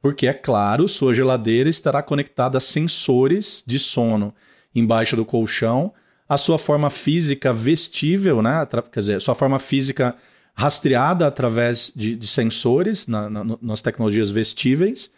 Porque, 0.00 0.28
é 0.28 0.32
claro, 0.32 0.86
sua 0.86 1.12
geladeira 1.12 1.68
estará 1.68 2.00
conectada 2.00 2.58
a 2.58 2.60
sensores 2.60 3.64
de 3.66 3.80
sono 3.80 4.32
embaixo 4.72 5.16
do 5.16 5.24
colchão, 5.24 5.92
a 6.28 6.38
sua 6.38 6.60
forma 6.60 6.90
física 6.90 7.52
vestível, 7.52 8.40
né? 8.40 8.64
quer 8.92 9.00
dizer, 9.00 9.20
sua 9.20 9.34
forma 9.34 9.58
física 9.58 10.14
rastreada 10.60 11.26
através 11.26 11.90
de, 11.96 12.14
de 12.14 12.26
sensores 12.26 13.06
na, 13.06 13.30
na, 13.30 13.44
nas 13.62 13.80
tecnologias 13.80 14.30
vestíveis 14.30 15.10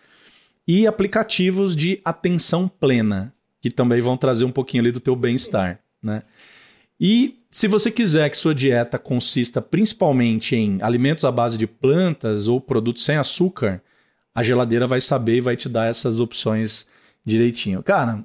e 0.68 0.86
aplicativos 0.86 1.74
de 1.74 2.00
atenção 2.04 2.68
plena, 2.68 3.34
que 3.60 3.68
também 3.68 4.00
vão 4.00 4.16
trazer 4.16 4.44
um 4.44 4.52
pouquinho 4.52 4.84
ali 4.84 4.92
do 4.92 5.00
teu 5.00 5.16
bem-estar, 5.16 5.80
né? 6.00 6.22
E 7.00 7.40
se 7.50 7.66
você 7.66 7.90
quiser 7.90 8.30
que 8.30 8.36
sua 8.36 8.54
dieta 8.54 9.00
consista 9.00 9.60
principalmente 9.60 10.54
em 10.54 10.80
alimentos 10.80 11.24
à 11.24 11.32
base 11.32 11.58
de 11.58 11.66
plantas 11.66 12.46
ou 12.46 12.60
produtos 12.60 13.04
sem 13.04 13.16
açúcar, 13.16 13.82
a 14.32 14.44
geladeira 14.44 14.86
vai 14.86 15.00
saber 15.00 15.38
e 15.38 15.40
vai 15.40 15.56
te 15.56 15.68
dar 15.68 15.90
essas 15.90 16.20
opções 16.20 16.86
direitinho. 17.24 17.82
Cara, 17.82 18.24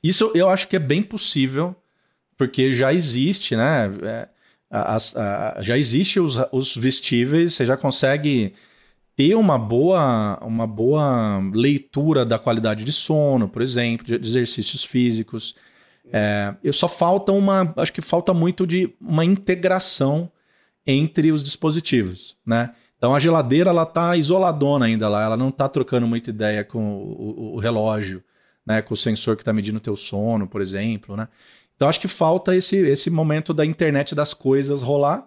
isso 0.00 0.30
eu 0.32 0.48
acho 0.48 0.68
que 0.68 0.76
é 0.76 0.78
bem 0.78 1.02
possível, 1.02 1.74
porque 2.36 2.72
já 2.72 2.94
existe, 2.94 3.56
né? 3.56 3.90
É, 4.04 4.28
a, 4.70 5.56
já 5.60 5.76
existe 5.76 6.20
os, 6.20 6.38
os 6.52 6.76
vestíveis, 6.76 7.54
você 7.54 7.66
já 7.66 7.76
consegue 7.76 8.54
ter 9.16 9.34
uma 9.34 9.58
boa, 9.58 10.38
uma 10.42 10.66
boa 10.66 11.38
leitura 11.52 12.24
da 12.24 12.38
qualidade 12.38 12.84
de 12.84 12.92
sono, 12.92 13.48
por 13.48 13.60
exemplo, 13.60 14.06
de 14.06 14.14
exercícios 14.14 14.84
físicos. 14.84 15.56
É, 16.12 16.54
eu 16.62 16.72
só 16.72 16.88
falta 16.88 17.32
uma, 17.32 17.72
acho 17.76 17.92
que 17.92 18.00
falta 18.00 18.32
muito 18.32 18.66
de 18.66 18.94
uma 19.00 19.24
integração 19.24 20.30
entre 20.86 21.32
os 21.32 21.42
dispositivos, 21.42 22.36
né? 22.46 22.72
Então 22.96 23.14
a 23.14 23.18
geladeira 23.18 23.70
ela 23.70 23.86
tá 23.86 24.16
isoladona 24.16 24.86
ainda 24.86 25.08
lá, 25.08 25.22
ela 25.22 25.36
não 25.36 25.48
está 25.48 25.68
trocando 25.68 26.06
muita 26.06 26.30
ideia 26.30 26.64
com 26.64 26.96
o, 26.96 27.52
o, 27.52 27.54
o 27.54 27.58
relógio, 27.58 28.22
né? 28.66 28.80
Com 28.82 28.94
o 28.94 28.96
sensor 28.96 29.36
que 29.36 29.42
está 29.42 29.52
medindo 29.52 29.78
o 29.78 29.80
teu 29.80 29.96
sono, 29.96 30.46
por 30.46 30.60
exemplo, 30.60 31.16
né? 31.16 31.28
Então 31.80 31.88
acho 31.88 31.98
que 31.98 32.08
falta 32.08 32.54
esse, 32.54 32.76
esse 32.76 33.08
momento 33.08 33.54
da 33.54 33.64
internet 33.64 34.14
das 34.14 34.34
coisas 34.34 34.82
rolar, 34.82 35.26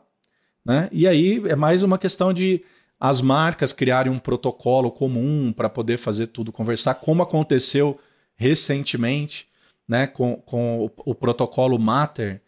né? 0.64 0.88
E 0.92 1.08
aí 1.08 1.42
é 1.48 1.56
mais 1.56 1.82
uma 1.82 1.98
questão 1.98 2.32
de 2.32 2.64
as 3.00 3.22
marcas 3.22 3.74
criarem 3.74 4.14
um 4.14 4.20
protocolo 4.20 4.92
comum 4.92 5.52
para 5.52 5.68
poder 5.68 5.98
fazer 5.98 6.28
tudo 6.28 6.52
conversar, 6.52 6.94
como 6.94 7.24
aconteceu 7.24 8.00
recentemente, 8.36 9.48
né? 9.88 10.06
Com, 10.06 10.36
com 10.46 10.86
o, 10.86 10.92
o 11.12 11.16
protocolo 11.16 11.80
Matter, 11.80 12.40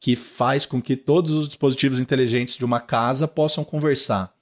que 0.00 0.16
faz 0.16 0.64
com 0.64 0.80
que 0.80 0.96
todos 0.96 1.32
os 1.32 1.46
dispositivos 1.46 2.00
inteligentes 2.00 2.56
de 2.56 2.64
uma 2.64 2.80
casa 2.80 3.28
possam 3.28 3.62
conversar. 3.62 4.32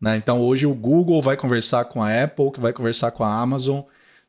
Né? 0.00 0.16
Então 0.16 0.40
hoje 0.40 0.64
o 0.64 0.74
Google 0.74 1.20
vai 1.20 1.36
conversar 1.36 1.84
com 1.84 2.02
a 2.02 2.24
Apple, 2.24 2.50
que 2.50 2.60
vai 2.60 2.72
conversar 2.72 3.10
com 3.10 3.24
a 3.24 3.40
Amazon, 3.42 3.82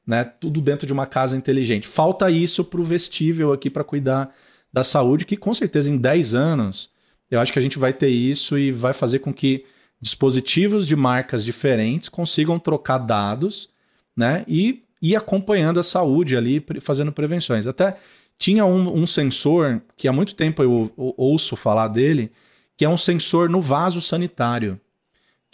né? 0.06 0.24
tudo 0.24 0.62
dentro 0.62 0.86
de 0.86 0.94
uma 0.94 1.06
casa 1.06 1.38
inteligente. 1.38 1.88
Falta 1.88 2.30
isso 2.30 2.64
para 2.64 2.80
o 2.80 2.84
vestível 2.84 3.52
aqui 3.52 3.70
para 3.70 3.84
cuidar 3.84 4.34
da 4.72 4.84
saúde, 4.84 5.26
que 5.26 5.38
com 5.38 5.54
certeza 5.54 5.90
em 5.90 5.98
10 5.98 6.34
anos 6.34 6.90
eu 7.30 7.40
acho 7.40 7.52
que 7.52 7.60
a 7.60 7.62
gente 7.62 7.80
vai 7.80 7.94
ter 7.94 8.10
isso 8.10 8.58
e 8.58 8.72
vai 8.72 8.94
fazer 8.94 9.20
com 9.20 9.34
que 9.34 9.66
dispositivos 10.00 10.86
de 10.86 10.96
marcas 10.96 11.44
diferentes 11.44 12.10
consigam 12.10 12.60
trocar 12.60 13.00
dados 13.00 13.70
né? 14.16 14.44
e 14.48 14.84
ir 15.02 15.16
acompanhando 15.16 15.80
a 15.80 15.84
saúde 15.84 16.36
ali, 16.36 16.64
fazendo 16.82 17.12
prevenções. 17.12 17.66
Até 17.66 17.98
tinha 18.38 18.66
um, 18.66 19.02
um 19.02 19.08
sensor 19.08 19.82
que 19.96 20.08
há 20.08 20.14
muito 20.14 20.36
tempo 20.36 20.62
eu, 20.62 20.92
eu 20.98 21.14
ouço 21.18 21.56
falar 21.56 21.88
dele, 21.88 22.32
que 22.78 22.86
é 22.86 22.90
um 22.90 22.98
sensor 22.98 23.50
no 23.50 23.62
vaso 23.62 24.02
sanitário 24.02 24.80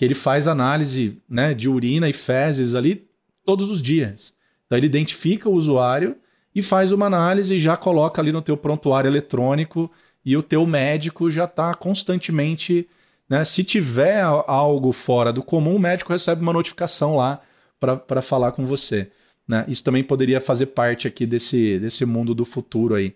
que 0.02 0.06
ele 0.06 0.16
faz 0.16 0.48
análise 0.48 1.22
né, 1.30 1.54
de 1.54 1.70
urina 1.70 2.10
e 2.10 2.14
fezes 2.14 2.74
ali 2.74 3.08
todos 3.46 3.70
os 3.70 3.80
dias. 3.84 4.36
Então 4.72 4.78
ele 4.78 4.86
identifica 4.86 5.50
o 5.50 5.54
usuário 5.54 6.16
e 6.56 6.64
faz 6.64 6.94
uma 6.94 7.06
análise 7.06 7.56
e 7.56 7.60
já 7.60 7.76
coloca 7.76 8.22
ali 8.22 8.32
no 8.32 8.42
teu 8.42 8.56
prontuário 8.56 9.10
eletrônico 9.10 9.92
e 10.24 10.38
o 10.38 10.42
teu 10.42 10.66
médico 10.66 11.30
já 11.30 11.44
está 11.44 11.74
constantemente, 11.74 12.88
né? 13.28 13.44
Se 13.44 13.66
tiver 13.66 14.22
algo 14.22 14.94
fora 14.94 15.34
do 15.34 15.44
comum, 15.44 15.76
o 15.76 15.80
médico 15.80 16.14
recebe 16.14 16.42
uma 16.42 16.54
notificação 16.54 17.18
lá 17.18 17.42
para 17.82 18.22
falar 18.22 18.54
com 18.54 18.64
você. 18.64 19.12
Né? 19.46 19.66
Isso 19.68 19.84
também 19.84 20.06
poderia 20.06 20.40
fazer 20.40 20.68
parte 20.68 21.06
aqui 21.06 21.26
desse, 21.26 21.78
desse 21.78 22.06
mundo 22.06 22.34
do 22.34 22.46
futuro 22.46 22.96
aí. 22.96 23.14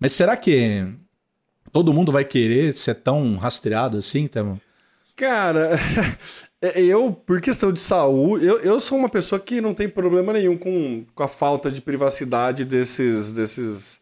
Mas 0.00 0.12
será 0.12 0.38
que 0.38 0.86
todo 1.70 1.92
mundo 1.92 2.10
vai 2.10 2.24
querer 2.24 2.74
ser 2.74 2.94
tão 2.94 3.36
rastreado 3.36 3.98
assim, 3.98 4.26
Temo? 4.26 4.58
Cara, 5.16 5.70
é, 6.60 6.80
eu, 6.80 7.12
por 7.12 7.40
questão 7.40 7.72
de 7.72 7.80
saúde, 7.80 8.44
eu, 8.44 8.58
eu 8.60 8.80
sou 8.80 8.98
uma 8.98 9.08
pessoa 9.08 9.40
que 9.40 9.60
não 9.60 9.72
tem 9.72 9.88
problema 9.88 10.32
nenhum 10.32 10.56
com, 10.56 11.06
com 11.14 11.22
a 11.22 11.28
falta 11.28 11.70
de 11.70 11.80
privacidade 11.80 12.64
desses, 12.64 13.30
desses 13.30 14.00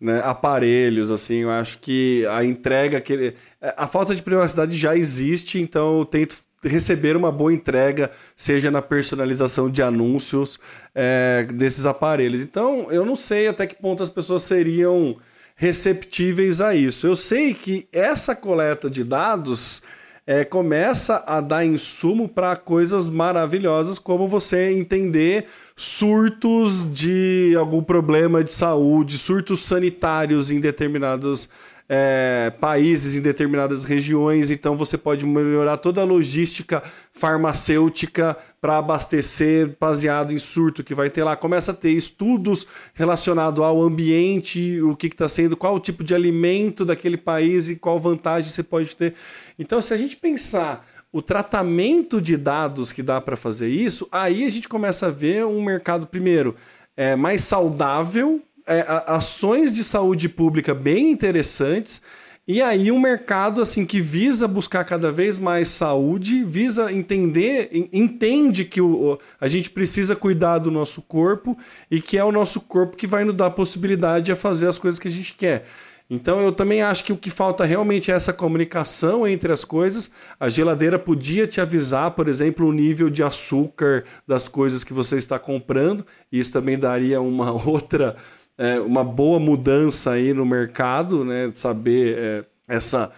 né, 0.00 0.20
aparelhos, 0.24 1.10
assim. 1.10 1.38
Eu 1.38 1.50
acho 1.50 1.78
que 1.78 2.24
a 2.30 2.44
entrega, 2.44 2.98
aquele, 2.98 3.34
é, 3.60 3.74
a 3.76 3.88
falta 3.88 4.14
de 4.14 4.22
privacidade 4.22 4.76
já 4.76 4.96
existe, 4.96 5.60
então 5.60 5.98
eu 5.98 6.04
tento 6.04 6.36
receber 6.64 7.16
uma 7.16 7.32
boa 7.32 7.52
entrega, 7.52 8.10
seja 8.36 8.70
na 8.70 8.80
personalização 8.80 9.68
de 9.68 9.82
anúncios 9.82 10.60
é, 10.94 11.44
desses 11.52 11.86
aparelhos. 11.86 12.40
Então, 12.40 12.90
eu 12.92 13.04
não 13.04 13.16
sei 13.16 13.48
até 13.48 13.66
que 13.66 13.74
ponto 13.74 14.00
as 14.00 14.10
pessoas 14.10 14.42
seriam 14.42 15.16
receptíveis 15.56 16.60
a 16.60 16.74
isso. 16.74 17.06
Eu 17.06 17.16
sei 17.16 17.52
que 17.52 17.88
essa 17.92 18.34
coleta 18.34 18.88
de 18.88 19.02
dados 19.02 19.82
é, 20.26 20.44
começa 20.44 21.24
a 21.26 21.40
dar 21.40 21.64
insumo 21.64 22.28
para 22.28 22.54
coisas 22.56 23.08
maravilhosas, 23.08 23.98
como 23.98 24.28
você 24.28 24.70
entender 24.70 25.46
surtos 25.76 26.92
de 26.92 27.54
algum 27.58 27.82
problema 27.82 28.44
de 28.44 28.52
saúde, 28.52 29.18
surtos 29.18 29.60
sanitários 29.60 30.50
em 30.50 30.60
determinados 30.60 31.48
é, 31.94 32.50
países, 32.58 33.16
em 33.16 33.20
determinadas 33.20 33.84
regiões, 33.84 34.50
então 34.50 34.78
você 34.78 34.96
pode 34.96 35.26
melhorar 35.26 35.76
toda 35.76 36.00
a 36.00 36.04
logística 36.04 36.82
farmacêutica 37.12 38.34
para 38.62 38.78
abastecer 38.78 39.76
baseado 39.78 40.32
em 40.32 40.38
surto 40.38 40.82
que 40.82 40.94
vai 40.94 41.10
ter 41.10 41.22
lá. 41.22 41.36
Começa 41.36 41.72
a 41.72 41.74
ter 41.74 41.90
estudos 41.90 42.66
relacionados 42.94 43.62
ao 43.62 43.82
ambiente, 43.82 44.80
o 44.80 44.96
que 44.96 45.08
está 45.08 45.28
sendo, 45.28 45.54
qual 45.54 45.74
o 45.74 45.80
tipo 45.80 46.02
de 46.02 46.14
alimento 46.14 46.82
daquele 46.82 47.18
país 47.18 47.68
e 47.68 47.76
qual 47.76 48.00
vantagem 48.00 48.48
você 48.48 48.62
pode 48.62 48.96
ter. 48.96 49.12
Então, 49.58 49.78
se 49.78 49.92
a 49.92 49.96
gente 49.98 50.16
pensar 50.16 50.88
o 51.12 51.20
tratamento 51.20 52.22
de 52.22 52.38
dados 52.38 52.90
que 52.90 53.02
dá 53.02 53.20
para 53.20 53.36
fazer 53.36 53.68
isso, 53.68 54.08
aí 54.10 54.46
a 54.46 54.48
gente 54.48 54.66
começa 54.66 55.08
a 55.08 55.10
ver 55.10 55.44
um 55.44 55.62
mercado, 55.62 56.06
primeiro, 56.06 56.56
é, 56.96 57.14
mais 57.16 57.42
saudável 57.42 58.40
é, 58.66 58.84
ações 59.06 59.72
de 59.72 59.82
saúde 59.82 60.28
pública 60.28 60.74
bem 60.74 61.10
interessantes. 61.10 62.02
E 62.46 62.60
aí 62.60 62.90
um 62.90 62.98
mercado 62.98 63.62
assim 63.62 63.86
que 63.86 64.00
visa 64.00 64.48
buscar 64.48 64.84
cada 64.84 65.12
vez 65.12 65.38
mais 65.38 65.68
saúde, 65.68 66.42
visa 66.42 66.92
entender, 66.92 67.70
entende 67.92 68.64
que 68.64 68.80
o, 68.80 69.16
a 69.40 69.46
gente 69.46 69.70
precisa 69.70 70.16
cuidar 70.16 70.58
do 70.58 70.68
nosso 70.68 71.00
corpo 71.02 71.56
e 71.88 72.00
que 72.00 72.18
é 72.18 72.24
o 72.24 72.32
nosso 72.32 72.60
corpo 72.60 72.96
que 72.96 73.06
vai 73.06 73.24
nos 73.24 73.34
dar 73.34 73.46
a 73.46 73.50
possibilidade 73.50 74.26
de 74.26 74.34
fazer 74.34 74.66
as 74.66 74.76
coisas 74.76 74.98
que 74.98 75.06
a 75.06 75.10
gente 75.10 75.34
quer. 75.34 75.64
Então 76.10 76.40
eu 76.40 76.52
também 76.52 76.82
acho 76.82 77.04
que 77.04 77.12
o 77.12 77.16
que 77.16 77.30
falta 77.30 77.64
realmente 77.64 78.10
é 78.10 78.14
essa 78.14 78.32
comunicação 78.34 79.26
entre 79.26 79.52
as 79.52 79.64
coisas. 79.64 80.10
A 80.38 80.48
geladeira 80.48 80.98
podia 80.98 81.46
te 81.46 81.60
avisar, 81.60 82.10
por 82.10 82.28
exemplo, 82.28 82.66
o 82.66 82.72
nível 82.72 83.08
de 83.08 83.22
açúcar 83.22 84.04
das 84.26 84.46
coisas 84.46 84.84
que 84.84 84.92
você 84.92 85.16
está 85.16 85.38
comprando. 85.38 86.04
Isso 86.30 86.52
também 86.52 86.78
daria 86.78 87.20
uma 87.20 87.50
outra 87.66 88.16
é, 88.58 88.78
uma 88.80 89.02
boa 89.02 89.38
mudança 89.38 90.12
aí 90.12 90.32
no 90.32 90.44
mercado, 90.44 91.24
né? 91.24 91.50
Saber 91.54 92.18
é, 92.18 92.44
essa 92.68 93.10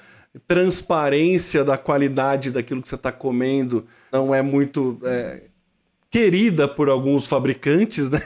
transparência 0.46 1.64
da 1.64 1.76
qualidade 1.76 2.50
daquilo 2.50 2.82
que 2.82 2.88
você 2.88 2.94
está 2.96 3.12
comendo 3.12 3.86
não 4.12 4.34
é 4.34 4.42
muito 4.42 4.98
é, 5.04 5.42
querida 6.10 6.68
por 6.68 6.88
alguns 6.88 7.26
fabricantes, 7.26 8.08
né? 8.10 8.20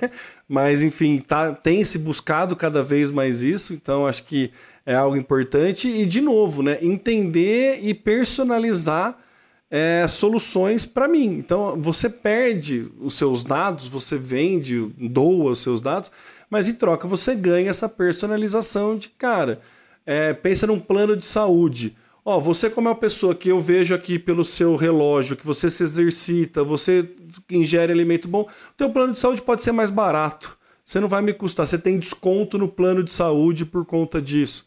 Mas 0.49 0.83
enfim, 0.83 1.19
tá, 1.19 1.53
tem 1.53 1.83
se 1.85 1.99
buscado 1.99 2.55
cada 2.57 2.83
vez 2.83 3.11
mais 3.11 3.43
isso, 3.43 3.75
então 3.75 4.07
acho 4.07 4.25
que 4.25 4.51
é 4.85 4.95
algo 4.95 5.17
importante 5.17 5.89
e 5.89 6.07
de 6.07 6.21
novo, 6.21 6.63
né? 6.63 6.79
Entender 6.81 7.81
e 7.83 7.93
personalizar 7.93 9.19
é, 9.71 10.07
soluções 10.09 10.87
para 10.87 11.07
mim. 11.07 11.37
Então 11.39 11.81
você 11.81 12.09
perde 12.09 12.91
os 13.01 13.15
seus 13.15 13.45
dados, 13.45 13.87
você 13.89 14.17
vende, 14.17 14.91
doa 14.99 15.51
os 15.51 15.59
seus 15.59 15.81
dados 15.81 16.11
mas 16.51 16.69
em 16.69 16.75
troca 16.75 17.07
você 17.07 17.35
ganha 17.35 17.71
essa 17.71 17.89
personalização 17.89 18.97
de 18.97 19.09
cara. 19.09 19.61
É, 20.05 20.33
pensa 20.33 20.67
num 20.67 20.81
plano 20.81 21.17
de 21.17 21.27
saúde. 21.27 21.97
Ó, 22.25 22.41
você 22.41 22.69
como 22.69 22.89
é 22.89 22.91
uma 22.91 22.97
pessoa 22.97 23.35
que 23.35 23.49
eu 23.49 23.59
vejo 23.59 23.95
aqui 23.95 24.19
pelo 24.19 24.45
seu 24.45 24.77
relógio, 24.77 25.37
que 25.37 25.47
você 25.47 25.71
se 25.71 25.83
exercita, 25.83 26.63
você 26.63 27.09
ingere 27.51 27.93
alimento 27.93 28.29
bom, 28.29 28.43
o 28.43 28.75
teu 28.77 28.91
plano 28.91 29.13
de 29.13 29.19
saúde 29.19 29.43
pode 29.43 29.63
ser 29.63 29.73
mais 29.73 29.91
barato. 29.91 30.59
Você 30.85 31.01
não 31.01 31.09
vai 31.09 31.21
me 31.21 31.35
custar, 31.35 31.67
você 31.67 31.79
tem 31.79 31.99
desconto 31.99 32.57
no 32.59 32.69
plano 32.69 33.03
de 33.03 33.13
saúde 33.13 33.65
por 33.65 33.85
conta 33.85 34.21
disso. 34.21 34.67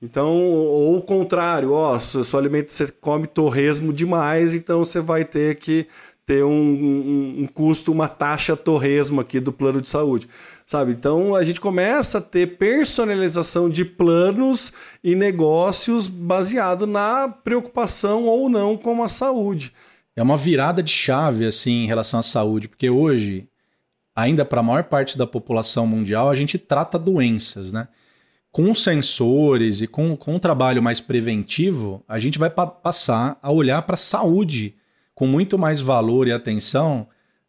Então, 0.00 0.36
ou 0.36 0.96
o 0.98 1.02
contrário, 1.02 1.72
ó, 1.72 1.98
seu 1.98 2.38
alimento 2.38 2.72
você 2.72 2.88
come 2.88 3.26
torresmo 3.26 3.92
demais, 3.92 4.52
então 4.52 4.84
você 4.84 5.00
vai 5.00 5.24
ter 5.24 5.56
que 5.56 5.86
ter 6.26 6.44
um, 6.44 6.50
um, 6.50 7.34
um, 7.42 7.46
custo, 7.46 7.92
uma 7.92 8.08
taxa 8.08 8.56
torresmo 8.56 9.20
aqui 9.20 9.38
do 9.40 9.52
plano 9.52 9.80
de 9.80 9.88
saúde, 9.88 10.28
sabe? 10.66 10.90
Então 10.90 11.36
a 11.36 11.44
gente 11.44 11.60
começa 11.60 12.18
a 12.18 12.20
ter 12.20 12.58
personalização 12.58 13.70
de 13.70 13.84
planos 13.84 14.72
e 15.02 15.14
negócios 15.14 16.08
baseado 16.08 16.86
na 16.86 17.28
preocupação 17.28 18.24
ou 18.24 18.48
não 18.48 18.76
com 18.76 19.02
a 19.02 19.08
saúde. 19.08 19.72
É 20.16 20.22
uma 20.22 20.36
virada 20.36 20.82
de 20.82 20.90
chave 20.90 21.46
assim 21.46 21.84
em 21.84 21.86
relação 21.86 22.18
à 22.18 22.22
saúde, 22.22 22.68
porque 22.68 22.90
hoje, 22.90 23.48
ainda 24.14 24.44
para 24.44 24.60
a 24.60 24.64
maior 24.64 24.84
parte 24.84 25.16
da 25.16 25.26
população 25.26 25.86
mundial, 25.86 26.28
a 26.28 26.34
gente 26.34 26.58
trata 26.58 26.98
doenças, 26.98 27.72
né? 27.72 27.86
Com 28.50 28.74
sensores 28.74 29.82
e 29.82 29.86
com, 29.86 30.16
com 30.16 30.34
um 30.34 30.38
trabalho 30.38 30.82
mais 30.82 30.98
preventivo, 30.98 32.02
a 32.08 32.18
gente 32.18 32.38
vai 32.38 32.48
pa 32.48 32.66
passar 32.66 33.38
a 33.42 33.52
olhar 33.52 33.82
para 33.82 33.94
a 33.94 33.98
saúde 33.98 34.74
com 35.14 35.26
muito 35.26 35.58
mais 35.58 35.80
valor 35.80 36.26
e 36.26 36.32
atenção 36.32 37.06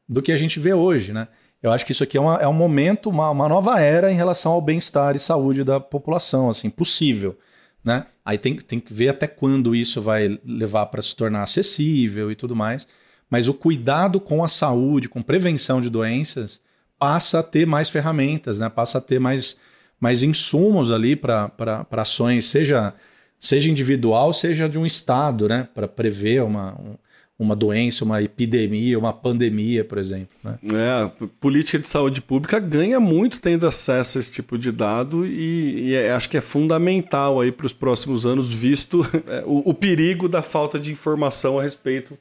do 0.08 0.22
que 0.22 0.34
a 0.34 0.38
gente 0.38 0.60
vê 0.60 0.74
hoje, 0.74 1.14
né? 1.14 1.30
Eu 1.62 1.72
acho 1.72 1.86
que 1.86 1.92
isso 1.92 2.04
aqui 2.04 2.18
é, 2.18 2.22
uma, 2.22 2.36
é 2.38 2.48
um 2.48 2.54
momento, 2.54 3.10
uma, 3.10 3.30
uma 3.32 3.50
nova 3.50 3.80
era 3.80 4.12
em 4.12 4.16
relação 4.16 4.52
ao 4.52 4.62
bem-estar 4.62 5.16
e 5.16 5.20
saúde 5.20 5.64
da 5.64 5.80
população, 5.80 6.50
assim, 6.50 6.70
possível, 6.70 7.38
né? 7.84 8.06
Aí 8.24 8.38
tem, 8.38 8.56
tem 8.58 8.80
que 8.80 8.94
ver 8.94 9.10
até 9.10 9.26
quando 9.26 9.76
isso 9.76 10.02
vai 10.02 10.40
levar 10.46 10.86
para 10.88 11.02
se 11.02 11.16
tornar 11.16 11.44
acessível 11.44 12.32
e 12.32 12.36
tudo 12.36 12.56
mais. 12.56 12.88
Mas 13.30 13.48
o 13.48 13.54
cuidado 13.54 14.20
com 14.20 14.44
a 14.44 14.48
saúde, 14.48 15.10
com 15.10 15.22
prevenção 15.22 15.82
de 15.82 15.90
doenças, 15.90 16.62
passa 17.00 17.40
a 17.40 17.44
ter 17.44 17.66
mais 17.66 17.90
ferramentas, 17.90 18.60
né? 18.60 18.70
Passa 18.70 18.98
a 18.98 19.02
ter 19.02 19.20
mais, 19.20 19.58
mais 20.00 20.24
insumos 20.24 20.92
ali 20.92 21.16
para 21.16 21.52
ações, 21.92 22.46
seja, 22.46 22.94
seja 23.40 23.70
individual, 23.70 24.32
seja 24.34 24.68
de 24.70 24.78
um 24.78 24.86
Estado, 24.86 25.48
né? 25.48 25.68
Para 25.74 25.88
prever 25.88 26.44
uma, 26.44 26.74
um, 26.80 26.96
uma 27.40 27.56
doença, 27.56 28.04
uma 28.04 28.22
epidemia, 28.22 28.98
uma 28.98 29.14
pandemia, 29.14 29.84
por 29.86 30.00
exemplo. 30.00 30.30
Né? 30.44 30.58
É, 30.74 31.04
a 31.04 31.12
política 31.40 31.78
de 31.78 31.88
saúde 31.88 32.20
pública 32.20 32.60
ganha 32.60 33.00
muito 33.00 33.40
tendo 33.40 33.68
acesso 33.68 34.18
a 34.18 34.20
esse 34.20 34.32
tipo 34.32 34.58
de 34.58 34.72
dado 34.72 35.26
e, 35.26 35.90
e 35.90 35.94
é, 35.94 36.12
acho 36.12 36.30
que 36.30 36.38
é 36.38 36.42
fundamental 36.42 37.40
aí 37.40 37.52
para 37.52 37.68
os 37.68 37.74
próximos 37.74 38.26
anos, 38.26 38.52
visto 38.52 39.06
é, 39.28 39.44
o, 39.46 39.70
o, 39.70 39.74
perigo 39.74 40.28
da 40.28 40.42
falta 40.42 40.80
de 40.80 40.92
informação 40.92 41.60
a 41.60 41.64
respeito 41.64 42.18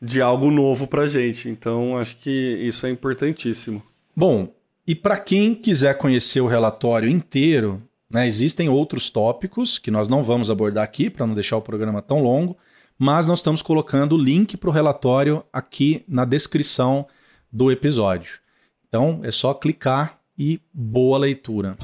de 0.00 0.20
algo 0.20 0.50
novo 0.50 0.86
para 0.86 1.02
a 1.02 1.06
gente. 1.06 1.48
Então, 1.48 1.96
acho 1.96 2.16
que 2.16 2.30
isso 2.30 2.86
é 2.86 2.90
importantíssimo. 2.90 3.82
Bom, 4.14 4.52
e 4.86 4.94
para 4.94 5.16
quem 5.16 5.54
quiser 5.54 5.96
conhecer 5.96 6.42
o 6.42 6.46
relatório 6.46 7.08
inteiro, 7.08 7.82
né, 8.10 8.26
existem 8.26 8.68
outros 8.68 9.08
tópicos 9.08 9.78
que 9.78 9.90
nós 9.90 10.06
não 10.06 10.22
vamos 10.22 10.50
abordar 10.50 10.84
aqui 10.84 11.08
para 11.08 11.26
não 11.26 11.32
deixar 11.32 11.56
o 11.56 11.62
programa 11.62 12.02
tão 12.02 12.22
longo 12.22 12.56
mas 13.00 13.26
nós 13.26 13.38
estamos 13.38 13.62
colocando 13.62 14.14
o 14.14 14.18
link 14.18 14.58
para 14.58 14.68
o 14.68 14.72
relatório 14.72 15.42
aqui 15.50 16.04
na 16.06 16.26
descrição 16.26 17.06
do 17.50 17.72
episódio. 17.72 18.40
Então 18.86 19.20
é 19.22 19.30
só 19.30 19.54
clicar 19.54 20.18
e 20.38 20.60
boa 20.70 21.16
leitura. 21.16 21.78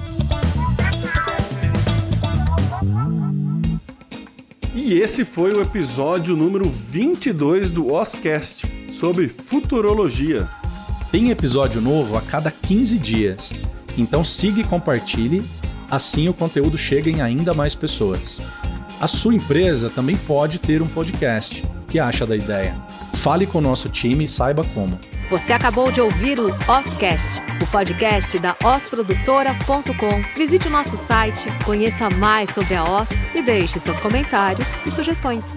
E 4.75 4.93
esse 4.93 5.25
foi 5.25 5.55
o 5.55 5.63
episódio 5.63 6.37
número 6.37 6.69
22 6.69 7.71
do 7.71 7.91
Oscast 7.91 8.67
sobre 8.93 9.27
futurologia. 9.27 10.47
Tem 11.11 11.31
episódio 11.31 11.81
novo 11.81 12.19
a 12.19 12.21
cada 12.21 12.51
15 12.51 12.99
dias, 12.99 13.55
então 13.97 14.23
siga 14.23 14.61
e 14.61 14.65
compartilhe, 14.65 15.43
assim 15.91 16.29
o 16.29 16.35
conteúdo 16.35 16.77
chega 16.77 17.09
em 17.09 17.23
ainda 17.23 17.55
mais 17.55 17.75
pessoas. 17.75 18.39
A 18.99 19.07
sua 19.07 19.35
empresa 19.35 19.91
também 19.91 20.17
pode 20.17 20.59
ter 20.59 20.81
um 20.81 20.89
podcast. 20.89 21.63
O 21.63 21.87
que 21.87 21.99
acha 21.99 22.27
da 22.27 22.35
ideia? 22.35 22.75
Fale 23.15 23.47
com 23.47 23.59
o 23.59 23.61
nosso 23.61 23.89
time 23.91 24.25
e 24.25 24.29
saiba 24.29 24.65
como. 24.65 24.99
Você 25.29 25.53
acabou 25.53 25.91
de 25.91 26.01
ouvir 26.01 26.39
o 26.39 26.51
Oscast, 26.69 27.43
o 27.61 27.67
podcast 27.67 28.39
da 28.39 28.57
osprodutora.com. 28.65 30.23
Visite 30.37 30.69
o 30.69 30.71
nosso 30.71 30.97
site, 30.97 31.49
conheça 31.65 32.09
mais 32.11 32.51
sobre 32.51 32.75
a 32.75 32.85
Os 32.85 33.11
e 33.35 33.43
deixe 33.43 33.79
seus 33.79 33.99
comentários 33.99 34.77
e 34.87 34.91
sugestões. 34.91 35.57